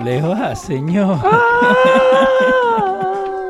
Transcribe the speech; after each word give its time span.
¿Cómo 0.00 0.10
le 0.10 0.22
va, 0.22 0.56
señor? 0.56 1.18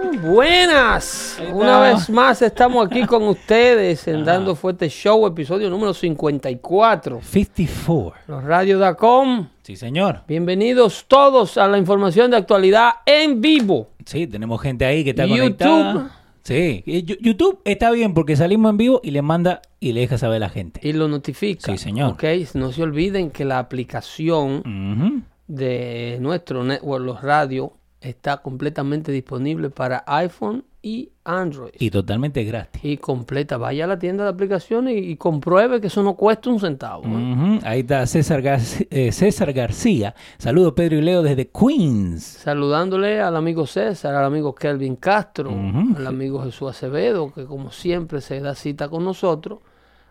Ah, 0.03 0.11
buenas. 0.23 1.41
Una 1.53 1.81
vez 1.81 2.11
más 2.11 2.43
estamos 2.43 2.87
aquí 2.87 3.07
con 3.07 3.23
ustedes 3.23 4.07
en 4.09 4.25
Dando 4.25 4.57
Fuerte 4.57 4.89
Show, 4.89 5.27
episodio 5.27 5.71
número 5.71 5.95
54. 5.95 7.21
54. 7.23 8.23
Los 8.27 8.45
Radio.com. 8.45 9.47
Sí, 9.63 9.77
señor. 9.77 10.23
Bienvenidos 10.27 11.05
todos 11.07 11.57
a 11.57 11.69
la 11.69 11.79
información 11.79 12.33
de 12.33 12.39
actualidad 12.39 12.95
en 13.07 13.41
vivo. 13.41 13.91
Sí, 14.05 14.27
tenemos 14.27 14.61
gente 14.61 14.85
ahí 14.85 15.05
que 15.05 15.11
está 15.11 15.27
YouTube. 15.27 15.39
conectada. 15.39 16.17
Sí, 16.43 16.83
YouTube 17.21 17.61
está 17.65 17.91
bien 17.93 18.13
porque 18.15 18.35
salimos 18.35 18.71
en 18.71 18.77
vivo 18.77 19.01
y 19.05 19.11
le 19.13 19.23
manda 19.23 19.63
y 19.79 19.93
le 19.93 20.01
deja 20.01 20.19
saber 20.19 20.37
a 20.37 20.47
la 20.47 20.49
gente. 20.49 20.81
Y 20.83 20.93
lo 20.95 21.07
notifica. 21.07 21.71
Sí, 21.71 21.79
señor. 21.79 22.13
Ok, 22.13 22.25
no 22.55 22.73
se 22.73 22.83
olviden 22.83 23.31
que 23.31 23.45
la 23.45 23.59
aplicación 23.59 24.59
Ujú. 24.67 25.23
De 25.55 26.19
nuestro 26.21 26.63
network, 26.65 27.05
los 27.05 27.23
radio, 27.23 27.73
está 28.01 28.39
completamente 28.39 29.13
disponible 29.13 29.69
para 29.69 30.05
iPhone 30.07 30.65
y 30.83 31.11
Android. 31.25 31.73
Y 31.79 31.91
totalmente 31.91 32.43
gratis. 32.45 32.83
y 32.83 32.97
completa. 32.97 33.59
Vaya 33.59 33.85
a 33.85 33.89
la 33.89 33.99
tienda 33.99 34.25
de 34.25 34.31
aplicaciones 34.31 34.95
y, 34.95 35.11
y 35.11 35.17
compruebe 35.17 35.81
que 35.81 35.89
eso 35.89 36.03
no 36.03 36.15
cuesta 36.15 36.49
un 36.49 36.59
centavo. 36.59 37.03
¿eh? 37.07 37.61
Ahí 37.65 37.81
está 37.81 38.07
César, 38.07 38.41
Gar- 38.43 38.87
eh, 38.91 39.13
César 39.13 39.53
García. 39.53 40.15
Saludos 40.39 40.73
Pedro 40.75 40.97
y 40.97 41.03
Leo 41.03 41.21
desde 41.23 41.51
Queens. 41.51 42.23
Saludándole 42.23 43.21
al 43.21 43.37
amigo 43.37 43.67
César, 43.67 44.15
al 44.15 44.25
amigo 44.25 44.55
Kelvin 44.55 44.97
Castro, 44.97 45.51
al 45.97 46.07
amigo 46.07 46.43
Jesús 46.43 46.71
Acevedo, 46.71 47.31
que 47.35 47.45
como 47.45 47.71
siempre 47.71 48.23
se 48.23 48.41
da 48.41 48.55
cita 48.55 48.89
con 48.89 49.05
nosotros, 49.05 49.59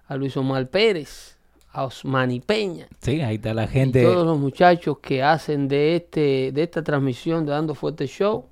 a 0.05 0.15
Luis 0.17 0.37
Omar 0.37 0.69
Pérez, 0.69 1.38
a 1.71 1.85
Osmani 1.85 2.39
Peña, 2.39 2.87
Sí, 3.01 3.21
ahí 3.21 3.35
está 3.35 3.53
la 3.53 3.65
y 3.65 3.67
gente. 3.67 4.03
todos 4.03 4.25
los 4.25 4.39
muchachos 4.39 4.97
que 4.99 5.21
hacen 5.23 5.67
de, 5.67 5.95
este, 5.97 6.51
de 6.51 6.63
esta 6.63 6.83
transmisión 6.83 7.45
de 7.45 7.51
Dando 7.51 7.75
Fuerte 7.75 8.07
Show 8.07 8.45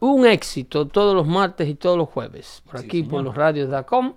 un 0.00 0.26
éxito 0.26 0.86
todos 0.88 1.14
los 1.14 1.26
martes 1.26 1.68
y 1.68 1.74
todos 1.74 1.96
los 1.98 2.08
jueves, 2.08 2.62
por 2.66 2.78
aquí 2.80 3.02
por 3.02 3.22
los 3.22 3.34
radios.com. 3.34 4.14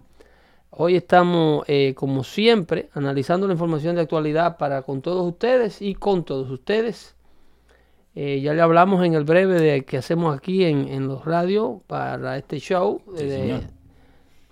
Hoy 0.71 0.95
estamos, 0.95 1.65
eh, 1.67 1.93
como 1.93 2.23
siempre, 2.23 2.89
analizando 2.93 3.45
la 3.47 3.53
información 3.53 3.95
de 3.95 4.01
actualidad 4.01 4.57
para 4.57 4.81
con 4.81 5.01
todos 5.01 5.27
ustedes 5.27 5.81
y 5.81 5.93
con 5.93 6.23
todos 6.23 6.49
ustedes. 6.49 7.15
Eh, 8.15 8.41
ya 8.41 8.53
le 8.53 8.61
hablamos 8.61 9.03
en 9.05 9.13
el 9.13 9.23
breve 9.23 9.59
de 9.59 9.83
que 9.85 9.97
hacemos 9.97 10.35
aquí 10.35 10.63
en, 10.63 10.87
en 10.87 11.07
los 11.07 11.25
radios 11.25 11.81
para 11.87 12.37
este 12.37 12.59
show, 12.59 13.01
Sí, 13.15 13.25
de, 13.25 13.29
señor. 13.29 13.61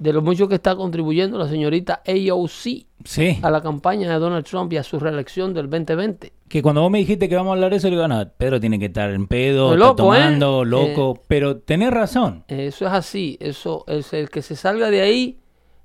De 0.01 0.13
lo 0.13 0.23
mucho 0.23 0.47
que 0.47 0.56
está 0.56 0.75
contribuyendo 0.75 1.38
la 1.38 1.47
señorita 1.47 2.01
AOC 2.07 2.85
Sí, 3.03 3.39
a 3.41 3.51
la 3.51 3.62
campaña 3.62 4.09
de 4.12 4.17
Donald 4.19 4.45
Trump 4.45 4.73
y 4.73 4.78
a 4.78 4.84
su 4.84 5.00
reelección 5.00 5.53
del 5.53 5.69
2020. 5.69 6.34
que 6.47 6.62
cuando 6.63 6.81
vos 6.81 6.89
me 6.89 6.97
dijiste 6.97 7.29
que 7.29 7.35
vamos 7.35 7.51
a 7.51 7.53
hablar 7.53 7.69
de 7.72 7.78
eso, 7.78 7.88
le 7.88 7.95
digo, 7.95 8.07
no, 8.07 8.28
Pedro 8.35 8.59
tiene 8.59 8.79
que 8.79 8.85
estar 8.85 9.11
en 9.11 9.28
pedo, 9.28 9.73
está 9.73 9.90
¿eh? 9.90 9.94
tomando, 9.95 10.66
loco. 10.66 11.19
Pero 11.28 11.57
tenés 11.57 11.91
razón. 11.91 12.44
Eso 12.47 12.88
es 12.88 12.91
así, 12.91 13.38
eso 13.40 13.84
es 13.88 14.11
el 14.13 14.29
que 14.29 14.41
se 14.41 14.56
salga 14.56 14.90
de 14.90 15.01
ahí 15.01 15.38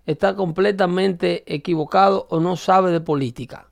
está 0.07 0.35
completamente 0.37 1.43
equivocado 1.53 2.27
o 2.31 2.41
no 2.41 2.57
sabe 2.57 2.93
de 2.93 3.01
política. 3.01 3.67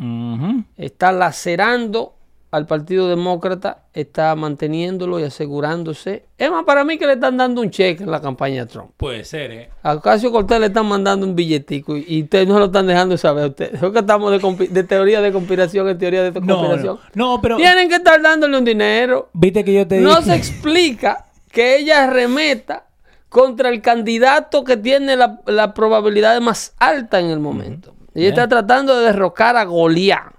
Está 0.77 1.12
lacerando 1.12 2.16
al 2.54 2.66
Partido 2.66 3.09
Demócrata, 3.09 3.84
está 3.92 4.34
manteniéndolo 4.37 5.19
y 5.19 5.25
asegurándose. 5.25 6.26
Es 6.38 6.50
más, 6.50 6.65
para 6.65 6.84
mí 6.84 6.98
que 6.98 7.06
le 7.06 7.15
están 7.15 7.37
dando 7.37 7.60
un 7.60 7.70
cheque 7.70 8.03
en 8.04 8.10
la 8.10 8.20
campaña 8.20 8.65
de 8.65 8.70
Trump. 8.70 8.91
Puede 8.97 9.25
ser, 9.25 9.50
¿eh? 9.53 9.70
A 9.82 9.94
Ocasio 9.94 10.31
Cortés 10.31 10.60
le 10.60 10.66
están 10.66 10.87
mandando 10.87 11.26
un 11.26 11.34
billetico 11.34 11.97
y, 11.97 12.04
y 12.09 12.22
ustedes 12.25 12.47
no 12.47 12.59
lo 12.59 12.66
están 12.66 12.87
dejando 12.87 13.16
saber 13.16 13.44
a 13.44 13.47
ustedes. 13.48 13.78
Creo 13.78 13.92
que 13.92 13.98
estamos 14.00 14.31
de, 14.70 14.84
teoría 14.84 15.20
de 15.20 15.32
conspiración 15.32 15.88
en 15.88 15.98
teoría 15.98 16.22
de 16.22 16.32
conspiración. 16.32 16.98
no, 17.15 17.32
no, 17.37 17.41
pero 17.42 17.56
Tienen 17.56 17.88
que 17.88 17.97
estar 17.97 18.20
dándole 18.22 18.56
un 18.59 18.65
dinero. 18.65 19.31
viste 19.32 19.65
que 19.65 19.72
yo 19.75 19.86
te 19.88 19.98
No 20.00 20.10
dije. 20.21 20.22
se 20.31 20.34
explica 20.36 21.26
que 21.50 21.78
ella 21.78 22.06
remeta 22.09 22.84
contra 23.28 23.69
el 23.69 23.81
candidato 23.82 24.62
que 24.62 24.76
tiene 24.76 25.16
la, 25.16 25.41
la 25.47 25.75
probabilidad 25.75 26.41
más 26.41 26.75
alta 26.78 27.19
en 27.19 27.26
el 27.26 27.41
momento. 27.41 27.94
Ella 28.15 28.28
está 28.28 28.47
tratando 28.47 28.97
de 28.97 29.06
derrocar 29.06 29.56
a 29.56 29.65
Goliat 29.65 30.34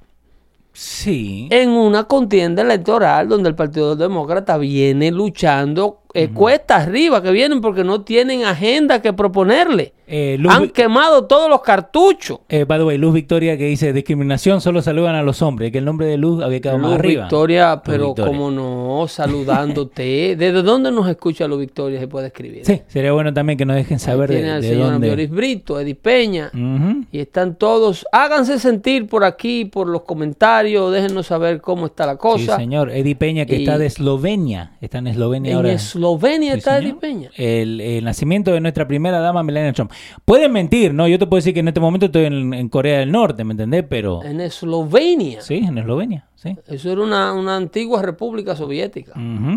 Sí. 0.77 1.47
en 1.51 1.69
una 1.69 2.03
contienda 2.03 2.61
electoral 2.61 3.29
donde 3.29 3.47
el 3.47 3.55
Partido 3.55 3.95
Demócrata 3.95 4.57
viene 4.57 5.09
luchando 5.09 6.01
eh, 6.15 6.29
cuesta 6.33 6.77
arriba, 6.77 7.21
que 7.21 7.31
vienen 7.31 7.61
porque 7.61 7.83
no 7.83 8.01
tienen 8.01 8.43
agenda 8.45 9.01
que 9.01 9.13
proponerle. 9.13 9.93
Eh, 10.07 10.37
Luz, 10.39 10.53
Han 10.53 10.69
quemado 10.69 11.25
todos 11.25 11.49
los 11.49 11.61
cartuchos. 11.61 12.39
eh, 12.47 12.63
by 12.63 12.77
the 12.77 12.83
way, 12.85 12.97
Luz 12.99 13.11
Victoria 13.15 13.57
que 13.57 13.65
dice 13.65 13.91
discriminación 13.91 14.61
solo 14.61 14.83
saludan 14.83 15.15
a 15.15 15.23
los 15.23 15.41
hombres, 15.41 15.71
que 15.71 15.79
el 15.79 15.85
nombre 15.85 16.05
de 16.05 16.17
Luz 16.17 16.43
había 16.43 16.61
quedado 16.61 16.77
Luz 16.77 16.89
más 16.91 16.99
arriba. 16.99 17.23
Victoria, 17.23 17.73
Luz 17.73 17.81
pero 17.85 18.05
Victoria. 18.09 18.31
como 18.31 18.51
no, 18.51 19.07
saludándote. 19.07 20.35
¿Desde 20.37 20.61
dónde 20.61 20.91
nos 20.91 21.09
escucha 21.09 21.47
Luz 21.47 21.59
Victoria? 21.59 21.99
Se 21.99 22.07
puede 22.07 22.27
escribir. 22.27 22.61
Sí, 22.65 22.81
sería 22.87 23.11
bueno 23.13 23.33
también 23.33 23.57
que 23.57 23.65
nos 23.65 23.75
dejen 23.75 23.97
saber 23.99 24.29
de, 24.29 24.35
Tiene 24.35 24.51
al 24.51 24.61
de 24.61 24.67
señor 24.69 24.91
dónde. 24.91 24.95
Ambioris 25.09 25.29
Brito, 25.31 25.79
Edith 25.79 25.99
Peña. 25.99 26.51
Y 27.11 27.19
están 27.19 27.55
todos. 27.55 28.05
Háganse 28.11 28.59
sentir 28.59 29.07
por 29.07 29.23
aquí, 29.23 29.65
por 29.65 29.87
los 29.87 30.03
comentarios. 30.03 30.91
Déjenos 30.93 31.25
saber 31.27 31.61
cómo 31.61 31.87
está 31.87 32.05
la 32.05 32.13
Sí, 32.13 32.19
cosa. 32.19 32.57
señor. 32.57 32.91
Eddie 32.91 33.15
Peña, 33.15 33.45
que 33.45 33.55
Y- 33.57 33.63
está 33.63 33.77
de 33.77 33.87
Eslovenia. 33.87 34.73
Está 34.81 34.99
en 34.99 35.07
Eslovenia 35.07 35.51
en 35.51 35.57
ahora. 35.57 35.71
Eslovenia 35.73 36.04
Sí, 36.53 36.59
está 36.59 36.99
Peña. 36.99 37.29
El, 37.35 37.81
el 37.81 38.03
nacimiento 38.03 38.51
de 38.51 38.61
nuestra 38.61 38.87
primera 38.87 39.19
dama, 39.19 39.43
Melania 39.43 39.73
Trump. 39.73 39.91
Pueden 40.23 40.51
mentir, 40.51 40.93
¿no? 40.93 41.07
Yo 41.07 41.19
te 41.19 41.27
puedo 41.27 41.39
decir 41.39 41.53
que 41.53 41.59
en 41.59 41.67
este 41.67 41.79
momento 41.79 42.07
estoy 42.07 42.25
en, 42.25 42.53
en 42.53 42.69
Corea 42.69 42.99
del 42.99 43.11
Norte, 43.11 43.43
¿me 43.43 43.53
entendés? 43.53 43.83
Pero. 43.89 44.23
En 44.23 44.41
Eslovenia. 44.41 45.41
Sí, 45.41 45.55
en 45.57 45.77
Eslovenia, 45.77 46.27
sí. 46.35 46.55
Eso 46.67 46.91
era 46.91 47.01
una, 47.01 47.33
una 47.33 47.55
antigua 47.55 48.01
república 48.01 48.55
soviética. 48.55 49.13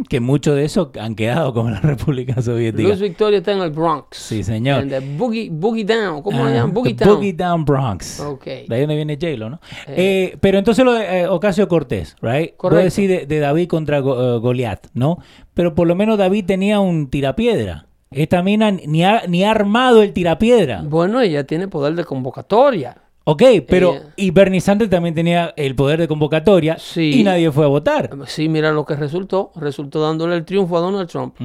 Que 0.08 0.20
muchos 0.20 0.56
de 0.56 0.64
esos 0.64 0.88
han 1.00 1.14
quedado 1.14 1.52
como 1.52 1.70
la 1.70 1.80
República 1.82 2.40
Soviética. 2.42 2.88
Luis 2.88 3.00
Victoria 3.00 3.38
está 3.38 3.52
en 3.52 3.60
el 3.60 3.70
Bronx. 3.70 4.16
Sí, 4.16 4.42
señor. 4.42 4.82
En 4.82 4.92
el 4.92 5.16
Boogie, 5.16 5.48
Boogie 5.50 5.84
Down. 5.84 6.22
¿Cómo 6.22 6.42
Ah, 6.44 6.48
le 6.48 6.54
llaman? 6.56 6.72
Boogie 6.74 6.94
Down. 6.94 7.14
Boogie 7.14 7.32
Down 7.32 7.64
Bronx. 7.64 8.20
Ok. 8.20 8.44
De 8.44 8.66
ahí 8.70 8.80
donde 8.80 8.96
viene 8.96 9.14
J-Lo, 9.20 9.50
¿no? 9.50 9.60
Eh, 9.86 10.36
pero 10.40 10.58
entonces 10.58 10.84
lo 10.84 10.92
de 10.94 11.20
eh, 11.22 11.28
Ocasio 11.28 11.68
Cortés, 11.68 12.16
¿right? 12.22 12.32
Voy 12.32 12.44
a 12.48 12.56
Correcto. 12.56 12.84
decir 12.84 13.08
de, 13.10 13.26
de 13.26 13.38
David 13.40 13.68
contra 13.68 13.98
eh, 13.98 14.02
Goliat, 14.02 14.86
¿no? 14.94 15.18
Pero 15.54 15.74
por 15.74 15.86
lo 15.86 15.94
menos 15.94 16.18
David 16.18 16.44
tenía 16.46 16.80
un 16.80 17.08
tirapiedra. 17.10 17.86
Esta 18.10 18.42
mina 18.42 18.70
ni 18.70 19.04
ha, 19.04 19.24
ni 19.28 19.44
ha 19.44 19.50
armado 19.50 20.02
el 20.02 20.12
tirapiedra. 20.14 20.82
Bueno, 20.82 21.20
ella 21.20 21.44
tiene 21.44 21.68
poder 21.68 21.94
de 21.94 22.04
convocatoria. 22.04 22.96
Ok, 23.30 23.42
pero. 23.68 23.94
Ella- 23.94 24.12
Y 24.16 24.30
Bernie 24.30 24.60
Sanders 24.60 24.90
también 24.90 25.14
tenía 25.14 25.52
el 25.56 25.74
poder 25.74 26.00
de 26.00 26.08
convocatoria. 26.08 26.78
Sí. 26.78 27.20
Y 27.20 27.24
nadie 27.24 27.50
fue 27.52 27.64
a 27.64 27.68
votar. 27.68 28.10
Sí, 28.26 28.48
mira 28.48 28.72
lo 28.72 28.84
que 28.86 28.96
resultó. 28.96 29.52
Resultó 29.56 30.00
dándole 30.00 30.34
el 30.36 30.44
triunfo 30.44 30.76
a 30.78 30.80
Donald 30.80 31.08
Trump. 31.08 31.36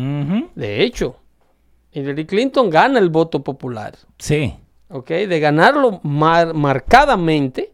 De 0.55 0.83
hecho, 0.83 1.17
Hillary 1.91 2.25
Clinton 2.25 2.69
gana 2.69 2.99
el 2.99 3.09
voto 3.09 3.43
popular. 3.43 3.95
Sí. 4.17 4.53
¿Ok? 4.89 5.09
De 5.09 5.39
ganarlo 5.39 5.99
mar- 6.03 6.53
marcadamente, 6.53 7.73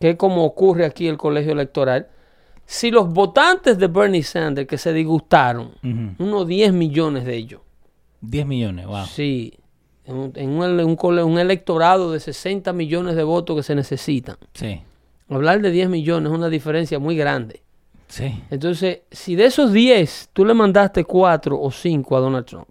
que 0.00 0.10
es 0.10 0.16
como 0.16 0.44
ocurre 0.44 0.84
aquí 0.86 1.06
el 1.06 1.16
colegio 1.16 1.52
electoral. 1.52 2.08
Si 2.66 2.90
los 2.90 3.12
votantes 3.12 3.76
de 3.78 3.86
Bernie 3.88 4.22
Sanders 4.22 4.66
que 4.66 4.78
se 4.78 4.92
disgustaron, 4.92 5.72
unos 6.18 6.46
10 6.48 6.72
millones 6.72 7.24
de 7.26 7.36
ellos, 7.36 7.60
10 8.22 8.46
millones, 8.46 8.86
wow. 8.86 9.04
sí, 9.04 9.52
en, 10.06 10.16
un, 10.16 10.32
en 10.34 10.50
un, 10.50 10.96
un 11.00 11.38
electorado 11.38 12.12
de 12.12 12.20
60 12.20 12.72
millones 12.72 13.16
de 13.16 13.22
votos 13.22 13.56
que 13.56 13.62
se 13.62 13.74
necesitan. 13.74 14.36
Sí. 14.54 14.80
Hablar 15.28 15.60
de 15.62 15.70
10 15.70 15.88
millones 15.88 16.30
es 16.32 16.38
una 16.38 16.48
diferencia 16.48 16.98
muy 16.98 17.16
grande. 17.16 17.62
Sí. 18.08 18.42
Entonces, 18.50 19.00
si 19.10 19.34
de 19.34 19.46
esos 19.46 19.72
10 19.72 20.30
tú 20.32 20.44
le 20.44 20.54
mandaste 20.54 21.04
4 21.04 21.58
o 21.60 21.70
5 21.70 22.16
a 22.16 22.20
Donald 22.20 22.44
Trump, 22.46 22.68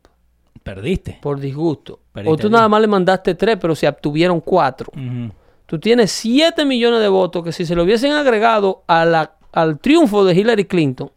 Perdiste. 0.63 1.17
por 1.21 1.39
disgusto. 1.39 1.99
Perdiste 2.13 2.33
o 2.33 2.37
tú 2.37 2.49
nada 2.49 2.69
más 2.69 2.79
le 2.79 2.87
mandaste 2.87 3.35
tres, 3.35 3.57
pero 3.59 3.75
se 3.75 3.87
obtuvieron 3.87 4.39
cuatro. 4.39 4.91
Ujú. 4.95 5.31
Tú 5.65 5.79
tienes 5.79 6.11
7 6.11 6.63
millones 6.65 7.01
de 7.01 7.07
votos 7.09 7.43
que 7.43 7.51
si 7.51 7.65
se 7.65 7.75
lo 7.75 7.83
hubiesen 7.83 8.11
agregado 8.13 8.83
a 8.87 9.03
la- 9.05 9.33
al 9.51 9.79
triunfo 9.79 10.23
de 10.23 10.33
Hillary 10.35 10.65
Clinton, 10.65 11.11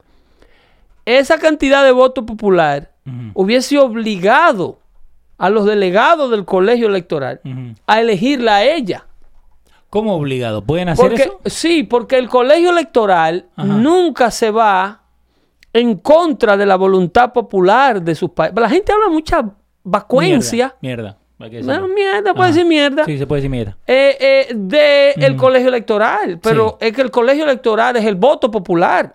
esa 1.04 1.38
cantidad 1.38 1.84
de 1.84 1.92
voto 1.92 2.24
popular 2.26 2.90
Ujú. 3.06 3.30
hubiese 3.34 3.78
obligado 3.78 4.78
a 5.38 5.50
los 5.50 5.64
delegados 5.66 6.30
del 6.30 6.44
colegio 6.44 6.86
electoral 6.88 7.40
a 7.86 8.00
elegirla 8.00 8.56
a 8.56 8.64
ella. 8.64 9.06
¿Cómo 9.90 10.14
obligado? 10.16 10.62
¿Pueden 10.64 10.88
hacer 10.88 11.06
Porque, 11.08 11.22
eso? 11.22 11.38
sí, 11.46 11.82
porque 11.84 12.18
el 12.18 12.28
colegio 12.28 12.70
electoral 12.70 13.46
Ajá. 13.56 13.66
nunca 13.68 14.30
se 14.30 14.50
va 14.50 15.02
en 15.72 15.96
contra 15.98 16.56
de 16.56 16.66
la 16.66 16.76
voluntad 16.76 17.32
popular 17.32 18.02
de 18.02 18.14
sus 18.14 18.30
países. 18.30 18.58
La 18.58 18.68
gente 18.68 18.92
habla 18.92 19.08
mucha 19.08 19.44
vacuencia. 19.84 20.74
Mierda. 20.80 21.16
mierda. 21.38 21.86
mierda, 21.86 22.34
puede 22.34 22.48
Ajá. 22.48 22.54
decir 22.56 22.66
mierda. 22.66 23.04
Sí, 23.04 23.18
se 23.18 23.26
puede 23.26 23.40
decir 23.42 23.50
mierda. 23.50 23.76
eh, 23.86 24.16
eh, 24.18 24.52
de 24.54 25.10
el 25.12 25.36
colegio 25.36 25.68
electoral. 25.68 26.38
Pero 26.42 26.76
Sí. 26.80 26.86
es 26.88 26.92
que 26.92 27.02
el 27.02 27.10
colegio 27.10 27.44
electoral 27.44 27.96
es 27.96 28.04
el 28.04 28.16
voto 28.16 28.50
popular. 28.50 29.14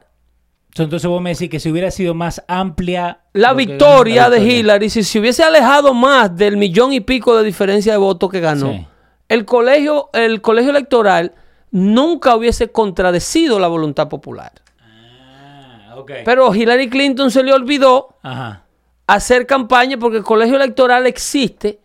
Entonces 0.77 1.05
vos 1.07 1.21
me 1.21 1.31
decís 1.31 1.49
que 1.49 1.59
si 1.59 1.69
hubiera 1.69 1.91
sido 1.91 2.13
más 2.13 2.43
amplia... 2.47 3.19
La 3.33 3.53
victoria 3.53 4.29
de. 4.29 4.39
Hillary, 4.41 4.89
si 4.89 5.03
se 5.03 5.19
hubiese 5.19 5.43
alejado 5.43 5.93
más 5.93 6.35
del 6.35 6.55
millón 6.57 6.93
y 6.93 7.01
pico 7.01 7.35
de 7.37 7.43
diferencia 7.43 7.91
de 7.91 7.97
votos 7.97 8.29
que 8.29 8.39
ganó, 8.39 8.71
Sí. 8.71 8.87
el, 9.27 9.45
colegio, 9.45 10.09
el 10.13 10.41
colegio 10.41 10.71
electoral 10.71 11.33
nunca 11.71 12.35
hubiese 12.35 12.69
contradecido 12.71 13.59
la 13.59 13.67
voluntad 13.67 14.07
popular. 14.07 14.53
Ah, 14.81 15.95
ok. 15.97 16.11
Pero 16.23 16.53
Hillary 16.55 16.89
Clinton 16.89 17.31
se 17.31 17.43
le 17.43 17.51
olvidó 17.53 18.15
Ajá. 18.23 18.63
hacer 19.07 19.45
campaña 19.45 19.97
porque 19.97 20.17
el 20.17 20.23
colegio 20.23 20.55
electoral 20.55 21.05
existe 21.05 21.79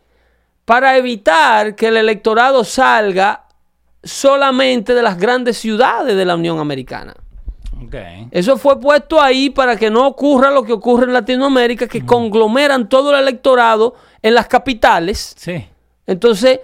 para 0.65 0.97
evitar 0.97 1.75
que 1.75 1.89
el 1.89 1.97
electorado 1.97 2.63
salga 2.65 3.47
solamente 4.03 4.95
de 4.95 5.03
las 5.03 5.19
grandes 5.19 5.57
ciudades 5.59 6.17
de 6.17 6.25
la 6.25 6.35
Unión 6.37 6.59
Americana. 6.61 7.15
Ok. 7.85 7.95
Eso 8.31 8.57
fue 8.57 8.81
puesto 8.81 9.21
ahí 9.21 9.51
para 9.51 9.77
que 9.77 9.91
no 9.91 10.07
ocurra 10.07 10.51
lo 10.51 10.65
que 10.65 10.73
ocurre 10.73 11.05
en 11.05 11.13
Latinoamérica, 11.13 11.87
que 11.87 12.05
conglomeran 12.05 12.89
todo 12.89 13.15
el 13.15 13.23
electorado 13.23 13.95
en 14.23 14.35
las 14.35 14.49
capitales. 14.49 15.35
Sí. 15.37 15.67
Entonces, 16.07 16.61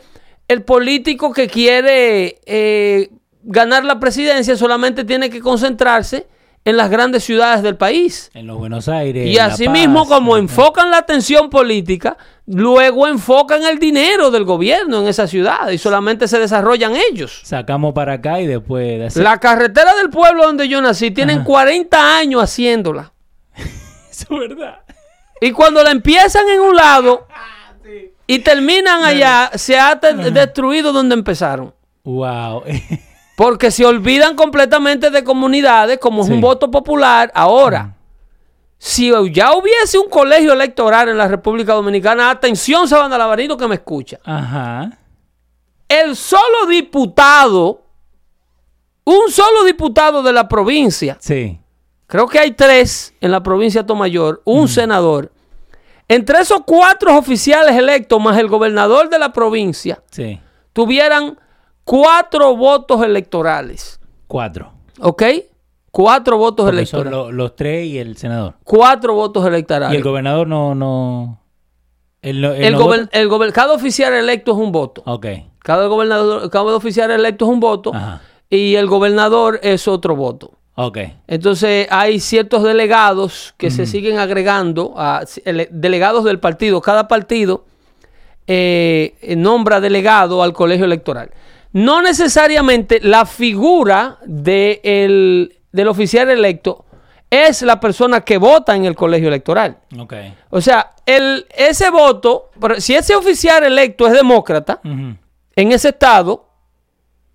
el 0.49 0.63
político 0.63 1.33
que 1.33 1.49
quiere 1.49 2.41
eh, 2.47 3.11
ganar 3.43 3.85
la 3.85 3.99
presidencia 3.99 4.57
solamente 4.57 5.05
tiene 5.05 5.31
que 5.31 5.41
concentrarse 5.41 6.27
en 6.65 6.77
las 6.77 6.91
grandes 6.91 7.25
ciudades 7.25 7.63
del 7.63 7.77
país. 7.77 8.31
En 8.35 8.47
los 8.47 8.59
Buenos 8.59 8.89
Aires. 8.89 9.27
Y 9.27 9.39
asimismo, 9.39 10.07
como 10.07 10.37
enfocan 10.37 10.91
la 10.91 10.99
atención 10.99 11.51
política, 11.51 12.17
luego 12.47 13.07
enfocan 13.07 13.63
el 13.65 13.79
dinero 13.79 14.31
del 14.31 14.45
gobierno 14.45 15.01
en 15.01 15.09
esa 15.09 15.27
ciudad 15.27 15.71
y 15.71 15.79
solamente 15.79 16.29
se 16.29 16.39
desarrollan 16.39 16.95
ellos. 17.11 17.41
Sacamos 17.45 17.93
para 17.95 18.15
acá 18.15 18.41
y 18.41 18.47
después 18.47 18.99
de 18.99 19.07
hacer... 19.07 19.23
La 19.23 19.39
carretera 19.39 19.95
del 19.95 20.11
pueblo 20.11 20.45
donde 20.45 20.69
yo 20.69 20.81
nací 20.81 21.11
tienen 21.11 21.39
Ajá. 21.39 21.47
40 21.47 22.17
años 22.17 22.43
haciéndola. 22.43 23.13
Eso 24.11 24.27
es 24.31 24.49
verdad. 24.49 24.81
Y 25.41 25.53
cuando 25.53 25.83
la 25.83 25.91
empiezan 25.91 26.49
en 26.49 26.61
un 26.61 26.77
lado 26.77 27.27
y 28.27 28.39
terminan 28.41 29.05
allá, 29.05 29.51
se 29.55 29.79
ha 29.79 29.95
destruido 29.97 30.93
donde 30.93 31.15
empezaron. 31.15 31.75
Wow. 32.05 32.65
Porque 33.37 33.71
se 33.71 33.85
olvidan 33.85 34.37
completamente 34.37 35.11
de 35.11 35.25
comunidades 35.25 35.99
como 35.99 36.23
es 36.23 36.29
un 36.29 36.41
voto 36.41 36.71
popular. 36.71 37.33
Ahora, 37.35 37.97
si 38.85 39.13
ya 39.33 39.53
hubiese 39.55 39.97
un 39.97 40.09
colegio 40.09 40.53
electoral 40.55 41.09
en 41.09 41.17
la 41.17 41.29
República 41.29 41.73
Dominicana, 41.73 42.31
atención, 42.31 42.89
Sabana 42.89 43.17
Labarino 43.17 43.57
que 43.57 43.69
me 43.69 43.77
escucha. 43.77 44.19
Ajá. 44.25 44.99
El 45.89 46.17
solo 46.17 46.67
diputado, 46.69 47.83
un 49.05 49.31
solo 49.31 49.63
diputado 49.63 50.21
de 50.25 50.33
la 50.33 50.49
provincia, 50.49 51.17
Sí. 51.21 51.61
creo 52.09 52.27
que 52.27 52.41
hay 52.41 52.51
tres 52.51 53.15
en 53.21 53.31
la 53.31 53.41
provincia 53.41 53.83
de 53.83 53.87
Tomayor, 53.87 54.43
un 54.45 54.67
senador. 54.67 55.31
Entre 56.09 56.41
esos 56.41 56.63
cuatro 56.67 57.17
oficiales 57.17 57.77
electos 57.77 58.21
más 58.21 58.37
el 58.37 58.49
gobernador 58.49 59.09
de 59.09 59.21
la 59.21 59.33
provincia, 59.33 60.03
Sí. 60.11 60.41
tuvieran 60.73 61.39
cuatro 61.85 62.57
votos 62.57 63.01
electorales. 63.05 64.01
Cuatro. 64.27 64.73
¿Ok? 64.99 65.23
Cuatro 65.93 66.39
votos 66.39 66.67
Porque 66.67 66.85
son 66.87 67.01
electorales. 67.03 67.13
lo- 67.13 67.33
los 67.33 67.55
tres 67.55 67.87
y 67.87 67.99
el 67.99 68.17
senador. 68.17 68.55
Cuatro 68.65 69.15
votos 69.15 69.47
electorales. 69.47 69.93
Y 69.95 69.97
el 69.99 70.03
gobernador 70.03 70.49
no... 70.49 70.75
no... 70.75 71.39
El 72.23 72.41
no 72.41 72.51
gober- 72.55 73.03
vota? 73.05 73.09
el 73.21 73.29
gober- 73.29 73.53
cada 73.53 73.73
oficial 73.75 74.13
electo 74.15 74.53
es 74.53 74.59
un 74.59 74.73
voto. 74.73 75.03
Ok. 75.07 75.27
Cada 75.59 75.87
gobernador, 75.87 76.49
cada 76.51 76.75
oficial 76.75 77.11
electo 77.11 77.45
es 77.45 77.51
un 77.51 77.61
voto. 77.61 77.95
Ajá. 77.95 78.21
Y 78.49 78.75
el 78.77 78.87
gobernador 78.87 79.59
es 79.63 79.87
otro 79.89 80.15
voto. 80.17 80.53
Ok. 80.77 80.99
Entonces 81.27 81.87
hay 81.91 82.21
ciertos 82.21 82.63
delegados 82.63 83.55
que 83.59 83.71
se 83.71 83.87
siguen 83.87 84.19
agregando, 84.19 84.95
a, 84.97 85.23
ele- 85.45 85.69
delegados 85.73 86.25
del 86.25 86.39
partido. 86.39 86.81
Cada 86.81 87.07
partido 87.09 87.65
eh, 88.47 89.35
nombra 89.37 89.81
delegado 89.81 90.43
al 90.43 90.53
colegio 90.53 90.85
electoral. 90.85 91.31
No 91.73 92.03
necesariamente 92.03 93.01
la 93.03 93.27
figura 93.27 94.19
de 94.25 94.81
el- 94.85 95.57
del 95.73 95.89
oficial 95.89 96.31
electo 96.31 96.85
es 97.31 97.63
la 97.63 97.81
persona 97.81 98.21
que 98.21 98.37
vota 98.37 98.77
en 98.77 98.85
el 98.85 98.95
colegio 98.95 99.29
electoral. 99.29 99.79
Ok. 99.99 100.15
O 100.51 100.61
sea, 100.61 100.95
el, 101.07 101.47
ese 101.57 101.91
voto, 101.91 102.51
si 102.79 102.95
ese 102.95 103.15
oficial 103.15 103.65
electo 103.65 104.07
es 104.07 104.13
demócrata, 104.13 104.81
en 104.85 105.73
ese 105.73 105.89
estado 105.89 106.47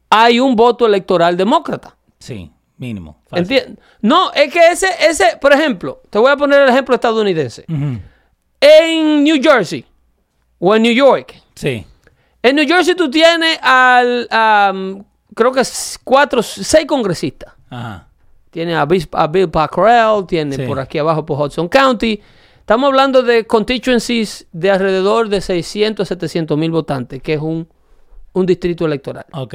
hay 0.09 0.39
un 0.39 0.55
voto 0.55 0.85
electoral 0.85 1.35
demócrata. 1.35 1.95
Sí. 2.19 2.51
Mínimo. 2.77 3.23
¿Entiendes? 3.31 3.83
No, 4.01 4.31
es 4.33 4.53
que 4.53 4.67
ese, 4.67 4.87
ese, 4.99 5.37
por 5.41 5.51
ejemplo, 5.51 6.03
te 6.11 6.19
voy 6.19 6.31
a 6.31 6.37
poner 6.37 6.61
el 6.61 6.69
ejemplo 6.69 6.93
estadounidense. 6.93 7.65
En 7.67 9.23
New 9.23 9.41
Jersey 9.41 9.83
o 10.59 10.75
en 10.75 10.83
New 10.83 10.93
York. 10.93 11.41
Sí. 11.55 11.85
En 12.43 12.55
New 12.55 12.67
Jersey 12.67 12.93
tú 12.93 13.09
tienes 13.09 13.57
al, 13.63 14.27
am, 14.29 15.03
creo 15.33 15.51
que 15.51 15.61
es 15.61 15.99
cuatro, 16.03 16.43
seis 16.43 16.85
congresistas. 16.85 17.51
Ajá. 17.69 18.06
Tiene 18.57 18.75
a, 18.75 18.85
Bis- 18.85 19.07
a 19.11 19.27
Bill 19.27 19.51
Packrell, 19.51 20.25
tiene 20.25 20.55
Sí. 20.55 20.63
por 20.63 20.79
aquí 20.79 20.97
abajo 20.97 21.23
por 21.23 21.39
Hudson 21.39 21.67
County. 21.69 22.19
Estamos 22.59 22.87
hablando 22.87 23.21
de 23.21 23.45
constituencies 23.45 24.47
de 24.51 24.71
alrededor 24.71 25.29
de 25.29 25.41
600 25.41 26.01
a 26.01 26.07
700 26.15 26.57
mil 26.57 26.71
votantes, 26.71 27.21
que 27.21 27.35
es 27.35 27.39
un, 27.39 27.67
un 28.33 28.45
distrito 28.47 28.87
electoral. 28.87 29.27
Ok. 29.33 29.53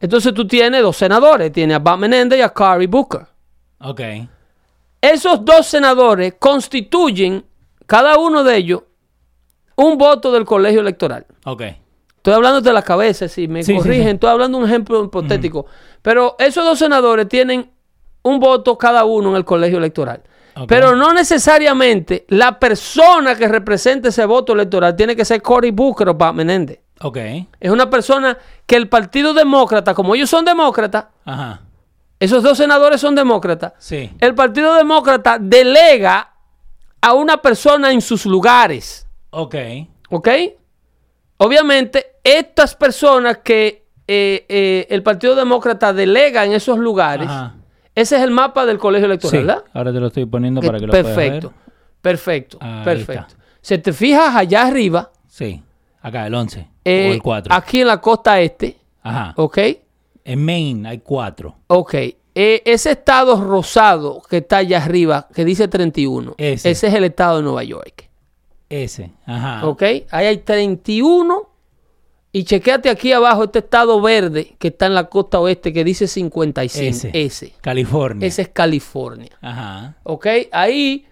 Entonces 0.00 0.32
tú 0.32 0.46
tienes 0.46 0.80
dos 0.80 0.96
senadores, 0.96 1.52
tienes 1.52 1.76
a 1.76 1.78
Bob 1.78 1.98
Menendez 1.98 2.38
y 2.38 2.42
a 2.42 2.48
Cory 2.48 2.86
Booker. 2.86 3.26
Ok. 3.80 4.00
Esos 5.02 5.44
dos 5.44 5.66
senadores 5.66 6.36
constituyen, 6.38 7.44
cada 7.84 8.16
uno 8.16 8.42
de 8.44 8.56
ellos, 8.56 8.82
un 9.76 9.98
voto 9.98 10.32
del 10.32 10.46
colegio 10.46 10.80
electoral. 10.80 11.26
Ok. 11.44 11.60
Estoy 12.16 12.32
hablando 12.32 12.62
de 12.62 12.72
la 12.72 12.80
cabeza, 12.80 13.28
si 13.28 13.46
me 13.46 13.62
Sí, 13.62 13.76
corrigen, 13.76 14.04
sí. 14.04 14.10
estoy 14.14 14.30
hablando 14.30 14.56
de 14.56 14.64
un 14.64 14.70
ejemplo 14.70 15.04
hipotético. 15.04 15.66
Pero 16.00 16.34
esos 16.38 16.64
dos 16.64 16.78
senadores 16.78 17.28
tienen 17.28 17.75
un 18.26 18.40
voto 18.40 18.76
cada 18.76 19.04
uno 19.04 19.30
en 19.30 19.36
el 19.36 19.44
colegio 19.44 19.78
electoral. 19.78 20.22
Pero 20.68 20.96
no 20.96 21.12
necesariamente 21.12 22.24
la 22.28 22.58
persona 22.58 23.34
que 23.34 23.46
represente 23.46 24.08
ese 24.08 24.24
voto 24.24 24.54
electoral 24.54 24.96
tiene 24.96 25.14
que 25.14 25.24
ser 25.24 25.42
Cory 25.42 25.70
Booker 25.70 26.08
o 26.08 26.14
Bob 26.14 26.34
Menéndez. 26.34 26.80
Ok. 27.02 27.18
Es 27.60 27.70
una 27.70 27.90
persona 27.90 28.38
que 28.64 28.76
el 28.76 28.88
Partido 28.88 29.34
Demócrata, 29.34 29.92
como 29.92 30.14
ellos 30.14 30.30
son 30.30 30.46
demócratas, 30.46 31.06
Ajá. 31.26 31.60
esos 32.18 32.42
dos 32.42 32.56
senadores 32.56 33.02
son 33.02 33.14
demócratas, 33.14 33.74
Sí. 33.78 34.10
el 34.18 34.34
Partido 34.34 34.74
Demócrata 34.76 35.36
delega 35.38 36.32
a 37.02 37.12
una 37.12 37.36
persona 37.36 37.92
en 37.92 38.00
sus 38.00 38.24
lugares. 38.24 39.06
Ok. 39.30 39.54
¿Ok? 40.08 40.28
Obviamente, 41.38 42.16
estas 42.24 42.74
personas 42.74 43.38
que 43.44 43.84
eh, 44.08 44.46
eh, 44.48 44.86
el 44.88 45.02
Partido 45.02 45.34
Demócrata 45.34 45.92
delega 45.92 46.44
en 46.44 46.52
esos 46.52 46.78
lugares, 46.78 47.28
Ajá. 47.28 47.54
Ese 47.96 48.16
es 48.16 48.22
el 48.22 48.30
mapa 48.30 48.64
del 48.66 48.78
colegio 48.78 49.06
electoral, 49.06 49.30
Sí. 49.40 49.44
¿verdad? 49.46 49.64
Ahora 49.72 49.92
te 49.92 49.98
lo 49.98 50.06
estoy 50.06 50.26
poniendo 50.26 50.60
para 50.60 50.78
que 50.78 50.86
lo 50.86 50.92
puedas 50.92 51.16
ver. 51.16 51.48
perfecto, 52.00 52.58
Ahí 52.60 52.84
perfecto. 52.84 53.26
está. 53.28 53.42
Si 53.60 53.78
te 53.78 53.92
fijas 53.92 54.36
allá 54.36 54.62
arriba, 54.68 55.10
Sí. 55.26 55.60
Acá, 56.00 56.26
el 56.28 56.34
11. 56.34 56.68
eh, 56.84 57.08
o 57.10 57.14
el 57.14 57.22
4. 57.22 57.52
aquí 57.52 57.80
en 57.80 57.88
la 57.88 58.00
costa 58.00 58.40
este, 58.40 58.76
Ajá. 59.02 59.32
¿ok? 59.36 59.58
En 60.24 60.44
Maine 60.44 60.88
hay 60.88 60.98
4. 60.98 61.54
Ok. 61.68 61.94
Eh, 62.38 62.62
ese 62.66 62.90
estado 62.92 63.42
rosado 63.42 64.20
que 64.28 64.36
está 64.38 64.58
allá 64.58 64.84
arriba, 64.84 65.26
que 65.34 65.44
dice 65.44 65.68
31, 65.68 66.34
Ese. 66.36 66.70
ese 66.70 66.86
es 66.88 66.94
el 66.94 67.04
estado 67.04 67.38
de 67.38 67.42
Nueva 67.44 67.64
York. 67.64 68.08
Ese. 68.68 69.12
Ajá. 69.24 69.66
¿Ok? 69.66 69.82
Ahí 70.10 70.26
hay 70.26 70.38
31. 70.38 71.48
Y 72.36 72.44
chequéate 72.44 72.90
aquí 72.90 73.12
abajo 73.12 73.44
este 73.44 73.60
estado 73.60 73.98
verde 73.98 74.56
que 74.58 74.68
está 74.68 74.84
en 74.84 74.94
la 74.94 75.04
costa 75.04 75.40
oeste 75.40 75.72
que 75.72 75.82
dice 75.84 76.06
55. 76.06 76.86
Ese. 76.86 77.10
Ese. 77.14 77.54
California. 77.62 78.28
Ese 78.28 78.42
es 78.42 78.48
California. 78.50 79.30
Ajá. 79.40 79.96
¿Ok? 80.02 80.26
Ahí 80.52 81.06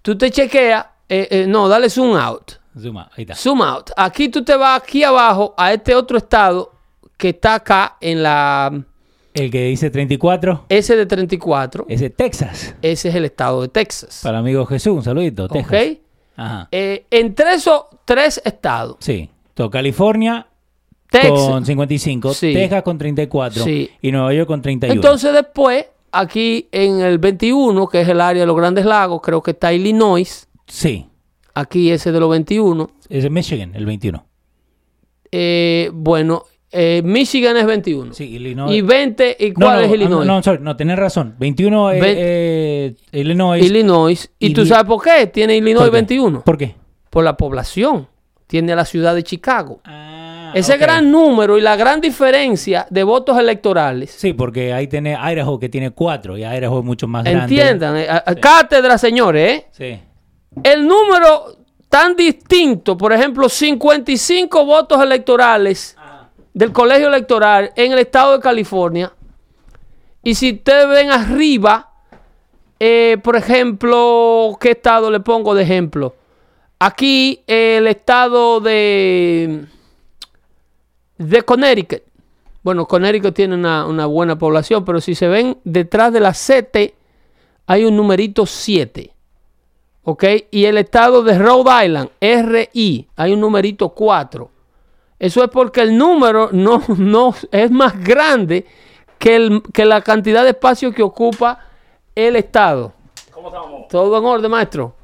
tú 0.00 0.16
te 0.16 0.30
chequeas 0.30 0.86
eh, 1.06 1.28
eh, 1.30 1.46
no, 1.46 1.68
dale 1.68 1.90
zoom 1.90 2.16
out. 2.16 2.52
Zoom 2.80 2.96
out, 2.96 3.08
ahí 3.14 3.24
está. 3.24 3.34
Zoom 3.34 3.60
out. 3.60 3.90
Aquí 3.94 4.30
tú 4.30 4.42
te 4.42 4.56
vas 4.56 4.80
aquí 4.80 5.04
abajo 5.04 5.54
a 5.58 5.70
este 5.74 5.94
otro 5.94 6.16
estado 6.16 6.72
que 7.18 7.28
está 7.28 7.56
acá 7.56 7.98
en 8.00 8.22
la 8.22 8.82
El 9.34 9.50
que 9.50 9.66
dice 9.66 9.90
34, 9.90 10.64
S 10.70 10.96
de 10.96 11.04
34. 11.04 11.84
ese 11.90 12.06
es 12.06 12.16
Texas. 12.16 12.74
Ese 12.80 13.10
es 13.10 13.14
el 13.14 13.26
estado 13.26 13.60
de 13.60 13.68
Texas. 13.68 14.20
Para 14.22 14.38
amigo 14.38 14.64
Jesús, 14.64 14.94
un 14.94 15.02
saludito. 15.02 15.46
Texas. 15.46 15.88
¿Ok? 15.90 15.98
Ajá. 16.36 16.68
Eh, 16.72 17.04
entre 17.10 17.52
esos 17.52 17.84
tres 18.06 18.40
estados, 18.46 18.96
Sí. 19.00 19.28
California 19.68 20.46
Texas. 21.10 21.30
con 21.48 21.66
55, 21.66 22.34
Sí. 22.34 22.52
Texas 22.54 22.82
con 22.82 22.96
34 22.98 23.64
Sí. 23.64 23.90
y 24.00 24.12
Nueva 24.12 24.32
York 24.32 24.46
con 24.46 24.62
31. 24.62 24.94
Entonces 24.94 25.32
después, 25.32 25.86
aquí 26.12 26.68
en 26.72 27.00
el 27.00 27.18
21, 27.18 27.88
que 27.88 28.00
es 28.02 28.08
el 28.08 28.20
área 28.20 28.42
de 28.42 28.46
los 28.46 28.56
Grandes 28.56 28.84
Lagos, 28.84 29.20
creo 29.22 29.42
que 29.42 29.50
está 29.52 29.72
Illinois. 29.72 30.48
sí. 30.66 31.06
Aquí 31.52 31.90
ese 31.90 32.12
de 32.12 32.20
los 32.20 32.30
21. 32.30 32.88
Es 33.08 33.24
en 33.24 33.32
Michigan, 33.32 33.72
el 33.74 33.84
21. 33.84 34.24
Eh, 35.32 35.90
bueno, 35.92 36.44
eh, 36.70 37.02
Michigan 37.04 37.56
es 37.56 37.66
21. 37.66 38.14
Sí, 38.14 38.24
Illinois. 38.36 38.72
Y 38.74 38.80
20, 38.82 39.36
¿y 39.38 39.50
No, 39.50 39.54
cuál 39.66 39.80
no, 39.80 39.86
es 39.86 39.92
Illinois? 39.92 40.26
No, 40.26 40.34
no, 40.36 40.42
sorry, 40.42 40.62
no, 40.62 40.76
tenés 40.76 40.96
razón. 40.98 41.34
21 41.38 41.90
es 41.90 42.02
eh, 42.06 42.94
Illinois. 43.12 43.64
Illinois. 43.64 44.30
¿Y 44.38 44.52
tú 44.52 44.62
Illi- 44.62 44.66
sabes 44.68 44.84
por 44.86 45.02
qué 45.02 45.26
tiene 45.26 45.56
Illinois 45.56 45.82
¿Por 45.82 45.90
qué? 45.90 45.96
21? 45.96 46.42
¿Por 46.44 46.56
qué? 46.56 46.74
Por 47.10 47.24
la 47.24 47.36
población. 47.36 48.06
Tiene 48.46 48.72
a 48.72 48.76
la 48.76 48.84
ciudad 48.84 49.14
de 49.14 49.22
Chicago. 49.24 49.80
Ah, 49.84 50.39
Ese 50.54 50.74
ok. 50.74 50.80
gran 50.80 51.10
número 51.10 51.56
y 51.58 51.60
la 51.60 51.76
gran 51.76 52.00
diferencia 52.00 52.86
de 52.90 53.02
votos 53.04 53.38
electorales. 53.38 54.10
Sí, 54.10 54.32
porque 54.32 54.72
ahí 54.72 54.86
tenés 54.86 55.18
Idaho 55.18 55.58
que 55.58 55.68
tiene 55.68 55.90
4 55.90 56.36
y 56.38 56.44
Idaho 56.44 56.78
es 56.80 56.84
mucho 56.84 57.06
más 57.08 57.24
grande. 57.24 57.42
Entiendan, 57.42 57.96
eh, 57.96 58.06
a- 58.08 58.22
cátedra, 58.36 58.98
señores, 58.98 59.60
¿eh? 59.60 59.66
Sí. 59.72 60.00
El 60.62 60.86
número 60.86 61.56
tan 61.88 62.14
distinto, 62.16 62.96
por 62.96 63.12
ejemplo, 63.12 63.48
55 63.48 64.64
votos 64.64 65.02
electorales 65.02 65.96
del 66.52 66.72
colegio 66.72 67.08
electoral 67.08 67.72
en 67.76 67.92
el 67.92 67.98
estado 68.00 68.32
de 68.36 68.40
California. 68.40 69.12
Y 70.22 70.34
si 70.34 70.52
ustedes 70.54 70.88
ven 70.88 71.10
arriba, 71.10 71.92
eh, 72.78 73.18
por 73.22 73.36
ejemplo, 73.36 74.56
¿qué 74.60 74.72
estado 74.72 75.10
le 75.10 75.20
pongo 75.20 75.54
de 75.54 75.62
ejemplo? 75.62 76.14
Aquí 76.78 77.42
el 77.46 77.86
estado 77.86 78.60
de, 78.60 79.66
de 81.20 81.42
Connecticut. 81.42 82.02
Bueno, 82.62 82.86
Connecticut 82.86 83.34
tiene 83.34 83.54
una, 83.54 83.86
una 83.86 84.06
buena 84.06 84.38
población, 84.38 84.84
pero 84.84 85.00
si 85.00 85.14
se 85.14 85.28
ven 85.28 85.58
detrás 85.64 86.12
de 86.12 86.20
la 86.20 86.32
CT, 86.32 86.94
hay 87.66 87.84
un 87.84 87.96
numerito 87.96 88.46
7. 88.46 89.12
¿Ok? 90.02 90.24
Y 90.50 90.64
el 90.64 90.78
estado 90.78 91.22
de 91.22 91.38
Rhode 91.38 91.86
Island, 91.86 92.08
RI, 92.20 93.06
hay 93.16 93.32
un 93.32 93.40
numerito 93.40 93.90
4. 93.90 94.50
Eso 95.18 95.44
es 95.44 95.50
porque 95.50 95.82
el 95.82 95.96
número 95.96 96.48
no, 96.52 96.82
no 96.96 97.34
es 97.52 97.70
más 97.70 98.02
grande 98.02 98.66
que, 99.18 99.36
el- 99.36 99.62
que 99.72 99.84
la 99.84 100.00
cantidad 100.00 100.42
de 100.42 100.50
espacio 100.50 100.92
que 100.92 101.02
ocupa 101.02 101.60
el 102.14 102.36
estado. 102.36 102.94
¿Cómo 103.30 103.48
estamos? 103.48 103.88
Todo 103.88 104.18
en 104.18 104.24
orden, 104.24 104.50
maestro. 104.50 104.94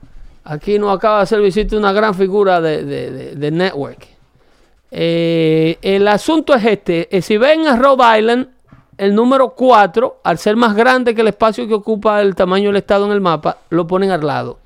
Aquí 0.44 0.78
nos 0.78 0.94
acaba 0.96 1.18
de 1.18 1.22
hacer 1.24 1.40
visita 1.42 1.76
una 1.76 1.92
gran 1.92 2.14
figura 2.14 2.60
de, 2.60 2.82
de- 2.84 3.10
de- 3.10 3.34
de 3.34 3.50
network. 3.50 4.08
Eh, 4.90 5.78
el 5.82 6.06
asunto 6.08 6.54
es 6.54 6.64
este. 6.64 7.08
eh, 7.16 7.22
si 7.22 7.36
ven 7.36 7.66
a 7.66 7.76
Rhode 7.76 8.18
Island, 8.18 8.48
el 8.98 9.14
número 9.14 9.50
4, 9.50 10.20
al 10.24 10.38
ser 10.38 10.56
más 10.56 10.74
grande 10.74 11.14
que 11.14 11.20
el 11.20 11.28
espacio 11.28 11.66
que 11.68 11.74
ocupa 11.74 12.20
el 12.22 12.34
tamaño 12.34 12.68
del 12.68 12.76
estado 12.76 13.06
en 13.06 13.12
el 13.12 13.20
mapa, 13.20 13.58
lo 13.70 13.86
ponen 13.86 14.10
al 14.10 14.26
lado. 14.26 14.58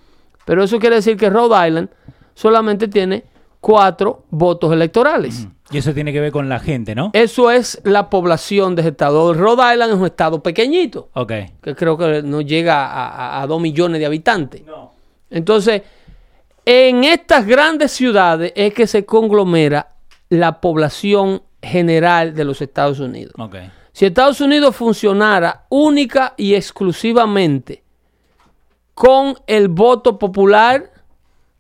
Pero 0.45 0.63
eso 0.63 0.79
quiere 0.79 0.97
decir 0.97 1.17
que 1.17 1.31
Rhode 1.31 1.67
Island 1.69 1.89
solamente 2.35 2.87
tiene 2.89 3.25
4 3.61 4.25
votos 4.31 4.73
electorales. 4.73 5.47
Y 5.73 5.79
eso 5.79 5.93
tiene 5.95 6.13
que 6.13 6.21
ver 6.21 6.33
con 6.33 6.49
la 6.49 6.59
gente, 6.59 6.95
¿no? 6.95 7.11
Eso 7.13 7.51
es 7.51 7.81
la 7.85 8.11
población 8.11 8.75
de 8.75 8.83
ese 8.83 8.91
estado. 8.91 9.35
Rhode 9.35 9.73
Island 9.73 9.93
es 9.93 9.99
un 9.99 10.07
estado 10.07 10.43
pequeñito, 10.43 11.11
Ok. 11.15 11.33
que 11.63 11.75
creo 11.77 11.97
que 11.97 12.23
no 12.23 12.41
llega 12.41 13.41
a, 13.41 13.47
2 13.47 13.61
millones 13.61 14.01
de 14.01 14.07
habitantes. 14.07 14.65
No. 14.67 14.93
Entonces, 15.31 15.83
en 16.65 17.05
estas 17.05 17.47
grandes 17.47 17.93
ciudades 17.93 18.53
es 18.57 18.75
que 18.75 18.87
se 18.87 19.05
conglomera 19.05 19.89
la 20.31 20.61
población 20.61 21.43
general 21.63 22.35
de 22.35 22.45
los 22.45 22.63
Estados 22.63 22.99
Unidos. 23.01 23.35
Si 23.93 24.07
Estados 24.07 24.41
Unidos 24.41 24.75
funcionara 24.77 25.67
única 25.69 26.33
y 26.39 26.55
exclusivamente 26.55 27.83
con 28.95 29.37
el 29.47 29.69
voto 29.69 30.19
popular, 30.19 30.91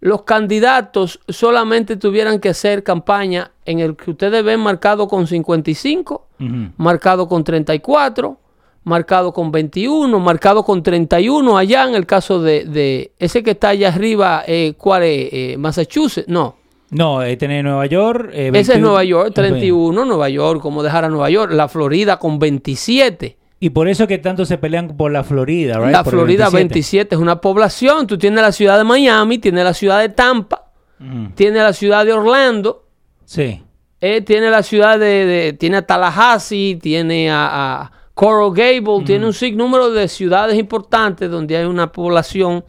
los 0.00 0.22
candidatos 0.22 1.20
solamente 1.28 1.96
tuvieran 1.96 2.38
que 2.40 2.50
hacer 2.50 2.82
campaña 2.82 3.50
en 3.66 3.80
el 3.80 3.96
que 3.96 4.12
ustedes 4.12 4.42
ven 4.44 4.60
marcado 4.60 5.08
con 5.08 5.26
55, 5.26 6.26
Ujú. 6.40 6.48
marcado 6.78 7.28
con 7.28 7.44
34, 7.44 8.38
marcado 8.84 9.32
con 9.32 9.50
21, 9.52 10.18
marcado 10.20 10.64
con 10.64 10.82
31 10.82 11.58
allá 11.58 11.86
en 11.86 11.94
el 11.94 12.06
caso 12.06 12.40
de, 12.40 12.64
de 12.64 13.12
ese 13.18 13.42
que 13.42 13.50
está 13.50 13.70
allá 13.70 13.88
arriba, 13.88 14.42
eh, 14.46 14.74
¿cuál 14.78 15.02
es? 15.02 15.28
Eh, 15.32 15.56
Massachusetts, 15.58 16.28
no. 16.28 16.56
No, 16.90 17.22
eh, 17.22 17.36
tenés 17.36 17.62
Nueva 17.64 17.86
York. 17.86 18.30
eh, 18.32 18.48
Ese 18.48 18.58
es 18.60 18.68
21. 18.68 18.86
Nueva 18.88 19.04
York, 19.04 19.28
Ok. 19.28 19.34
31, 19.34 20.04
Nueva 20.04 20.28
York, 20.28 20.60
como 20.60 20.82
dejar 20.82 21.04
a 21.04 21.08
Nueva 21.08 21.30
York, 21.30 21.52
la 21.52 21.68
Florida 21.68 22.18
con 22.18 22.38
27. 22.38 23.36
Y 23.60 23.70
por 23.70 23.88
eso 23.88 24.06
que 24.06 24.18
tanto 24.18 24.44
se 24.44 24.56
pelean 24.58 24.88
por 24.96 25.12
la 25.12 25.22
Florida, 25.22 25.78
right? 25.78 25.92
La 25.92 26.02
Por 26.02 26.14
Florida 26.14 26.48
27 26.50 27.14
es 27.14 27.20
una 27.20 27.40
población. 27.40 28.06
Tú 28.06 28.16
tienes 28.16 28.40
la 28.40 28.52
ciudad 28.52 28.78
de 28.78 28.84
Miami, 28.84 29.38
tienes 29.38 29.64
la 29.64 29.74
ciudad 29.74 30.00
de 30.00 30.08
Tampa, 30.08 30.72
Ujú. 30.98 31.30
tienes 31.34 31.62
la 31.62 31.72
ciudad 31.74 32.04
de 32.06 32.12
Orlando, 32.14 32.86
Sí. 33.26 33.62
eh, 34.00 34.22
tiene 34.22 34.48
la 34.50 34.62
ciudad 34.62 34.98
de, 34.98 35.26
de- 35.26 35.52
tiene 35.52 35.76
a 35.76 35.82
Tallahassee, 35.86 36.76
tiene 36.80 37.30
a, 37.30 37.82
a 37.82 37.92
Coral 38.14 38.50
Gable, 38.54 39.04
tiene 39.04 39.26
un 39.26 39.34
sinnúmero 39.34 39.90
de 39.90 40.08
ciudades 40.08 40.58
importantes 40.58 41.30
donde 41.30 41.56
hay 41.58 41.66
una 41.66 41.92
población 41.92 42.64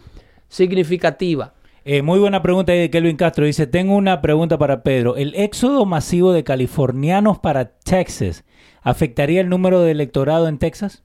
significativa. 0.50 1.54
Eh, 1.84 2.02
muy 2.04 2.20
buena 2.20 2.44
pregunta 2.44 2.72
de 2.74 2.90
Kelvin 2.92 3.18
Castro. 3.18 3.46
Dice, 3.46 3.66
tengo 3.68 3.96
una 3.96 4.22
pregunta 4.22 4.58
para 4.58 4.84
Pedro. 4.84 5.16
¿El 5.16 5.34
éxodo 5.36 5.86
masivo 5.86 6.32
de 6.32 6.44
californianos 6.44 7.40
para 7.40 7.72
Texas 7.80 8.44
afectaría 8.84 9.42
el 9.42 9.50
número 9.50 9.82
de 9.82 9.92
electorado 9.92 10.48
en 10.48 10.60
Texas? 10.60 11.04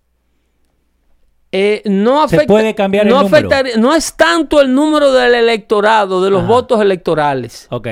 Eh, 1.53 1.81
no 1.87 2.29
Se 2.29 2.37
afecta, 2.37 2.53
puede 2.53 2.75
cambiar 2.75 3.07
el 3.07 3.13
no 3.15 3.23
número. 3.23 3.49
afectaría- 3.49 3.77
no 3.79 3.95
es 3.95 4.15
tanto 4.17 4.61
el 4.61 4.75
número 4.75 5.13
del 5.13 5.35
electorado, 5.35 6.23
de 6.23 6.29
los 6.31 6.41
Ajá. 6.43 6.49
votos 6.49 6.81
electorales. 6.83 7.67
Ok. 7.71 7.89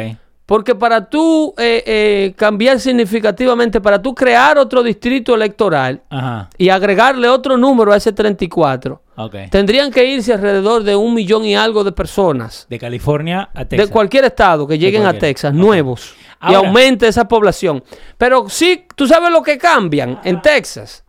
Porque 0.46 0.74
para 0.74 1.08
tú 1.08 1.54
eh, 1.56 1.82
eh, 1.86 2.34
cambiar 2.36 2.78
significativamente, 2.78 3.80
para 3.80 4.02
tú 4.02 4.14
crear 4.14 4.58
otro 4.58 4.82
distrito 4.82 5.34
electoral 5.34 6.02
Ajá. 6.10 6.50
y 6.58 6.68
agregarle 6.68 7.28
otro 7.30 7.56
número 7.56 7.92
a 7.92 7.96
ese 7.96 8.12
34, 8.12 9.00
Ok. 9.16 9.34
tendrían 9.50 9.90
que 9.90 10.04
irse 10.04 10.34
alrededor 10.34 10.82
de 10.82 10.96
un 10.96 11.14
millón 11.14 11.46
y 11.46 11.56
algo 11.56 11.82
de 11.82 11.92
personas 11.92 12.66
De 12.68 12.78
California 12.78 13.48
a 13.54 13.64
Texas. 13.64 13.88
de 13.88 13.92
cualquier 13.92 14.24
estado 14.26 14.66
que 14.66 14.78
lleguen 14.78 15.06
a. 15.06 15.14
Texas, 15.18 15.54
nuevos, 15.54 16.14
y 16.46 16.52
aumente 16.52 17.08
esa 17.08 17.26
población. 17.26 17.82
Pero 18.18 18.46
sí, 18.50 18.84
tú 18.94 19.06
sabes 19.06 19.30
lo 19.30 19.42
que 19.42 19.56
cambian 19.56 20.20
en 20.24 20.42
Texas. 20.42 21.04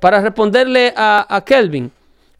Para 0.00 0.20
responderle 0.20 0.94
a, 0.96 1.26
a 1.34 1.44
Kelvin, 1.44 1.90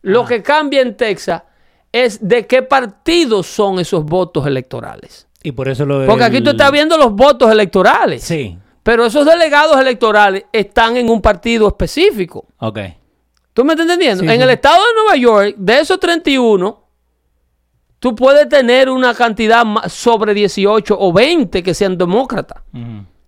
lo 0.03 0.25
que 0.25 0.41
cambia 0.41 0.83
en 0.83 0.97
Texas 0.97 1.43
es 1.91 2.19
de 2.27 2.47
qué 2.47 2.63
partidos 2.63 3.47
son 3.49 3.81
esos 3.81 4.05
votos 4.05 4.47
electorales. 4.47 5.27
Y 5.43 5.53
por 5.53 5.69
eso 5.69 5.85
lo. 5.87 6.05
Porque 6.07 6.25
aquí 6.25 6.41
tú 6.41 6.51
estás 6.51 6.71
viendo 6.73 6.97
los 6.97 7.13
votos 7.13 7.51
electorales. 7.51 8.23
Sí. 8.23 8.59
Pero 8.83 9.05
esos 9.05 9.27
delegados 9.27 9.79
electorales 9.79 10.45
están 10.53 10.97
en 10.97 11.11
un 11.11 11.21
partido 11.21 11.69
específico. 11.69 12.47
Ok. 12.59 12.79
¿Tú 13.53 13.65
me 13.65 13.73
estás 13.73 13.85
entendiendo? 13.85 14.23
Sí, 14.25 14.31
en 14.31 14.37
sí. 14.37 14.43
el 14.43 14.51
estado 14.51 14.77
de 14.77 14.95
Nueva 15.03 15.17
York, 15.17 15.55
de 15.59 15.81
esos 15.81 15.99
31, 16.01 16.85
tú 17.99 18.15
puedes 18.15 18.49
tener 18.49 18.89
una 18.89 19.15
cantidad 19.15 19.65
sobre 19.89 20.33
18 20.33 20.97
o 20.99 21.13
20 21.13 21.63
que 21.63 21.75
sean 21.75 21.99
demócratas. 21.99 22.63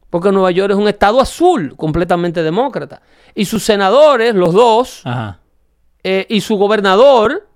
Porque 0.09 0.33
Nueva 0.33 0.51
York 0.51 0.73
es 0.73 0.77
un 0.79 0.89
estado 0.89 1.21
azul, 1.21 1.75
completamente 1.77 2.43
demócrata. 2.43 3.03
Y 3.35 3.45
sus 3.45 3.63
senadores, 3.63 4.35
los 4.35 4.53
dos, 4.53 5.03
Ajá. 5.05 5.41
eh, 6.03 6.27
y 6.29 6.41
su 6.41 6.57
gobernador 6.57 7.47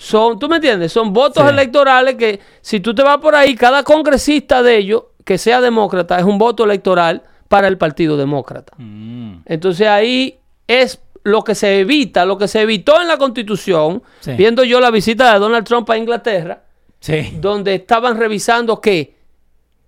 son, 0.00 0.38
¿tú 0.38 0.48
me 0.48 0.56
entiendes? 0.56 0.92
Son 0.92 1.12
votos 1.12 1.42
Sí. 1.42 1.48
electorales 1.50 2.14
que 2.14 2.38
si 2.60 2.78
tú 2.78 2.94
te 2.94 3.02
vas 3.02 3.18
por 3.18 3.34
ahí, 3.34 3.54
cada 3.56 3.82
congresista 3.82 4.62
de 4.62 4.76
ellos 4.78 5.02
que 5.24 5.36
sea 5.38 5.60
demócrata 5.60 6.16
es 6.18 6.24
un 6.24 6.38
voto 6.38 6.64
electoral 6.64 7.24
para 7.48 7.66
el 7.66 7.76
Partido 7.78 8.16
Demócrata. 8.16 8.72
Mm. 8.78 9.40
Entonces 9.44 9.88
ahí 9.88 10.38
es 10.68 11.00
lo 11.24 11.42
que 11.42 11.54
se 11.56 11.80
evita, 11.80 12.24
lo 12.24 12.38
que 12.38 12.46
se 12.46 12.60
evitó 12.62 13.00
en 13.02 13.08
la 13.08 13.18
Constitución, 13.18 14.02
Sí. 14.20 14.32
viendo 14.34 14.62
yo 14.62 14.80
la 14.80 14.90
visita 14.92 15.32
de 15.32 15.38
Donald 15.40 15.66
Trump 15.66 15.90
a 15.90 15.98
Inglaterra, 15.98 16.62
Sí. 17.00 17.36
donde 17.40 17.74
estaban 17.74 18.16
revisando 18.18 18.80
que 18.80 19.16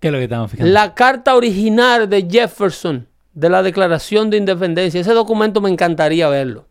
¿Qué 0.01 0.09
es 0.09 0.13
lo 0.13 0.19
que 0.19 0.25
estamos 0.25 0.51
fijando? 0.51 0.73
la 0.73 0.93
carta 0.95 1.37
original 1.37 2.09
de 2.11 2.27
Jefferson 2.29 3.07
de 3.33 3.49
la 3.49 3.63
Declaración 3.63 4.29
de 4.29 4.39
Independencia, 4.39 5.01
ese 5.01 5.13
documento 5.13 5.61
me 5.61 5.71
encantaría 5.71 6.29
verlo. 6.29 6.67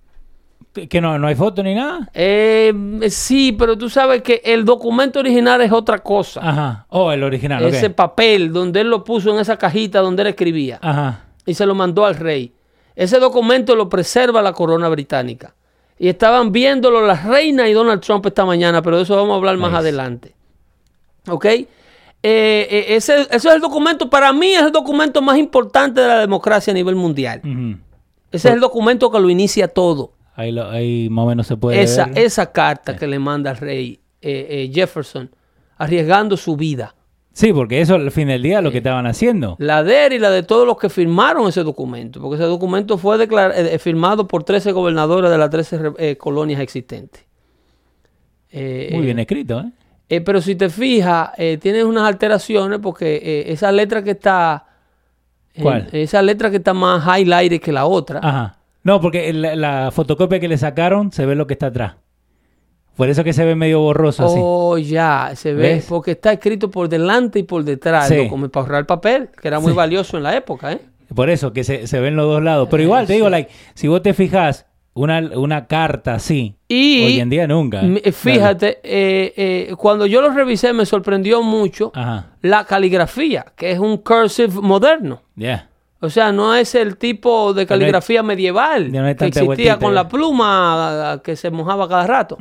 Que 0.74 1.02
no, 1.02 1.18
no 1.18 1.28
hay 1.28 1.36
foto 1.36 1.64
ni 1.64 1.74
nada. 1.74 2.10
Eh, 2.14 2.74
sí, 3.10 3.54
pero 3.54 3.78
tú 3.78 3.90
sabes 3.90 4.22
que 4.22 4.42
el 4.46 4.66
documento 4.66 5.20
original 5.20 5.62
es 5.62 5.72
otra 5.72 6.00
cosa. 6.00 6.42
Ajá. 6.44 6.86
Oh, 6.90 7.12
el 7.12 7.24
original. 7.24 7.66
Ese 7.66 7.90
papel 7.90 8.54
donde 8.54 8.82
él 8.82 8.90
lo 8.90 9.04
puso 9.04 9.32
en 9.34 9.40
esa 9.40 9.58
cajita 9.58 10.00
donde 10.00 10.22
él 10.22 10.28
escribía 10.30 10.80
Ajá. 10.82 11.26
y 11.46 11.56
se 11.56 11.66
lo 11.66 11.74
mandó 11.74 12.06
al 12.06 12.16
rey. 12.16 12.54
Ese 12.96 13.20
documento 13.20 13.76
lo 13.76 13.90
preserva 13.90 14.42
la 14.42 14.54
corona 14.54 14.90
británica. 14.90 15.56
Y 15.98 16.08
estaban 16.08 16.52
viéndolo 16.52 17.06
la 17.06 17.16
reina 17.16 17.68
y 17.68 17.74
Donald 17.74 18.02
Trump 18.02 18.26
esta 18.26 18.46
mañana, 18.46 18.82
pero 18.82 18.98
de 18.98 19.04
eso 19.04 19.16
vamos 19.16 19.34
a 19.34 19.36
hablar 19.36 19.58
más 19.58 19.74
adelante. 19.74 20.34
¿Ok? 21.28 21.46
Eh, 21.46 21.68
eh, 22.24 22.86
ese, 22.90 23.22
ese 23.22 23.36
es 23.36 23.46
el 23.46 23.62
documento, 23.62 24.10
para 24.10 24.32
mí 24.32 24.52
es 24.52 24.64
el 24.64 24.72
documento 24.72 25.22
más 25.22 25.38
importante 25.38 26.00
de 26.02 26.08
la 26.08 26.20
democracia 26.20 26.72
a 26.72 26.74
nivel 26.74 26.96
mundial. 26.96 27.42
Ese 28.32 28.50
es 28.50 28.54
el 28.54 28.60
documento 28.60 29.10
que 29.12 29.20
lo 29.20 29.30
inicia 29.30 29.68
todo. 29.68 30.14
Ahí, 30.39 30.51
lo, 30.53 30.69
ahí 30.69 31.10
más 31.10 31.24
o 31.25 31.27
menos 31.27 31.48
se 31.48 31.58
puede 31.58 31.81
Esa, 31.81 32.05
ver. 32.05 32.19
esa 32.19 32.51
carta 32.51 32.96
que 32.96 33.08
le 33.08 33.19
manda 33.19 33.51
al 33.51 33.58
rey 33.58 34.00
eh, 34.22 34.48
eh, 34.50 34.72
Jefferson, 34.74 35.29
arriesgando 35.77 36.38
su 36.38 36.55
vida. 36.55 36.96
Sí, 37.34 37.51
porque 37.53 37.79
eso 37.81 37.96
al 37.96 38.10
fin 38.12 38.27
del 38.29 38.41
día 38.41 38.58
es 38.60 38.63
lo 38.63 38.72
que 38.72 38.77
estaban 38.79 39.05
haciendo. 39.05 39.55
La 39.60 39.84
de 39.84 40.05
él 40.08 40.13
y 40.13 40.19
la 40.19 40.29
de 40.29 40.43
todos 40.43 40.65
los 40.65 40.77
que 40.77 40.89
firmaron 40.89 41.48
ese 41.48 41.63
documento, 41.63 42.22
porque 42.22 42.36
ese 42.36 42.46
documento 42.46 42.98
fue 42.98 43.17
declar- 43.17 43.53
eh, 43.55 43.77
firmado 43.79 44.27
por 44.27 44.43
13 44.43 44.72
gobernadores 44.72 45.29
de 45.29 45.38
las 45.38 45.50
13 45.50 45.77
re- 45.77 45.91
eh, 45.98 46.15
colonias 46.17 46.60
existentes. 46.62 47.25
Eh, 48.51 48.89
Muy 48.93 49.03
bien 49.05 49.19
escrito, 49.19 49.60
¿eh? 49.62 49.72
eh, 50.10 50.22
pero 50.22 50.41
si 50.41 50.55
te 50.55 50.69
fijas, 50.69 51.31
eh, 51.38 51.58
tiene 51.62 51.84
unas 51.84 52.03
alteraciones 52.03 52.79
porque 52.79 53.15
eh, 53.24 53.51
esa 53.51 53.72
letra 53.72 54.03
que 54.03 54.12
está... 54.12 54.65
eh, 55.53 55.62
¿Cuál? 55.62 55.88
esa 55.91 56.22
letra 56.22 56.50
que 56.50 56.58
está 56.58 56.74
más 56.74 57.05
highlighted 57.05 57.62
que 57.62 57.72
la 57.72 57.86
otra. 57.86 58.19
Ajá. 58.24 58.55
No, 58.83 59.01
porque 59.01 59.31
la, 59.33 59.55
la 59.55 59.91
fotocopia 59.91 60.39
que 60.39 60.48
le 60.48 60.57
sacaron 60.57 61.12
se 61.12 61.25
ve 61.25 61.36
lo 61.36 61.48
que 61.48 61.53
está 61.53 61.67
atrás. 61.67 61.95
Por 62.95 63.07
eso 63.09 63.24
que 63.24 63.31
se 63.33 63.45
ve 63.45 63.55
medio 63.55 63.79
borroso 63.79 64.25
así. 64.25 64.36
Oh, 64.38 64.77
ya, 64.77 65.31
se 65.36 65.53
ve, 65.53 65.62
¿Ves? 65.75 65.86
porque 65.88 66.12
está 66.12 66.33
escrito 66.33 66.69
por 66.69 66.89
delante 66.89 67.39
y 67.39 67.43
por 67.43 67.63
detrás, 67.63 68.09
Sí. 68.09 68.27
como 68.27 68.50
para 68.50 68.65
ahorrar 68.65 68.86
papel, 68.86 69.29
que 69.41 69.48
era 69.48 69.59
muy 69.62 69.71
valioso 69.74 70.17
en 70.17 70.24
la 70.24 70.36
época, 70.36 70.74
¿eh? 70.74 70.81
Por 71.15 71.29
eso 71.29 71.53
que 71.53 71.63
se, 71.63 71.88
se 71.88 72.00
ven 72.01 72.15
los 72.17 72.25
dos 72.27 72.43
lados. 72.43 72.67
Pero 72.69 72.83
igual, 72.83 73.07
te 73.07 73.13
digo, 73.13 73.29
like, 73.29 73.50
si 73.74 73.88
vos 73.88 74.01
te 74.01 74.13
fijas, 74.13 74.65
una, 74.93 75.19
una 75.38 75.65
carta 75.65 76.15
así, 76.15 76.57
Y 76.67 77.05
hoy 77.05 77.19
en 77.21 77.29
día 77.29 77.48
nunca. 77.48 77.81
fíjate, 78.12 78.79
eh, 78.83 79.33
eh, 79.38 79.75
cuando 79.77 80.05
yo 80.05 80.21
lo 80.21 80.29
revisé 80.31 80.74
me 80.74 80.86
sorprendió 80.86 81.41
mucho 81.41 81.91
Ajá. 81.95 82.27
la 82.41 82.65
caligrafía, 82.65 83.45
que 83.55 83.71
es 83.71 83.79
un 83.79 83.98
cursive 83.98 84.59
moderno. 84.62 85.21
Ya. 85.36 85.69
O 86.01 86.10
sea, 86.10 86.32
no 86.32 86.56
es 86.56 86.75
el 86.75 86.96
tipo 86.98 87.53
de 87.53 87.65
caligrafía 87.68 88.24
medieval 88.24 88.89
no 88.91 89.03
que 89.03 89.25
existía 89.25 89.44
vueltita, 89.46 89.79
con 89.79 89.94
la 89.96 90.08
pluma 90.08 91.22
que 91.24 91.36
se 91.36 91.50
mojaba 91.51 91.89
cada 91.89 92.08
rato. 92.08 92.38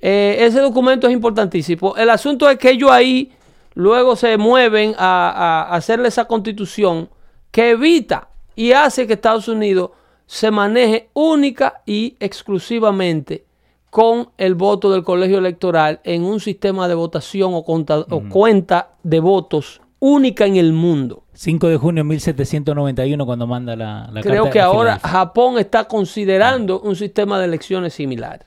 Eh, 0.00 0.36
ese 0.40 0.60
documento 0.60 1.06
es 1.06 1.12
importantísimo. 1.12 1.94
El 1.96 2.10
asunto 2.10 2.48
es 2.50 2.58
que 2.58 2.70
ellos 2.70 2.90
ahí 2.90 3.30
luego 3.74 4.16
se 4.16 4.36
mueven 4.36 4.94
a, 4.98 5.66
a 5.70 5.76
hacerle 5.76 6.08
esa 6.08 6.24
constitución 6.26 7.08
que 7.50 7.70
evita 7.70 8.28
y 8.56 8.72
hace 8.72 9.06
que 9.06 9.12
Estados 9.14 9.48
Unidos 9.48 9.90
se 10.26 10.50
maneje 10.50 11.10
única 11.12 11.82
y 11.86 12.16
exclusivamente 12.20 13.44
con 13.90 14.30
el 14.38 14.54
voto 14.54 14.90
del 14.90 15.04
colegio 15.04 15.38
electoral 15.38 16.00
en 16.04 16.24
un 16.24 16.40
sistema 16.40 16.88
de 16.88 16.94
votación 16.94 17.52
o, 17.54 17.62
conta- 17.64 18.06
o 18.08 18.22
cuenta 18.30 18.92
de 19.02 19.20
votos 19.20 19.80
única 20.00 20.46
en 20.46 20.56
el 20.56 20.72
mundo. 20.72 21.21
5 21.34 21.68
de 21.68 21.76
junio 21.76 22.02
de 22.02 22.08
1791 22.08 23.24
cuando 23.26 23.46
manda 23.46 23.74
la, 23.74 24.08
la 24.12 24.20
Creo 24.20 24.44
carta 24.44 24.50
que 24.52 24.60
ahora. 24.60 24.98
Japón 24.98 25.58
está 25.58 25.84
considerando 25.84 26.80
un 26.80 26.94
sistema 26.96 27.38
de 27.38 27.46
elecciones 27.46 27.94
similar. 27.94 28.46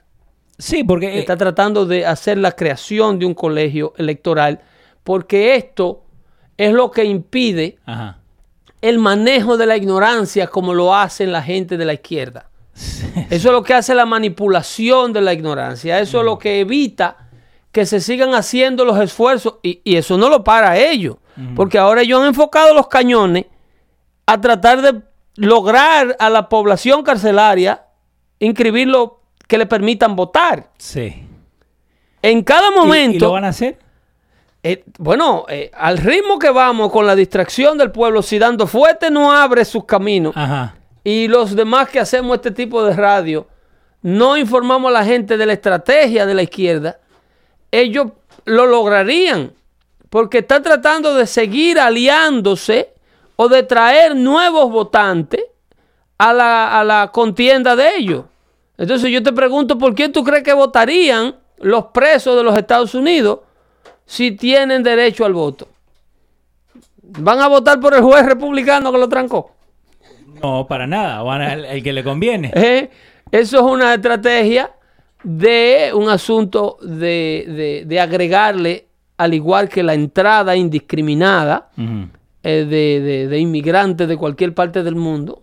Sí, 0.58 0.84
porque... 0.84 1.16
eh, 1.16 1.20
está 1.20 1.36
tratando 1.36 1.86
de 1.86 2.06
hacer 2.06 2.38
la 2.38 2.52
creación 2.52 3.20
de 3.20 3.26
un 3.26 3.34
colegio 3.34 3.94
electoral, 3.98 4.62
porque 5.04 5.56
esto 5.56 6.04
es 6.58 6.74
lo 6.74 6.92
que 6.92 7.04
impide 7.06 7.78
Ajá. 7.86 8.20
el 8.82 9.00
manejo 9.00 9.58
de 9.58 9.66
la 9.66 9.76
ignorancia 9.78 10.48
como 10.48 10.74
lo 10.74 10.96
hacen 10.96 11.32
la 11.32 11.42
gente 11.42 11.78
de 11.78 11.86
la 11.86 11.94
izquierda. 11.94 12.50
Eso 13.30 13.48
es 13.50 13.54
lo 13.54 13.64
que 13.64 13.74
hace 13.74 13.96
la 13.96 14.06
manipulación 14.06 15.14
de 15.14 15.22
la 15.22 15.34
ignorancia. 15.34 16.00
Eso 16.00 16.20
es 16.20 16.26
lo 16.26 16.38
que 16.38 16.60
evita 16.60 17.25
que 17.76 17.86
se 17.86 18.00
sigan 18.00 18.34
haciendo 18.34 18.86
los 18.86 18.98
esfuerzos 19.02 19.56
y, 19.62 19.82
y 19.84 19.98
eso 19.98 20.18
no 20.18 20.30
lo 20.30 20.46
para 20.46 20.78
ellos, 20.78 21.18
porque 21.58 21.78
ahora 21.78 22.04
ellos 22.04 22.22
han 22.22 22.28
enfocado 22.28 22.74
los 22.74 22.88
cañones 22.88 23.48
a 24.26 24.40
tratar 24.40 24.82
de 24.82 25.02
lograr 25.36 26.16
a 26.18 26.30
la 26.30 26.48
población 26.48 27.04
carcelaria 27.04 27.84
inscribirlo 28.40 29.20
que 29.46 29.58
le 29.58 29.66
permitan 29.66 30.16
votar. 30.16 30.70
Sí. 30.78 31.28
En 32.22 32.44
cada 32.44 32.70
¿Y- 32.72 32.76
momento, 32.78 33.18
¿Y, 33.18 33.20
lo 33.20 33.34
van 33.34 33.44
a 33.44 33.50
hacer? 33.50 33.78
eh, 34.64 34.86
bueno, 34.98 35.44
eh, 35.50 35.70
al 35.74 35.98
ritmo 35.98 36.40
que 36.40 36.52
vamos 36.52 36.94
con 36.94 37.06
la 37.06 37.14
distracción 37.14 37.78
del 37.78 37.92
pueblo, 37.92 38.22
si 38.22 38.40
dando 38.40 38.68
fuerte 38.68 39.12
no 39.12 39.34
abre 39.34 39.66
sus 39.66 39.84
caminos 39.84 40.32
Ajá. 40.38 40.76
y 41.04 41.28
los 41.28 41.58
demás 41.58 41.90
que 41.90 42.00
hacemos 42.00 42.36
este 42.38 42.52
tipo 42.52 42.86
de 42.86 42.94
radio 42.96 43.50
no 44.02 44.38
informamos 44.38 44.88
a 44.92 44.94
la 44.94 45.04
gente 45.04 45.36
de 45.36 45.46
la 45.46 45.52
estrategia 45.52 46.26
de 46.26 46.34
la 46.36 46.44
izquierda, 46.44 47.00
ellos 47.80 48.08
lo 48.46 48.66
lograrían 48.66 49.52
porque 50.10 50.40
están 50.40 50.64
tratando 50.64 51.14
de 51.16 51.28
seguir 51.28 51.80
aliándose 51.80 52.90
o 53.36 53.50
de 53.50 53.64
traer 53.64 54.16
nuevos 54.16 54.72
votantes 54.72 55.44
a 56.18 56.32
la, 56.34 56.80
a 56.80 56.84
la 56.84 57.12
contienda 57.12 57.76
de 57.76 57.98
ellos. 57.98 58.26
Entonces 58.78 59.12
yo 59.12 59.22
te 59.22 59.34
pregunto, 59.34 59.78
¿por 59.78 59.94
quién 59.96 60.12
tú 60.12 60.24
crees 60.24 60.44
que 60.44 60.54
votarían 60.54 61.36
los 61.58 61.86
presos 61.88 62.36
de 62.38 62.44
los 62.44 62.58
Estados 62.58 62.94
Unidos 62.96 63.40
si 64.06 64.32
tienen 64.32 64.84
derecho 64.84 65.26
al 65.26 65.34
voto? 65.34 65.68
¿Van 67.02 67.40
a 67.40 67.48
votar 67.48 67.80
por 67.80 67.94
el 67.94 68.02
juez 68.02 68.26
republicano 68.26 68.92
que 68.92 68.98
lo 68.98 69.10
trancó? 69.10 69.52
No, 70.42 70.68
para 70.68 70.88
nada. 70.88 71.22
Van 71.24 71.42
al 71.42 71.66
el 71.66 71.84
que 71.84 71.94
le 71.94 72.04
conviene. 72.04 72.52
¿Eh? 72.56 72.90
Eso 73.32 73.58
es 73.58 73.64
una 73.64 73.94
estrategia 73.94 74.72
de 75.26 75.92
un 75.94 76.08
asunto 76.08 76.78
de, 76.82 77.46
de- 77.48 77.84
de 77.86 78.00
agregarle, 78.00 78.86
al 79.18 79.34
igual 79.34 79.68
que 79.70 79.82
la 79.84 79.94
entrada 79.96 80.56
indiscriminada 80.56 81.70
eh, 81.78 82.66
de, 82.70 83.28
de- 83.28 83.40
inmigrantes 83.40 84.08
de 84.08 84.18
cualquier 84.18 84.54
parte 84.54 84.84
del 84.84 84.96
mundo, 84.96 85.42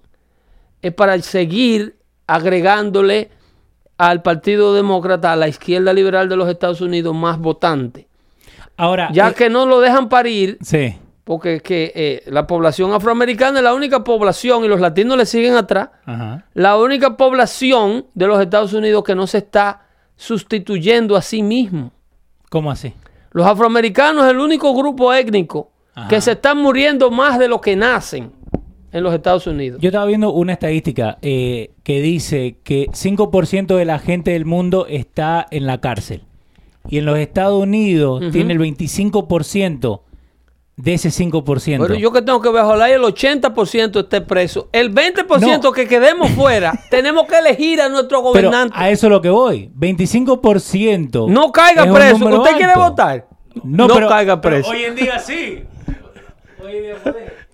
es 0.81 0.93
para 0.95 1.19
seguir 1.21 1.97
agregándole 2.27 3.31
al 3.99 4.23
Partido 4.23 4.73
Demócrata, 4.75 5.33
a 5.33 5.37
la 5.37 5.49
izquierda 5.49 5.93
liberal 5.93 6.29
de 6.29 6.37
los 6.37 6.49
Estados 6.49 6.81
Unidos, 6.81 7.15
más 7.15 7.39
votantes. 7.39 8.07
Ahora, 8.77 9.11
Ya 9.13 9.29
eh, 9.31 9.35
que 9.35 9.51
no 9.51 9.67
lo 9.67 9.81
dejan 9.81 10.09
parir, 10.09 10.59
sí. 10.63 10.97
Porque 11.25 11.57
es 11.57 11.63
que 11.63 11.93
eh, 11.95 12.23
la 12.27 12.47
población 12.47 12.93
afroamericana 12.93 13.59
es 13.59 13.65
la 13.65 13.75
única 13.75 14.03
población 14.03 14.65
y 14.65 14.69
los 14.69 14.81
latinos 14.81 15.17
le 15.17 15.27
siguen 15.27 15.55
atrás 15.55 15.91
Ajá. 16.05 16.45
la 16.55 16.77
única 16.77 17.17
población 17.17 18.07
de 18.15 18.27
los 18.27 18.41
Estados 18.41 18.73
Unidos 18.73 19.05
que 19.05 19.15
no 19.15 19.27
se 19.27 19.39
está 19.39 19.87
sustituyendo 20.17 21.17
a 21.17 21.23
sí 21.23 21.43
mismo. 21.43 21.93
¿Cómo 22.51 22.71
así? 22.71 22.93
Los 23.31 23.47
afroamericanos 23.47 24.25
es 24.25 24.31
el 24.33 24.39
único 24.39 24.75
grupo 24.75 25.13
étnico 25.13 25.71
Ajá. 25.95 26.09
que 26.09 26.21
se 26.21 26.33
están 26.33 26.59
muriendo 26.59 27.11
más 27.11 27.39
de 27.39 27.49
lo 27.49 27.61
que 27.61 27.77
nacen 27.77 28.33
en 28.91 29.03
los 29.03 29.15
Estados 29.15 29.47
Unidos. 29.47 29.81
Yo 29.81 29.89
estaba 29.89 30.05
viendo 30.05 30.33
una 30.33 30.53
estadística 30.53 31.19
eh, 31.23 31.71
que 31.83 32.03
dice 32.03 32.59
que 32.63 32.89
5% 32.91 33.77
de 33.77 33.85
la 33.85 33.99
gente 33.99 34.33
del 34.33 34.45
mundo 34.45 34.87
está 34.89 35.47
en 35.51 35.67
la 35.67 35.81
cárcel. 35.81 36.23
Y 36.89 36.99
en 36.99 37.07
los 37.07 37.17
Estados 37.19 37.63
Unidos 37.63 38.23
tiene 38.33 38.55
el 38.55 38.59
25% 38.61 40.01
de 40.83 40.95
ese 40.95 41.11
5%. 41.11 41.79
Pero 41.81 41.95
yo 41.95 42.11
que 42.11 42.23
tengo 42.23 42.41
que 42.43 42.51
ver, 42.51 42.63
ojalá 42.65 42.91
y 42.91 42.95
el 42.95 43.03
80% 43.03 44.01
esté 44.01 44.21
preso. 44.21 44.69
El 44.73 44.93
20% 44.93 45.63
No. 45.63 45.73
que 45.73 45.87
quedemos 45.87 46.29
fuera, 46.33 46.73
tenemos 46.91 47.27
que 47.29 47.39
elegir 47.39 47.81
a 47.81 47.89
nuestro 47.89 48.19
Pero 48.33 48.49
gobernante. 48.49 48.75
a 48.77 48.91
eso 48.91 49.07
es 49.07 49.11
lo 49.13 49.21
que 49.23 49.31
voy. 49.31 49.71
25%. 49.79 51.29
no 51.29 51.53
caiga 51.53 51.85
preso. 51.93 52.27
¿Usted 52.27 52.57
quiere 52.57 52.75
votar? 52.75 53.29
No, 53.63 53.87
No 53.87 53.95
pero- 53.95 54.09
caiga 54.09 54.41
pero 54.41 54.57
preso. 54.57 54.71
hoy 54.71 54.83
en 54.85 54.95
día 54.97 55.19
sí. 55.21 55.63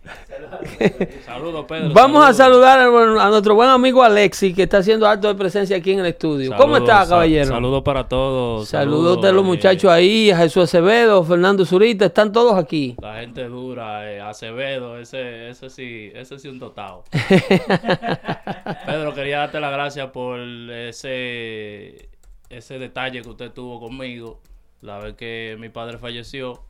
Saludos, 1.25 1.66
Pedro. 1.68 1.92
Vamos 1.92 2.25
a 2.25 2.33
saludos. 2.33 2.64
saludar 2.64 3.18
a, 3.18 3.27
a 3.27 3.31
nuestro 3.31 3.55
buen 3.55 3.68
amigo 3.68 4.03
Alexi, 4.03 4.55
que 4.55 4.64
está 4.64 4.79
haciendo 4.79 5.07
acto 5.07 5.29
de 5.29 5.35
presencia 5.35 5.77
aquí 5.77 5.92
en 5.92 6.01
el 6.01 6.07
estudio. 6.07 6.51
¿Cómo 6.57 6.75
Saludos, 6.75 6.94
está, 6.94 7.09
caballero? 7.09 7.47
Saludos 7.47 7.83
para 7.83 8.09
todos. 8.09 8.68
Saludos 8.68 9.21
de 9.23 9.33
los 9.33 9.42
eh, 9.42 9.47
muchachos 9.47 9.90
ahí, 9.90 10.31
a 10.31 10.38
Jesús 10.38 10.64
Acevedo, 10.64 11.23
Fernando 11.25 11.64
Zurita, 11.64 12.07
están 12.07 12.33
todos 12.33 12.55
aquí. 12.55 12.97
La 13.01 13.21
gente 13.21 13.44
dura, 13.44 14.11
eh, 14.11 14.21
Acevedo, 14.21 14.99
ese, 14.99 15.51
ese 15.51 15.71
sí, 15.71 16.11
ese 16.14 16.38
sí 16.38 16.49
un 16.49 16.59
dotado. 16.59 17.05
Pedro, 18.87 19.14
quería 19.14 19.38
darte 19.38 19.61
las 19.61 19.73
gracias 19.73 20.11
por 20.11 20.38
ese, 20.40 22.09
ese 22.49 22.79
detalle 22.79 23.23
que 23.23 23.29
usted 23.29 23.51
tuvo 23.53 23.81
conmigo 23.81 24.40
la 24.81 24.99
vez 24.99 25.14
que 25.14 25.57
mi 25.59 25.68
padre 25.68 25.99
falleció. 25.99 26.68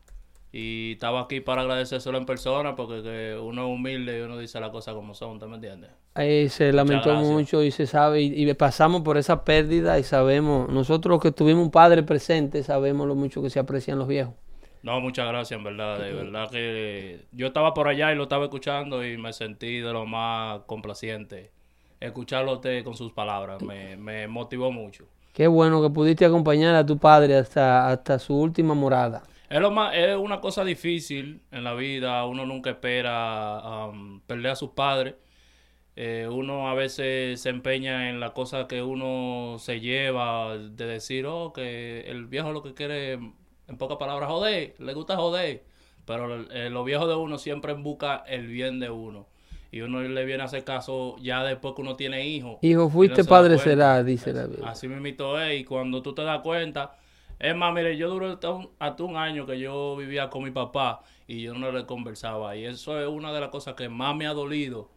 Y 0.60 0.92
estaba 0.94 1.20
aquí 1.20 1.40
para 1.40 1.62
agradecérselo 1.62 2.18
en 2.18 2.26
persona 2.26 2.74
porque 2.74 3.00
que 3.02 3.38
uno 3.40 3.66
es 3.66 3.74
humilde 3.74 4.18
y 4.18 4.22
uno 4.22 4.36
dice 4.36 4.58
las 4.58 4.70
cosas 4.70 4.92
como 4.92 5.14
son, 5.14 5.38
¿te 5.38 5.46
me 5.46 5.54
entiendes? 5.54 5.90
Ahí 6.14 6.48
se 6.48 6.72
lamentó 6.72 7.14
mucho 7.14 7.62
y 7.62 7.70
se 7.70 7.86
sabe, 7.86 8.22
y, 8.22 8.50
y 8.50 8.54
pasamos 8.54 9.02
por 9.02 9.18
esa 9.18 9.44
pérdida 9.44 10.00
y 10.00 10.02
sabemos, 10.02 10.68
nosotros 10.68 11.20
que 11.22 11.30
tuvimos 11.30 11.62
un 11.62 11.70
padre 11.70 12.02
presente, 12.02 12.64
sabemos 12.64 13.06
lo 13.06 13.14
mucho 13.14 13.40
que 13.40 13.50
se 13.50 13.60
aprecian 13.60 14.00
los 14.00 14.08
viejos. 14.08 14.34
No, 14.82 15.00
muchas 15.00 15.28
gracias, 15.28 15.58
en 15.58 15.62
verdad. 15.62 16.00
De 16.00 16.12
verdad 16.12 16.50
que 16.50 17.26
yo 17.30 17.46
estaba 17.46 17.72
por 17.72 17.86
allá 17.86 18.12
y 18.12 18.16
lo 18.16 18.24
estaba 18.24 18.44
escuchando 18.46 19.06
y 19.06 19.16
me 19.16 19.32
sentí 19.32 19.78
de 19.78 19.92
lo 19.92 20.06
más 20.06 20.62
complaciente. 20.66 21.52
Escucharlo 22.00 22.50
a 22.50 22.54
usted 22.54 22.82
con 22.82 22.96
sus 22.96 23.12
palabras 23.12 23.62
me, 23.62 23.96
me 23.96 24.26
motivó 24.26 24.72
mucho. 24.72 25.04
Qué 25.32 25.46
bueno 25.46 25.80
que 25.80 25.90
pudiste 25.90 26.24
acompañar 26.24 26.74
a 26.74 26.84
tu 26.84 26.98
padre 26.98 27.36
hasta, 27.36 27.88
hasta 27.88 28.18
su 28.18 28.36
última 28.36 28.74
morada. 28.74 29.22
Es, 29.48 29.60
lo 29.60 29.70
más, 29.70 29.94
es 29.96 30.16
una 30.16 30.40
cosa 30.40 30.64
difícil 30.64 31.42
en 31.50 31.64
la 31.64 31.74
vida. 31.74 32.24
Uno 32.26 32.44
nunca 32.44 32.70
espera 32.70 33.86
um, 33.88 34.20
perder 34.20 34.52
a 34.52 34.56
sus 34.56 34.70
padres. 34.70 35.14
Eh, 35.96 36.28
uno 36.30 36.68
a 36.68 36.74
veces 36.74 37.40
se 37.40 37.48
empeña 37.48 38.08
en 38.10 38.20
la 38.20 38.32
cosa 38.32 38.68
que 38.68 38.82
uno 38.82 39.56
se 39.58 39.80
lleva, 39.80 40.56
de 40.56 40.86
decir, 40.86 41.26
oh, 41.26 41.52
que 41.52 42.02
el 42.02 42.26
viejo 42.26 42.52
lo 42.52 42.62
que 42.62 42.72
quiere, 42.72 43.14
en 43.14 43.76
pocas 43.78 43.96
palabras, 43.96 44.30
joder, 44.30 44.74
le 44.78 44.94
gusta 44.94 45.16
joder. 45.16 45.64
Pero 46.04 46.48
eh, 46.52 46.70
los 46.70 46.84
viejos 46.84 47.08
de 47.08 47.16
uno 47.16 47.36
siempre 47.36 47.72
busca 47.72 48.22
el 48.28 48.46
bien 48.46 48.78
de 48.78 48.90
uno. 48.90 49.26
Y 49.70 49.80
uno 49.80 50.00
le 50.00 50.24
viene 50.24 50.42
a 50.42 50.46
hacer 50.46 50.64
caso 50.64 51.16
ya 51.20 51.42
después 51.42 51.74
que 51.74 51.82
uno 51.82 51.96
tiene 51.96 52.26
hijos. 52.26 52.58
Hijo, 52.62 52.82
no 52.82 52.90
fuiste 52.90 53.22
se 53.22 53.28
padre 53.28 53.58
será, 53.58 54.02
dice 54.02 54.32
la 54.32 54.46
Biblia. 54.46 54.68
Así 54.68 54.88
me 54.88 54.96
invitó 54.96 55.38
él 55.40 55.58
y 55.58 55.64
cuando 55.64 56.00
tú 56.00 56.14
te 56.14 56.22
das 56.22 56.40
cuenta, 56.40 56.96
es 57.38 57.54
más, 57.56 57.72
mire, 57.74 57.96
yo 57.96 58.08
duré 58.10 58.32
hasta 58.32 58.50
un, 58.50 58.70
hasta 58.78 59.02
un 59.04 59.16
año 59.16 59.46
que 59.46 59.58
yo 59.58 59.96
vivía 59.96 60.28
con 60.30 60.42
mi 60.44 60.50
papá 60.50 61.02
y 61.26 61.42
yo 61.42 61.54
no 61.54 61.70
le 61.72 61.86
conversaba 61.86 62.56
y 62.56 62.64
eso 62.64 63.00
es 63.00 63.06
una 63.08 63.32
de 63.32 63.40
las 63.40 63.50
cosas 63.50 63.74
que 63.74 63.88
más 63.88 64.14
me 64.16 64.26
ha 64.26 64.32
dolido 64.32 64.88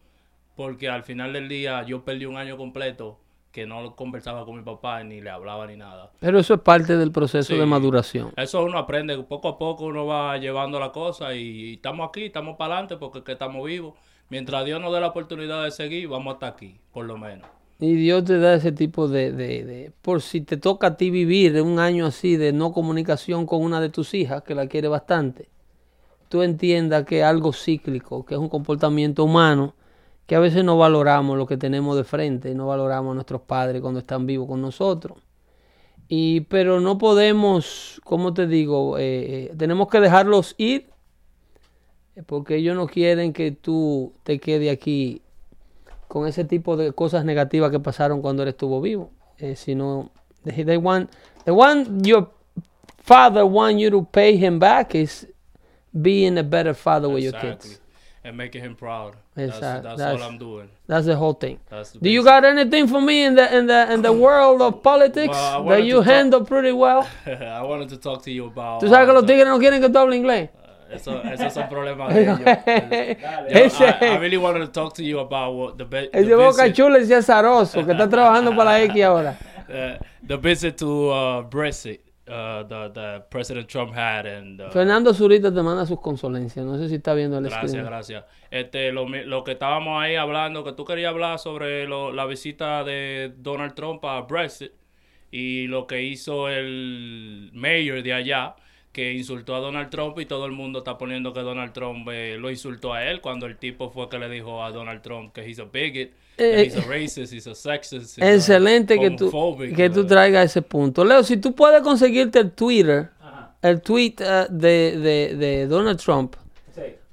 porque 0.56 0.88
al 0.88 1.02
final 1.02 1.32
del 1.32 1.48
día 1.48 1.82
yo 1.84 2.04
perdí 2.04 2.26
un 2.26 2.36
año 2.36 2.56
completo 2.56 3.18
que 3.52 3.66
no 3.66 3.94
conversaba 3.96 4.44
con 4.46 4.56
mi 4.56 4.62
papá 4.62 5.02
ni 5.04 5.20
le 5.20 5.28
hablaba 5.28 5.66
ni 5.66 5.76
nada. 5.76 6.10
Pero 6.20 6.38
eso 6.38 6.54
es 6.54 6.60
parte 6.60 6.96
del 6.96 7.12
proceso 7.12 7.52
Sí. 7.52 7.58
de 7.58 7.66
maduración. 7.66 8.32
Eso 8.36 8.64
uno 8.64 8.78
aprende, 8.78 9.16
poco 9.24 9.48
a 9.48 9.58
poco 9.58 9.84
uno 9.84 10.06
va 10.06 10.36
llevando 10.38 10.80
la 10.80 10.90
cosa 10.90 11.34
y 11.34 11.74
estamos 11.74 12.08
aquí, 12.08 12.24
estamos 12.24 12.56
para 12.56 12.74
adelante 12.74 12.96
porque 12.96 13.18
es 13.18 13.24
que 13.24 13.32
estamos 13.32 13.66
vivos. 13.66 13.92
Mientras 14.30 14.64
Dios 14.64 14.80
nos 14.80 14.90
dé 14.94 15.00
la 15.00 15.08
oportunidad 15.08 15.62
de 15.64 15.70
seguir, 15.70 16.08
vamos 16.08 16.32
hasta 16.34 16.46
aquí, 16.46 16.80
por 16.92 17.04
lo 17.04 17.18
menos. 17.18 17.46
Y 17.82 17.96
Dios 17.96 18.22
te 18.22 18.38
da 18.38 18.54
ese 18.54 18.70
tipo 18.70 19.08
de, 19.08 19.32
de, 19.32 19.90
Por 20.02 20.22
si 20.22 20.40
te 20.42 20.56
toca 20.56 20.86
a 20.86 20.96
ti 20.96 21.10
vivir 21.10 21.60
un 21.62 21.80
año 21.80 22.06
así 22.06 22.36
de 22.36 22.52
no 22.52 22.72
comunicación 22.72 23.44
con 23.44 23.60
una 23.60 23.80
de 23.80 23.88
tus 23.88 24.14
hijas, 24.14 24.44
que 24.44 24.54
la 24.54 24.68
quiere 24.68 24.86
bastante, 24.86 25.48
tú 26.28 26.42
entiendas 26.42 27.04
que 27.04 27.18
es 27.18 27.24
algo 27.24 27.52
cíclico, 27.52 28.24
que 28.24 28.34
es 28.34 28.40
un 28.40 28.48
comportamiento 28.48 29.24
humano, 29.24 29.74
que 30.26 30.36
a 30.36 30.38
veces 30.38 30.62
no 30.62 30.78
valoramos 30.78 31.36
lo 31.36 31.44
que 31.44 31.56
tenemos 31.56 31.96
de 31.96 32.04
frente, 32.04 32.54
no 32.54 32.68
valoramos 32.68 33.10
a 33.10 33.14
nuestros 33.14 33.42
padres 33.42 33.82
cuando 33.82 33.98
están 33.98 34.26
vivos 34.26 34.46
con 34.46 34.62
nosotros. 34.62 35.18
Y, 36.06 36.42
pero 36.42 36.78
no 36.78 36.98
podemos, 36.98 38.00
¿cómo 38.04 38.32
te 38.32 38.46
digo? 38.46 38.96
Eh, 38.96 39.50
eh, 39.50 39.54
tenemos 39.58 39.88
que 39.88 39.98
dejarlos 39.98 40.54
ir, 40.56 40.88
eh, 42.14 42.22
porque 42.24 42.58
ellos 42.58 42.76
no 42.76 42.86
quieren 42.86 43.32
que 43.32 43.50
tú 43.50 44.12
te 44.22 44.38
quedes 44.38 44.72
aquí 44.72 45.20
con 46.12 46.26
ese 46.26 46.44
tipo 46.44 46.76
de 46.76 46.92
cosas 46.92 47.24
negativas 47.24 47.70
que 47.70 47.80
pasaron 47.80 48.20
cuando 48.20 48.42
él 48.42 48.50
estuvo 48.50 48.82
vivo. 48.82 49.08
Eh, 49.38 49.56
sino, 49.56 50.10
they, 50.44 50.76
want, 50.76 51.10
they 51.46 51.54
want 51.54 52.06
your 52.06 52.28
father 52.98 53.46
want 53.46 53.78
you 53.78 53.88
to 53.90 54.04
pay 54.12 54.36
him 54.36 54.58
back 54.58 54.94
is 54.94 55.26
being 55.90 56.36
a 56.36 56.42
better 56.42 56.74
father 56.74 57.08
with 57.08 57.22
your 57.24 57.34
Exactly. 57.34 57.70
kids. 57.70 57.80
And 58.24 58.36
making 58.36 58.60
him 58.62 58.76
proud. 58.76 59.14
That's, 59.34 59.56
Exact- 59.56 59.84
that's, 59.84 59.98
that's- 59.98 60.20
all 60.20 60.28
I'm 60.28 60.36
doing. 60.38 60.68
That's 60.86 61.06
the 61.06 61.16
whole 61.16 61.32
thing. 61.32 61.58
That's 61.70 61.92
the 61.92 62.00
Do 62.00 62.10
you 62.10 62.22
got 62.22 62.44
anything 62.44 62.86
for 62.88 63.00
me 63.00 63.24
in 63.24 63.34
the 63.34 63.48
in 63.56 63.66
the 63.66 63.90
in 63.90 64.02
the 64.02 64.12
world 64.26 64.60
of 64.60 64.82
politics 64.82 65.32
Well, 65.34 65.64
that 65.64 65.82
you 65.84 66.02
handle 66.02 66.44
pretty 66.44 66.72
well? 66.72 67.08
I 67.26 67.62
wanted 67.62 67.88
to 67.88 67.96
talk 67.96 68.22
to 68.24 68.30
you 68.30 68.46
about. 68.48 68.82
Tú 68.82 68.88
sabes 68.90 69.06
que 69.06 69.14
los 69.14 69.24
tigres 69.24 69.46
no 69.46 69.58
quieren 69.58 69.80
que 69.80 69.88
hables 69.88 70.14
inglés. 70.14 70.50
Eso, 70.94 71.22
eso 71.22 71.46
es 71.46 71.56
un 71.56 71.68
problema 71.68 72.08
de 72.08 72.22
ellos. 72.22 72.38
Yo, 72.44 73.58
Ese- 73.58 73.84
I, 74.00 74.04
I 74.14 74.18
really 74.18 74.36
wanted 74.36 74.60
to 74.66 74.70
talk 74.72 74.94
to 74.94 75.02
you 75.02 75.18
about 75.20 75.54
what 75.54 75.76
the, 75.76 75.84
the 75.84 76.10
Ese 76.12 76.34
boca 76.34 76.62
visit, 76.64 76.76
chula 76.76 76.98
decía 76.98 77.22
Zaroso, 77.22 77.84
que 77.84 77.92
está 77.92 78.08
trabajando 78.08 78.50
para 78.56 78.72
la 78.72 78.82
X 78.82 79.02
ahora. 79.02 79.36
uh, 79.68 80.02
the 80.26 80.36
visit 80.36 80.76
to 80.76 81.10
uh, 81.10 81.42
Brexit, 81.48 82.00
uh, 82.28 82.62
the, 82.64 82.90
the 82.92 83.22
President 83.30 83.68
Trump 83.68 83.92
had, 83.94 84.26
and 84.26 84.60
uh, 84.60 84.70
Fernando 84.70 85.12
Zurita 85.12 85.52
te 85.52 85.62
manda 85.62 85.86
sus 85.86 85.98
consolencias. 86.00 86.64
No 86.64 86.76
sé 86.76 86.88
si 86.88 86.96
está 86.96 87.14
viendo 87.14 87.38
el 87.38 87.44
gracias, 87.44 87.70
screen. 87.70 87.86
gracias. 87.86 88.24
Este, 88.50 88.92
lo, 88.92 89.08
lo 89.08 89.44
que 89.44 89.52
estábamos 89.52 90.02
ahí 90.02 90.16
hablando, 90.16 90.62
que 90.62 90.72
tú 90.72 90.84
querías 90.84 91.10
hablar 91.10 91.38
sobre 91.38 91.86
lo- 91.86 92.12
la 92.12 92.26
visita 92.26 92.84
de 92.84 93.32
Donald 93.38 93.74
Trump 93.74 94.04
a 94.04 94.20
Brexit 94.22 94.72
y 95.30 95.66
lo 95.68 95.86
que 95.86 96.02
hizo 96.02 96.48
el 96.50 97.50
mayor 97.54 98.02
de 98.02 98.12
allá, 98.12 98.54
que 98.92 99.12
insultó 99.14 99.54
a 99.56 99.60
Donald 99.60 99.88
Trump 99.90 100.18
y 100.20 100.26
todo 100.26 100.44
el 100.46 100.52
mundo 100.52 100.80
está 100.80 100.98
poniendo 100.98 101.32
que 101.32 101.40
Donald 101.40 101.72
Trump 101.72 102.06
eh, 102.12 102.36
lo 102.38 102.50
insultó 102.50 102.92
a 102.92 103.04
él 103.04 103.20
cuando 103.22 103.46
el 103.46 103.56
tipo 103.56 103.90
fue 103.90 104.08
que 104.10 104.18
le 104.18 104.28
dijo 104.28 104.62
a 104.62 104.70
Donald 104.70 105.00
Trump 105.02 105.32
que 105.32 105.40
he's 105.48 105.58
a 105.58 105.64
bigot, 105.64 106.10
Eh, 106.38 106.64
he's 106.66 106.76
a 106.76 106.80
racist, 106.88 107.32
he's 107.32 107.46
a 107.46 107.54
sexist, 107.54 108.18
he's 108.18 108.22
a 108.22 108.34
Excelente 108.34 108.98
que 108.98 109.10
tú, 109.10 109.30
que 109.74 109.90
tú 109.90 110.00
uh, 110.00 110.06
traigas 110.06 110.46
ese 110.46 110.62
punto. 110.62 111.04
Leo, 111.04 111.22
si 111.24 111.36
tú 111.38 111.54
puedes 111.54 111.80
conseguirte 111.82 112.38
el 112.40 112.50
Twitter, 112.52 113.10
el 113.62 113.80
tweet 113.80 114.14
eh, 114.20 114.46
de, 114.50 114.98
de- 114.98 115.36
de 115.36 115.66
Donald 115.66 115.98
Trump, 115.98 116.34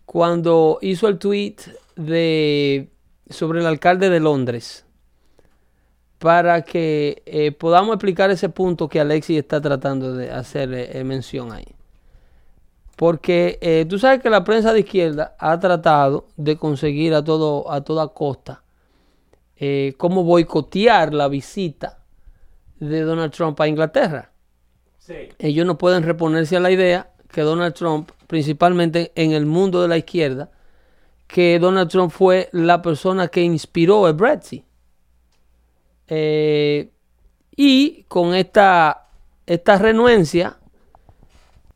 cuando 0.05 0.79
hizo 0.81 1.07
el 1.07 1.17
tweet 1.19 1.55
de, 1.95 2.87
sobre 3.29 3.59
el 3.59 3.65
alcalde 3.67 4.09
de 4.09 4.19
Londres, 4.19 4.85
para 6.19 6.61
que 6.61 7.23
eh, 7.25 7.51
podamos 7.51 7.95
explicar 7.95 8.29
ese 8.29 8.49
punto 8.49 8.87
que 8.87 8.99
Alexis 8.99 9.39
está 9.39 9.59
tratando 9.59 10.13
de 10.13 10.31
hacer 10.31 10.73
eh, 10.73 11.03
mención 11.03 11.51
ahí. 11.51 11.67
Porque 12.95 13.57
eh, 13.61 13.85
tú 13.89 13.97
sabes 13.97 14.21
que 14.21 14.29
la 14.29 14.43
prensa 14.43 14.73
de 14.73 14.81
izquierda 14.81 15.35
ha 15.39 15.57
tratado 15.59 16.27
de 16.35 16.57
conseguir 16.57 17.13
a, 17.13 17.23
todo, 17.23 17.71
a 17.71 17.81
toda 17.81 18.09
costa 18.09 18.61
eh, 19.61 19.93
cómo 19.97 20.23
boicotear 20.23 21.13
la 21.13 21.27
visita 21.27 21.99
de 22.79 23.01
Donald 23.01 23.33
Trump 23.33 23.59
a 23.59 23.67
Inglaterra. 23.67 24.31
Ellos 25.37 25.65
no 25.65 25.77
pueden 25.77 26.03
reponerse 26.03 26.55
a 26.55 26.59
la 26.61 26.71
idea 26.71 27.11
que 27.29 27.41
Donald 27.41 27.73
Trump, 27.73 28.11
principalmente 28.27 29.11
en 29.15 29.31
el 29.31 29.45
mundo 29.45 29.81
de 29.81 29.87
la 29.87 29.97
izquierda, 29.97 30.51
que 31.27 31.59
Donald 31.59 31.89
Trump 31.89 32.11
fue 32.11 32.47
la 32.53 32.81
persona 32.81 33.27
que 33.27 33.41
inspiró 33.41 34.07
el 34.07 34.13
Brexit. 34.13 34.63
Eh, 36.09 36.89
y 37.55 38.03
con 38.07 38.33
esta, 38.33 39.07
esta 39.45 39.77
renuencia 39.77 40.57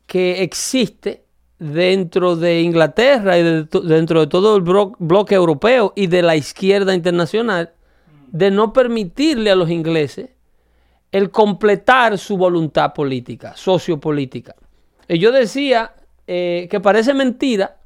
que 0.06 0.42
existe 0.42 1.24
dentro 1.58 2.36
de 2.36 2.60
Inglaterra 2.62 3.38
y 3.38 3.42
de 3.42 3.64
dentro 3.84 4.20
de 4.20 4.26
todo 4.26 4.56
el 4.56 4.62
blo- 4.64 4.94
bloque 4.98 5.34
europeo 5.34 5.92
y 5.96 6.08
de 6.08 6.22
la 6.22 6.36
izquierda 6.36 6.94
internacional, 6.94 7.72
de 8.28 8.50
no 8.50 8.72
permitirle 8.72 9.50
a 9.50 9.54
los 9.54 9.70
ingleses 9.70 10.30
el 11.12 11.30
completar 11.30 12.18
su 12.18 12.36
voluntad 12.36 12.92
política, 12.92 13.54
sociopolítica. 13.56 14.56
Y 15.08 15.18
yo 15.20 15.30
decía 15.30 15.94
eh, 16.26 16.66
que 16.70 16.80
parece 16.80 17.14
mentira 17.14 17.76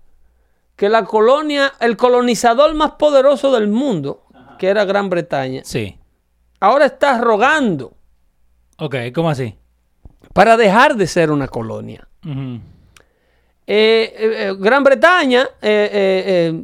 que 0.77 0.89
la 0.89 1.05
colonia, 1.05 1.73
el 1.81 1.97
colonizador 1.97 2.73
más 2.75 2.93
poderoso 2.93 3.53
del 3.53 3.69
mundo, 3.69 4.25
que 4.59 4.69
era 4.69 4.85
Gran 4.87 5.11
Bretaña, 5.11 5.61
Sí. 5.65 5.98
Ahora 6.61 6.87
está 6.87 7.19
rogando 7.19 7.93
Ok, 8.79 8.95
¿cómo 9.15 9.31
así? 9.31 9.55
para 10.33 10.57
dejar 10.57 10.95
de 10.97 11.07
ser 11.07 11.31
una 11.31 11.49
colonia. 11.49 12.07
Eh, 12.25 12.55
eh, 13.67 14.15
eh, 14.17 14.55
Gran 14.59 14.83
Bretaña 14.85 15.47
eh, 15.61 16.63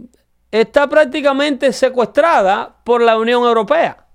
está 0.51 0.89
prácticamente 0.89 1.73
secuestrada 1.73 2.77
por 2.85 3.03
la 3.03 3.19
Unión 3.19 3.43
Europea. 3.45 4.07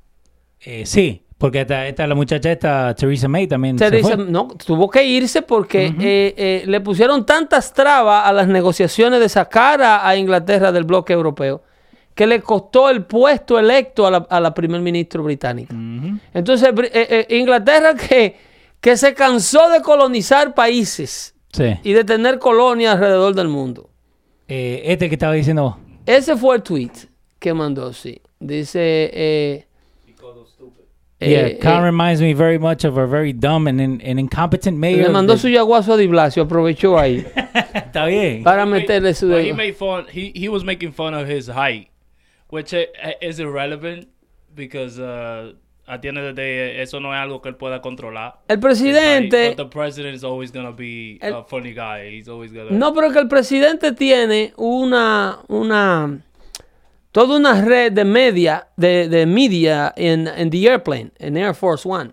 Sí, 0.85 1.23
porque 1.37 1.61
esta, 1.61 1.87
esta- 1.87 2.07
la 2.07 2.15
muchacha 2.15 2.51
esta, 2.51 2.93
Theresa 2.95 3.27
May 3.27 3.47
también 3.47 3.77
se 3.77 3.85
Theresa- 3.89 4.15
fue. 4.15 4.25
no, 4.25 4.47
tuvo 4.65 4.89
que 4.89 5.03
irse 5.03 5.41
porque 5.41 5.85
eh, 5.99 6.33
eh, 6.37 6.63
le 6.65 6.81
pusieron 6.81 7.25
tantas 7.25 7.73
trabas 7.73 8.25
a 8.27 8.33
las 8.33 8.47
negociaciones 8.47 9.19
de 9.19 9.29
sacar 9.29 9.81
a, 9.81 10.07
a 10.07 10.15
Inglaterra 10.15 10.71
del 10.71 10.83
bloque 10.83 11.13
europeo 11.13 11.61
que 12.19 12.27
le 12.27 12.41
costó 12.41 12.89
el 12.89 13.05
puesto 13.05 13.57
electo 13.57 14.05
a 14.05 14.11
la, 14.11 14.17
a 14.29 14.41
la 14.41 14.53
primer 14.53 14.81
ministro 14.81 15.23
británica. 15.23 15.73
Ujú. 15.73 16.17
Entonces, 16.33 16.67
Bri- 16.75 16.89
eh, 16.93 17.25
eh, 17.29 17.37
Inglaterra 17.37 17.93
que, 17.95 18.35
que 18.81 18.97
se 18.97 19.13
cansó 19.13 19.69
de 19.69 19.81
colonizar 19.81 20.53
países 20.53 21.33
Sí. 21.53 21.75
y 21.81 21.93
de 21.93 22.03
tener 22.03 22.37
colonias 22.37 22.95
alrededor 22.95 23.33
del 23.35 23.47
mundo. 23.47 23.89
Eh, 24.49 24.81
este 24.87 25.07
que 25.07 25.15
estaba 25.15 25.31
diciendo 25.31 25.63
vos. 25.63 25.75
Ese 26.05 26.35
fue 26.35 26.57
el 26.57 26.61
tweet 26.61 26.91
que 27.39 27.53
mandó, 27.53 27.93
sí. 27.93 28.21
Dice, 28.37 29.09
eh, 29.13 29.65
Yeah, 31.21 31.47
Eh, 31.47 31.57
Khan 31.59 31.81
eh, 31.81 31.85
reminds 31.85 32.21
me 32.21 32.33
very 32.33 32.57
much 32.57 32.85
of 32.85 32.97
a 32.97 33.05
very 33.05 33.33
dumb 33.33 33.67
and, 33.67 33.81
in- 33.81 34.01
and 34.05 34.19
incompetent 34.21 34.77
mayor. 34.77 35.03
le 35.07 35.09
mandó 35.09 35.33
that- 35.33 35.39
su 35.41 35.49
yaguazo 35.49 35.93
a 35.93 35.97
Di 35.97 36.07
Blasio, 36.07 36.43
aprovechó 36.43 36.97
ahí 36.97 37.25
Está 37.73 38.05
bien. 38.05 38.41
para 38.41 38.65
meterle 38.65 39.13
su 39.13 39.25
he 39.33 39.43
dedo. 39.43 39.55
made 39.55 39.73
fun. 39.73 40.05
He 40.13 40.31
he 40.33 40.47
was 40.47 40.63
making 40.63 40.93
fun 40.93 41.13
of 41.13 41.27
his 41.29 41.49
height, 41.49 41.88
which 42.49 42.73
is 43.21 43.39
irrelevant 43.39 44.07
because 44.55 44.99
uh, 44.99 45.53
at 45.87 46.01
the 46.01 46.07
end 46.09 46.17
of 46.19 46.23
the 46.23 46.33
day, 46.33 46.81
eso 46.81 46.99
no 46.99 47.13
es 47.13 47.19
algo 47.19 47.41
que 47.41 47.49
él 47.49 47.55
pueda 47.55 47.81
controlar. 47.81 48.39
El 48.47 48.59
presidente, 48.59 49.49
But 49.49 49.57
the 49.57 49.65
president 49.69 50.15
is 50.15 50.23
always 50.23 50.51
gonna 50.51 50.71
be 50.71 51.17
El- 51.21 51.35
a 51.35 51.43
funny 51.43 51.73
guy. 51.73 52.09
He's 52.17 52.27
always 52.27 52.51
gonna. 52.51 52.71
no, 52.71 52.93
pero 52.93 53.11
que 53.11 53.19
el 53.19 53.27
presidente 53.27 53.91
tiene 53.93 54.53
una, 54.57 55.39
una, 55.47 56.19
toda 57.11 57.37
una 57.37 57.61
red 57.63 57.91
de 57.91 58.05
media, 58.05 58.67
de, 58.77 59.07
de 59.09 59.25
media 59.25 59.91
en, 59.95 60.27
en 60.27 60.49
the 60.49 60.67
airplane, 60.69 61.11
en 61.17 61.37
Air 61.37 61.55
Force 61.55 61.87
One. 61.87 62.11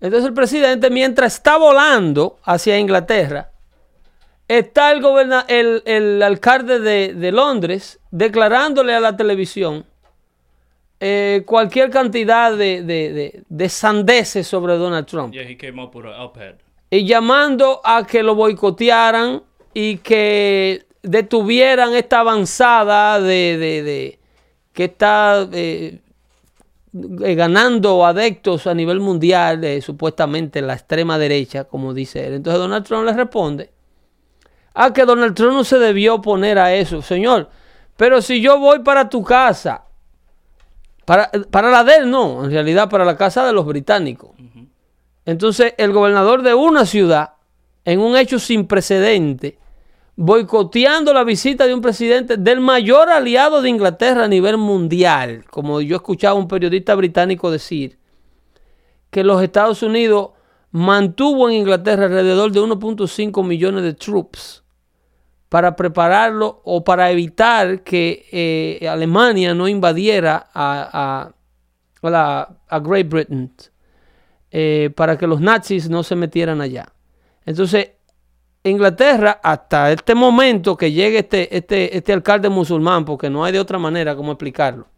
Entonces 0.00 0.28
el 0.28 0.34
presidente, 0.34 0.90
mientras 0.90 1.34
está 1.34 1.56
volando 1.58 2.38
hacia 2.44 2.78
Inglaterra, 2.78 3.50
está 4.48 4.90
el, 4.92 5.00
goberna- 5.02 5.44
el, 5.48 5.82
el 5.86 6.22
alcalde 6.22 6.80
de, 6.80 7.14
de 7.14 7.32
Londres 7.32 8.00
declarándole 8.10 8.94
a 8.94 9.00
la 9.00 9.16
televisión 9.16 9.84
eh, 11.00 11.42
cualquier 11.46 11.90
cantidad 11.90 12.50
de, 12.56 12.82
de, 12.82 13.12
de- 13.12 13.42
de 13.48 13.68
sandeces 13.68 14.46
sobre 14.46 14.76
Donald 14.76 15.06
Trump. 15.06 15.32
Yeah, 15.32 15.44
he 15.48 15.56
came 15.56 15.80
up 15.80 15.94
with 15.94 16.06
an 16.06 16.20
uphead. 16.20 16.54
y 16.90 17.04
llamando 17.04 17.80
a 17.84 18.06
que 18.06 18.22
lo 18.22 18.34
boicotearan 18.34 19.42
y 19.74 19.98
que 19.98 20.86
detuvieran 21.02 21.94
esta 21.94 22.20
avanzada 22.20 23.20
de- 23.20 24.18
que 24.72 24.84
está 24.84 25.46
eh, 25.52 25.98
eh, 27.24 27.34
ganando 27.34 28.04
adeptos 28.06 28.66
a 28.66 28.74
nivel 28.74 28.98
mundial, 29.00 29.62
eh, 29.64 29.80
supuestamente 29.82 30.62
la 30.62 30.74
extrema 30.74 31.18
derecha, 31.18 31.64
como 31.64 31.92
dice 31.94 32.26
él. 32.26 32.34
Entonces 32.34 32.58
Donald 32.60 32.84
Trump 32.86 33.04
le 33.04 33.12
responde 33.12 33.70
a 34.80 34.92
que 34.92 35.04
Donald 35.04 35.34
Trump 35.34 35.54
no 35.54 35.64
se 35.64 35.76
debió 35.80 36.14
oponer 36.14 36.56
a 36.56 36.72
eso, 36.72 37.02
señor. 37.02 37.50
Pero 37.96 38.22
si 38.22 38.40
yo 38.40 38.60
voy 38.60 38.78
para 38.78 39.08
tu 39.08 39.24
casa, 39.24 39.86
para, 41.04 41.32
para 41.50 41.68
la 41.68 41.82
de 41.82 41.96
él 41.96 42.08
no, 42.08 42.44
en 42.44 42.52
realidad 42.52 42.88
para 42.88 43.04
la 43.04 43.16
casa 43.16 43.44
de 43.44 43.52
los 43.52 43.66
británicos. 43.66 44.30
Entonces, 45.24 45.74
el 45.78 45.92
gobernador 45.92 46.42
de 46.42 46.54
una 46.54 46.86
ciudad, 46.86 47.32
en 47.84 47.98
un 47.98 48.16
hecho 48.16 48.38
sin 48.38 48.68
precedente, 48.68 49.58
boicoteando 50.14 51.12
la 51.12 51.24
visita 51.24 51.66
de 51.66 51.74
un 51.74 51.80
presidente 51.80 52.36
del 52.36 52.60
mayor 52.60 53.10
aliado 53.10 53.60
de 53.62 53.70
Inglaterra 53.70 54.26
a 54.26 54.28
nivel 54.28 54.58
mundial, 54.58 55.44
como 55.50 55.80
yo 55.80 55.96
escuchaba 55.96 56.38
a 56.38 56.40
un 56.40 56.46
periodista 56.46 56.94
británico 56.94 57.50
decir, 57.50 57.98
que 59.10 59.24
los 59.24 59.42
Estados 59.42 59.82
Unidos 59.82 60.30
mantuvo 60.70 61.48
en 61.48 61.56
Inglaterra 61.56 62.04
alrededor 62.04 62.52
de 62.52 62.60
1.5 62.60 63.44
millones 63.44 63.82
de 63.82 63.94
troops 63.94 64.62
para 65.48 65.76
prepararlo 65.76 66.60
o 66.64 66.84
para 66.84 67.10
evitar 67.10 67.82
que 67.82 68.26
eh, 68.32 68.88
Alemania 68.88 69.54
no 69.54 69.66
invadiera 69.68 70.48
a, 70.52 71.32
a, 72.02 72.08
la- 72.10 72.58
a 72.68 72.78
Great 72.80 73.08
Britain 73.08 73.50
eh, 74.50 74.90
para 74.94 75.16
que 75.16 75.26
los 75.26 75.40
nazis 75.40 75.88
no 75.88 76.02
se 76.02 76.16
metieran 76.16 76.60
allá. 76.60 76.86
Entonces, 77.46 77.92
Inglaterra, 78.64 79.40
hasta 79.42 79.90
este 79.92 80.14
momento 80.14 80.76
que 80.76 80.92
llegue 80.92 81.20
este, 81.20 81.56
este, 81.56 81.96
este 81.96 82.12
alcalde 82.12 82.50
musulmán, 82.50 83.04
porque 83.04 83.30
no 83.30 83.44
hay 83.44 83.52
de 83.52 83.60
otra 83.60 83.78
manera 83.78 84.14
como 84.16 84.32
explicarlo, 84.32 84.88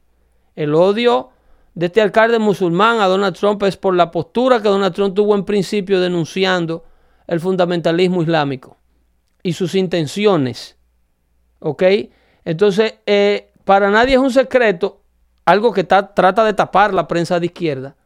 el 0.57 0.75
odio 0.75 1.31
de 1.75 1.87
este 1.87 2.01
alcalde 2.01 2.41
musulmán 2.41 2.99
a 3.01 3.07
Donald 3.07 3.37
Trump 3.37 3.63
es 3.63 3.77
por 3.77 3.95
la 3.95 4.11
postura 4.11 4.61
que 4.61 4.69
Donald 4.69 4.93
Trump 4.95 5.15
tuvo 5.15 5.37
en 5.37 5.45
principio 5.45 6.01
denunciando 6.01 6.85
el 7.29 7.39
fundamentalismo 7.39 8.23
islámico 8.23 8.77
y 9.43 9.53
sus 9.53 9.75
intenciones. 9.75 10.77
¿Ok? 11.61 11.83
Entonces, 12.45 12.95
eh, 13.07 13.53
para 13.65 13.91
nadie 13.91 14.15
es 14.15 14.21
un 14.21 14.33
secreto, 14.33 15.03
algo 15.45 15.73
que 15.73 15.85
ta- 15.85 16.15
trata 16.15 16.45
de 16.45 16.55
tapar 16.55 16.93
la 16.95 17.07
prensa 17.07 17.39
de 17.39 17.47
izquierda, 17.47 17.97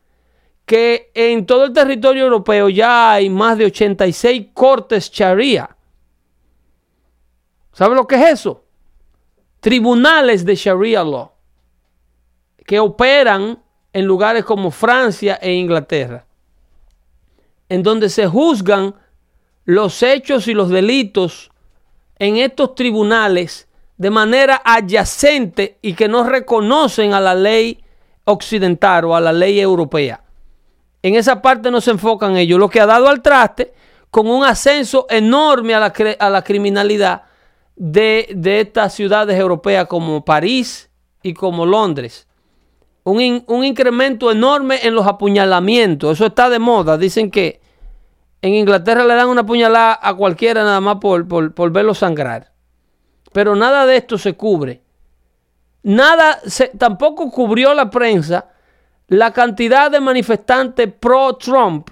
que 0.67 1.11
en 1.15 1.47
todo 1.47 1.65
el 1.65 1.73
territorio 1.73 2.25
europeo 2.25 2.69
ya 2.69 3.13
hay 3.13 3.29
más 3.31 3.59
de 3.59 3.67
86 3.67 4.49
cortes 4.55 5.11
Sharia. 5.11 5.77
¿Sabe 7.73 7.95
lo 7.95 8.07
que 8.07 8.17
es 8.17 8.33
eso? 8.41 8.65
Tribunales 9.61 10.45
de 10.45 10.55
Sharia 10.55 11.03
law 11.05 11.33
que 12.67 12.79
operan 12.79 13.63
en 13.93 14.05
lugares 14.07 14.43
como 14.45 14.71
Francia 14.71 15.39
e 15.43 15.53
Inglaterra, 15.53 16.25
en 17.69 17.83
donde 17.83 18.09
se 18.09 18.27
juzgan 18.27 18.95
los 19.65 20.03
hechos 20.03 20.49
y 20.49 20.55
los 20.55 20.69
delitos 20.69 21.51
en 22.19 22.37
estos 22.37 22.75
tribunales 22.75 23.69
de 23.97 24.11
manera 24.11 24.61
adyacente 24.65 25.79
y 25.81 25.95
que 25.95 26.09
no 26.09 26.25
reconocen 26.25 27.15
a 27.15 27.21
la 27.21 27.35
ley 27.35 27.83
occidental 28.25 29.05
o 29.05 29.17
a 29.17 29.21
la 29.21 29.33
ley 29.33 29.61
europea. 29.61 30.23
En 31.03 31.15
esa 31.15 31.43
parte 31.43 31.71
no 31.71 31.81
se 31.81 31.91
enfocan 31.91 32.37
ellos, 32.37 32.59
lo 32.59 32.69
que 32.69 32.81
ha 32.81 32.87
dado 32.87 33.09
al 33.09 33.23
traste 33.23 33.73
con 34.11 34.29
un 34.29 34.45
ascenso 34.45 35.07
enorme 35.11 35.75
a 35.75 35.81
la, 35.81 35.93
a 36.19 36.31
la 36.31 36.43
criminalidad 36.43 37.23
de, 37.77 38.29
de 38.35 38.61
estas 38.61 38.95
ciudades 38.95 39.39
europeas 39.39 39.87
como 39.87 40.25
París 40.25 40.89
y 41.23 41.35
como 41.35 41.67
Londres. 41.67 42.27
Un, 43.03 43.45
un 43.49 43.65
incremento 43.65 44.31
enorme 44.31 44.79
en 44.83 44.95
los 44.95 45.07
apuñalamientos, 45.07 46.13
eso 46.13 46.27
está 46.27 46.49
de 46.49 46.59
moda. 46.59 46.97
Dicen 46.97 47.31
que 47.31 47.61
en 48.45 48.55
Inglaterra 48.55 49.05
le 49.05 49.15
dan 49.15 49.29
una 49.29 49.47
puñalada 49.47 49.99
a 50.03 50.15
cualquiera 50.15 50.65
nada 50.65 50.79
más 50.81 50.97
por, 50.97 51.27
por, 51.27 51.55
por 51.55 51.73
verlo 51.73 51.95
sangrar. 51.95 52.53
Pero 53.33 53.57
nada 53.57 53.87
de 53.87 53.97
esto 53.97 54.19
se 54.19 54.35
cubre. 54.35 54.83
Nada, 55.83 56.41
se- 56.45 56.69
tampoco 56.77 57.31
cubrió 57.31 57.73
la 57.73 57.89
prensa 57.89 58.51
la 59.09 59.33
cantidad 59.33 59.91
de 59.91 60.01
manifestantes 60.01 60.93
pro-Trump 60.93 61.89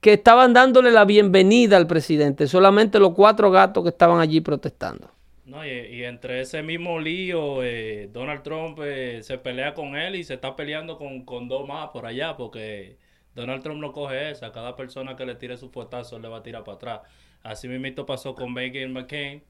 que 0.00 0.14
estaban 0.14 0.52
dándole 0.52 0.90
la 0.90 1.04
bienvenida 1.04 1.76
al 1.76 1.86
presidente. 1.86 2.48
Solamente 2.48 2.98
los 2.98 3.14
cuatro 3.14 3.52
gatos 3.52 3.84
que 3.84 3.90
estaban 3.90 4.18
allí 4.20 4.40
protestando. 4.40 5.08
No, 5.44 5.64
y, 5.64 6.04
entre 6.04 6.40
ese 6.40 6.62
mismo 6.62 6.98
lío, 6.98 7.62
eh, 7.62 8.08
Donald 8.12 8.42
Trump 8.42 8.78
eh, 8.82 9.20
se 9.22 9.38
pelea 9.38 9.74
con 9.74 9.96
él 9.96 10.16
y 10.16 10.24
se 10.24 10.34
está 10.34 10.56
peleando 10.56 10.98
con, 10.98 11.24
con 11.24 11.48
dos 11.48 11.66
más 11.68 11.90
por 11.90 12.06
allá, 12.06 12.36
porque 12.36 12.98
Donald 13.34 13.62
Trump 13.62 13.80
no 13.80 13.92
coge 13.92 14.30
esa. 14.30 14.52
Cada 14.52 14.74
persona 14.76 15.16
que 15.16 15.24
le 15.24 15.34
tire 15.34 15.56
su 15.56 15.70
fuetazo 15.70 16.18
le 16.18 16.28
va 16.28 16.38
a 16.38 16.42
tirar 16.42 16.64
para 16.64 16.76
atrás. 16.76 17.00
Así 17.42 17.68
mismo 17.68 18.04
pasó 18.04 18.34
con 18.34 18.52
Megan 18.52 18.92
McCain, 18.92 19.42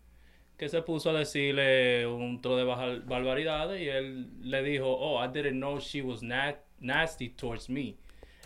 que 0.56 0.68
se 0.68 0.82
puso 0.82 1.10
a 1.10 1.12
decirle 1.14 2.06
un 2.06 2.40
tro 2.40 2.56
de 2.56 2.64
barbaridades 2.64 3.80
y 3.80 3.88
él 3.88 4.28
le 4.42 4.62
dijo, 4.62 4.86
oh, 4.86 5.22
I 5.24 5.28
didn't 5.28 5.58
know 5.58 5.80
she 5.80 6.02
was 6.02 6.22
na- 6.22 6.56
nasty 6.78 7.30
towards 7.30 7.68
me. 7.68 7.96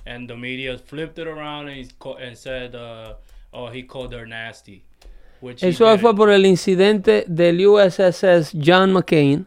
And 0.07 0.29
the 0.29 0.37
media 0.37 0.79
flipped 0.79 1.19
it 1.19 1.27
around 1.27 1.69
and, 1.69 1.93
and 2.21 2.37
said, 2.37 2.75
uh, 2.75 3.15
oh, 3.53 3.69
he 3.69 3.83
called 3.83 4.13
her 4.13 4.27
nasty. 4.27 4.85
which 5.41 5.63
Eso 5.63 5.99
fue 5.99 6.15
por 6.15 6.31
el 6.31 6.47
incidente 6.47 7.25
del 7.27 7.59
USS 7.61 8.53
John 8.59 8.93
McCain, 8.93 9.47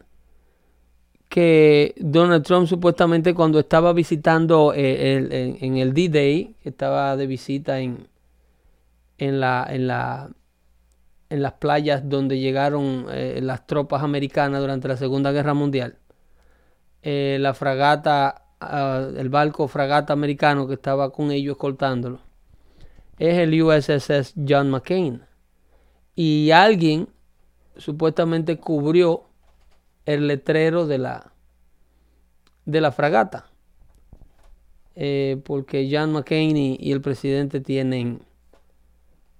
que 1.38 1.94
Donald 2.00 2.42
Trump 2.44 2.66
supuestamente 2.66 3.32
cuando 3.32 3.60
estaba 3.60 3.92
visitando 3.92 4.72
eh, 4.74 5.16
el- 5.16 5.32
en, 5.60 5.76
el 5.76 5.94
D-Day, 5.94 6.56
que 6.60 6.68
estaba 6.68 7.16
de 7.16 7.28
visita 7.28 7.78
en, 7.78 8.08
en, 9.18 9.38
la, 9.38 9.64
en, 9.70 9.86
la, 9.86 10.30
en 11.30 11.42
las 11.42 11.52
playas 11.52 12.08
donde 12.08 12.40
llegaron 12.40 13.06
eh, 13.12 13.38
las 13.40 13.68
tropas 13.68 14.02
americanas 14.02 14.60
durante 14.60 14.88
la 14.88 14.96
Segunda 14.96 15.30
Guerra 15.30 15.54
Mundial, 15.54 15.94
eh, 17.02 17.38
la 17.40 17.54
fragata, 17.54 18.42
ah, 18.60 19.06
el 19.16 19.28
barco 19.28 19.68
fragata 19.68 20.12
americano 20.12 20.66
que 20.66 20.74
estaba 20.74 21.12
con 21.12 21.30
ellos 21.30 21.52
escoltándolo, 21.52 22.18
es 23.16 23.38
el 23.38 23.62
USS 23.62 24.34
John 24.48 24.70
McCain. 24.70 25.22
Y 26.16 26.50
alguien 26.50 27.08
supuestamente 27.76 28.56
cubrió 28.56 29.22
el 30.08 30.26
letrero 30.26 30.86
de 30.86 30.98
la 30.98 31.32
de 32.64 32.80
la 32.80 32.92
fragata 32.92 33.50
Eh, 35.00 35.36
porque 35.44 35.88
John 35.88 36.12
McCain 36.12 36.56
y, 36.56 36.90
el 36.90 37.00
presidente 37.00 37.60
tienen 37.60 38.20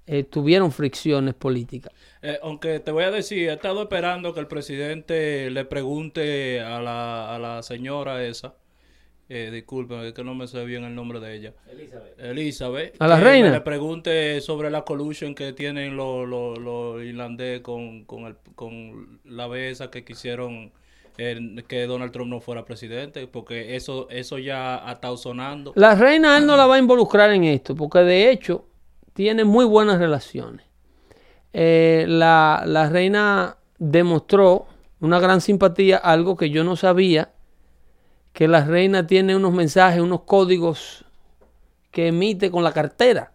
eh, 0.07 0.23
tuvieron 0.23 0.71
fricciones 0.71 1.35
políticas. 1.35 1.93
Eh, 2.23 2.39
aunque 2.43 2.79
te 2.79 2.93
voy 2.93 3.03
a 3.03 3.11
decir, 3.11 3.49
he 3.49 3.53
estado 3.53 3.83
esperando 3.83 4.33
que 4.35 4.41
el 4.41 4.47
presidente 4.47 5.51
le 5.51 5.65
pregunte 5.65 6.61
a 6.61 6.81
la, 6.81 7.35
a 7.35 7.39
la 7.41 7.63
señora 7.65 8.25
esa, 8.25 8.55
eh, 9.29 9.51
disculpen, 9.53 10.01
es 10.01 10.13
que 10.15 10.25
no 10.25 10.35
me 10.35 10.47
sé 10.47 10.65
bien 10.65 10.85
el 10.85 10.95
nombre 10.95 11.21
de 11.21 11.35
ella. 11.37 11.53
Elizabeth. 11.71 12.19
Elizabeth. 12.19 12.95
¿A 12.99 13.07
la 13.07 13.19
que 13.19 13.25
reina? 13.25 13.51
Le 13.51 13.61
pregunte 13.61 14.41
sobre 14.41 14.71
la 14.71 14.83
collusion 14.83 15.35
que 15.35 15.53
tienen 15.53 15.97
los 15.97 16.27
los- 16.29 16.59
los 16.59 17.03
irlandés 17.05 17.61
con, 17.61 18.05
con, 18.05 18.25
el, 18.25 18.37
con 18.55 19.21
la 19.25 19.47
vez 19.47 19.73
esa 19.73 19.91
que 19.91 20.05
quisieron 20.05 20.73
que 21.67 21.87
Donald 21.89 22.13
Trump 22.13 22.31
no 22.31 22.41
fuera 22.41 22.65
presidente, 22.65 23.27
porque 23.27 23.75
eso, 23.75 24.09
eso 24.09 24.39
ya 24.39 24.89
ha 24.89 24.93
estado 24.93 25.17
sonando. 25.17 25.73
La 25.75 25.97
reina 25.97 26.39
él 26.39 26.47
no 26.47 26.57
la 26.57 26.67
va 26.67 26.77
a 26.77 26.79
involucrar 26.79 27.33
en 27.33 27.43
esto, 27.43 27.75
porque 27.75 27.99
de 27.99 28.31
hecho 28.31 28.67
tiene 29.15 29.43
muy 29.43 29.65
buenas 29.65 29.99
relaciones. 29.99 30.65
Eh, 31.53 32.05
la, 32.07 32.63
la 32.67 32.89
reina 32.89 33.57
demostró 33.79 34.67
una 35.01 35.19
gran 35.19 35.41
simpatía, 35.41 35.97
algo 35.97 36.37
que 36.37 36.51
yo 36.51 36.63
no 36.63 36.77
sabía, 36.77 37.33
que 38.39 38.47
la 38.47 38.65
reina 38.65 39.05
tiene 39.05 39.35
unos 39.35 39.53
mensajes, 39.53 40.01
unos 40.01 40.21
códigos 40.21 41.05
que 41.91 42.07
emite 42.07 42.53
con 42.53 42.63
la 42.63 42.73
cartera. 42.73 43.33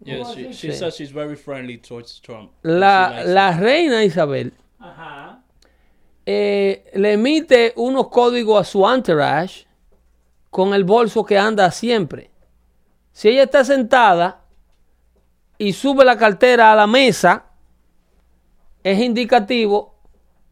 Yes, 0.00 0.34
she, 0.34 0.52
she 0.52 0.72
says 0.72 0.96
she's 0.96 1.12
very 1.12 1.36
friendly 1.36 1.78
towards 1.78 2.20
Trump. 2.20 2.50
La, 2.62 3.52
reina 3.56 4.02
Isabel 4.02 4.52
Ajá. 4.80 5.44
eh, 6.26 6.90
le 6.92 7.12
emite 7.12 7.72
unos 7.76 8.08
códigos 8.08 8.60
a 8.60 8.64
su 8.64 8.84
entourage 8.84 9.68
con 10.50 10.74
el 10.74 10.82
bolso 10.82 11.24
que 11.24 11.38
anda 11.38 11.70
siempre. 11.70 12.32
Si 13.12 13.28
ella 13.28 13.44
está 13.44 13.64
sentada 13.64 14.42
y 15.56 15.72
sube 15.72 16.04
la 16.04 16.18
cartera 16.18 16.72
a 16.72 16.74
la 16.74 16.88
mesa, 16.88 17.44
es 18.82 18.98
indicativo 18.98 19.94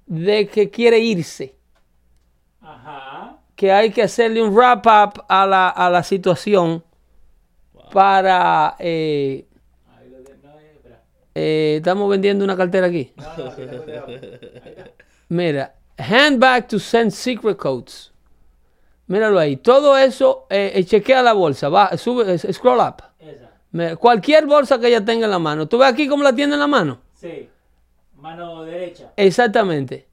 de 0.07 0.47
que 0.47 0.71
quiere 0.71 1.01
irse. 1.01 1.57
Que 3.57 3.73
hay 3.73 3.90
que 3.90 4.03
hacerle 4.03 4.42
un 4.42 4.55
wrap 4.55 4.87
up 4.87 5.25
a 5.29 5.47
la, 5.47 5.69
a 5.69 5.90
la 5.90 6.03
situación 6.03 6.85
para... 7.92 8.77
eh, 8.79 9.47
eh, 11.35 11.77
estamos 11.79 12.09
vendiendo 12.09 12.45
una 12.45 12.57
cartera 12.57 12.87
aquí. 12.87 13.12
Mira, 15.29 15.75
handbag 15.99 16.69
to 16.69 16.79
send 16.79 17.11
secret 17.11 17.57
codes. 17.57 18.12
Míralo 19.07 19.38
ahí. 19.38 19.57
Todo 19.57 19.97
eso, 19.97 20.47
eh, 20.51 20.73
eh, 20.75 20.85
chequea 20.85 21.23
la 21.23 21.33
bolsa. 21.33 21.69
Va, 21.69 21.97
sube, 21.97 22.35
eh, 22.35 22.38
scroll 22.53 22.81
up. 22.81 23.03
Mira, 23.71 23.97
cualquier 23.97 24.47
bolsa 24.47 24.79
que 24.79 24.88
ella 24.88 25.05
tenga 25.05 25.27
en 25.27 25.31
la 25.31 25.38
mano. 25.38 25.69
¿Tú 25.69 25.79
ves 25.79 25.92
aquí 25.92 26.09
cómo 26.09 26.23
la 26.23 26.35
tiene 26.35 26.55
en 26.55 26.61
la 26.61 26.66
mano? 26.66 27.01
Sí. 27.14 27.49
Mano 28.14 28.64
derecha. 28.64 29.12
Exactamente. 29.16 30.09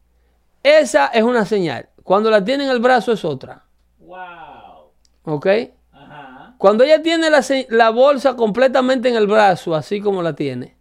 Esa 0.61 1.07
es 1.07 1.23
una 1.23 1.45
señal. 1.45 1.89
Cuando 2.03 2.29
la 2.29 2.43
tiene 2.43 2.65
en 2.65 2.71
el 2.71 2.79
brazo 2.79 3.11
es 3.13 3.23
otra. 3.23 3.65
Wow. 3.99 4.91
¿Ok? 5.23 5.47
Ajá. 5.91 6.55
Cuando 6.57 6.83
ella 6.83 7.01
tiene 7.01 7.29
la, 7.29 7.89
bolsa 7.89 8.35
completamente 8.35 9.09
en 9.09 9.15
el 9.15 9.27
brazo, 9.27 9.75
así 9.75 10.01
como 10.01 10.21
la 10.21 10.33
tiene, 10.33 10.77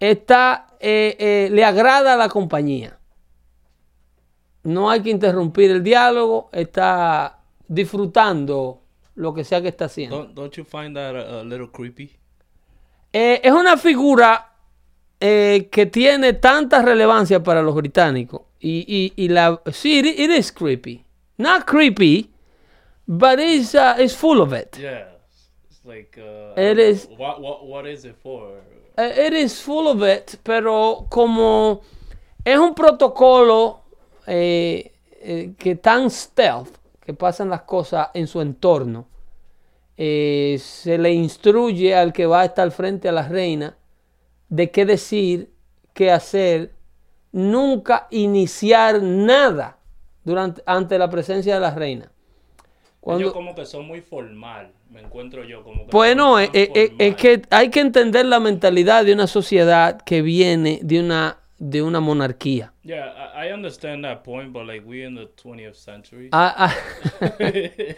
está, 0.00 0.66
eh, 0.80 1.16
eh, 1.18 1.48
le 1.50 1.64
agrada 1.64 2.14
a 2.14 2.16
la 2.16 2.28
compañía. 2.28 2.98
No 4.62 4.90
hay 4.90 5.02
que 5.02 5.10
interrumpir 5.10 5.70
el 5.70 5.82
diálogo, 5.82 6.48
está 6.52 7.38
disfrutando 7.68 8.82
lo 9.14 9.34
que 9.34 9.44
sea 9.44 9.60
que 9.60 9.68
está 9.68 9.86
haciendo. 9.86 10.16
Don't, 10.18 10.34
don't 10.34 10.54
you 10.54 10.64
find 10.64 10.94
that 10.96 11.14
a, 11.14 11.40
a 11.40 11.44
little 11.44 11.70
creepy? 11.70 12.16
Eh, 13.12 13.40
es 13.44 13.52
una 13.52 13.76
figura 13.76 14.54
eh, 15.20 15.68
que 15.70 15.86
tiene 15.86 16.32
tanta 16.32 16.82
relevancia 16.82 17.42
para 17.42 17.62
los 17.62 17.74
británicos. 17.74 18.42
Y, 18.64 18.84
y, 18.88 19.12
y 19.24 19.28
la. 19.28 19.60
Sí, 19.72 19.98
it, 19.98 20.06
it 20.18 20.30
is 20.30 20.50
creepy. 20.50 21.04
Not 21.36 21.66
creepy, 21.66 22.30
but 23.06 23.38
it's, 23.38 23.74
uh, 23.74 23.96
it's 23.98 24.14
full 24.14 24.40
of 24.40 24.52
it. 24.54 24.78
Yeah. 24.80 25.04
It's 25.68 25.84
like, 25.84 26.16
uh, 26.18 26.54
It 26.58 26.78
is- 26.78 27.06
What, 27.18 27.40
what, 27.42 27.66
what 27.66 27.86
is 27.86 28.04
it 28.06 28.16
for? 28.22 28.60
Eh, 28.96 29.26
it 29.26 29.32
is 29.34 29.60
full 29.60 29.88
of 29.88 30.02
it, 30.02 30.38
pero 30.42 31.06
como 31.10 31.82
es 32.44 32.56
un 32.58 32.74
protocolo 32.74 33.80
eh, 34.26 34.92
eh, 35.20 35.52
que 35.58 35.74
tan 35.74 36.08
stealth, 36.10 36.78
que 37.04 37.12
pasan 37.12 37.50
las 37.50 37.62
cosas 37.62 38.08
en 38.14 38.26
su 38.26 38.40
entorno, 38.40 39.08
eh, 39.98 40.56
se 40.58 40.96
le 40.96 41.12
instruye 41.12 41.94
al 41.94 42.12
que 42.12 42.24
va 42.26 42.40
a 42.42 42.44
estar 42.46 42.70
frente 42.70 43.08
a 43.08 43.12
la 43.12 43.28
reina 43.28 43.76
de 44.48 44.70
qué 44.70 44.86
decir, 44.86 45.50
qué 45.92 46.10
hacer, 46.10 46.72
nunca 47.34 48.06
iniciar 48.10 49.02
nada 49.02 49.76
durante, 50.22 50.62
ante 50.66 50.96
la 50.98 51.10
presencia 51.10 51.54
de 51.54 51.60
la 51.60 51.74
reina. 51.74 52.12
Cuando, 53.00 53.24
Ellos 53.24 53.32
como 53.34 53.56
que 53.56 53.66
son 53.66 53.86
muy 53.86 54.00
formal, 54.00 54.70
me 54.88 55.00
encuentro 55.00 55.42
yo 55.44 55.64
como 55.64 55.84
que 55.84 55.90
bueno, 55.90 56.38
eh, 56.38 56.48
eh, 56.54 56.70
es 56.72 56.88
formal. 56.90 57.16
que 57.16 57.42
hay 57.50 57.70
que 57.70 57.80
entender 57.80 58.24
la 58.26 58.38
mentalidad 58.38 59.04
de 59.04 59.12
una 59.12 59.26
sociedad 59.26 60.00
que 60.00 60.22
viene 60.22 60.78
de 60.82 61.00
una, 61.00 61.38
de 61.58 61.82
una 61.82 62.00
monarquía. 62.00 62.72
Yeah, 62.82 63.12
I, 63.34 63.52
understand 63.52 64.04
that 64.04 64.24
point, 64.24 64.52
but 64.52 64.66
like 64.66 64.84
we 64.84 65.04
in 65.04 65.14
the 65.14 65.28
20th 65.36 65.76
century. 65.76 66.28
I, 66.32 66.74
I, 67.20 67.96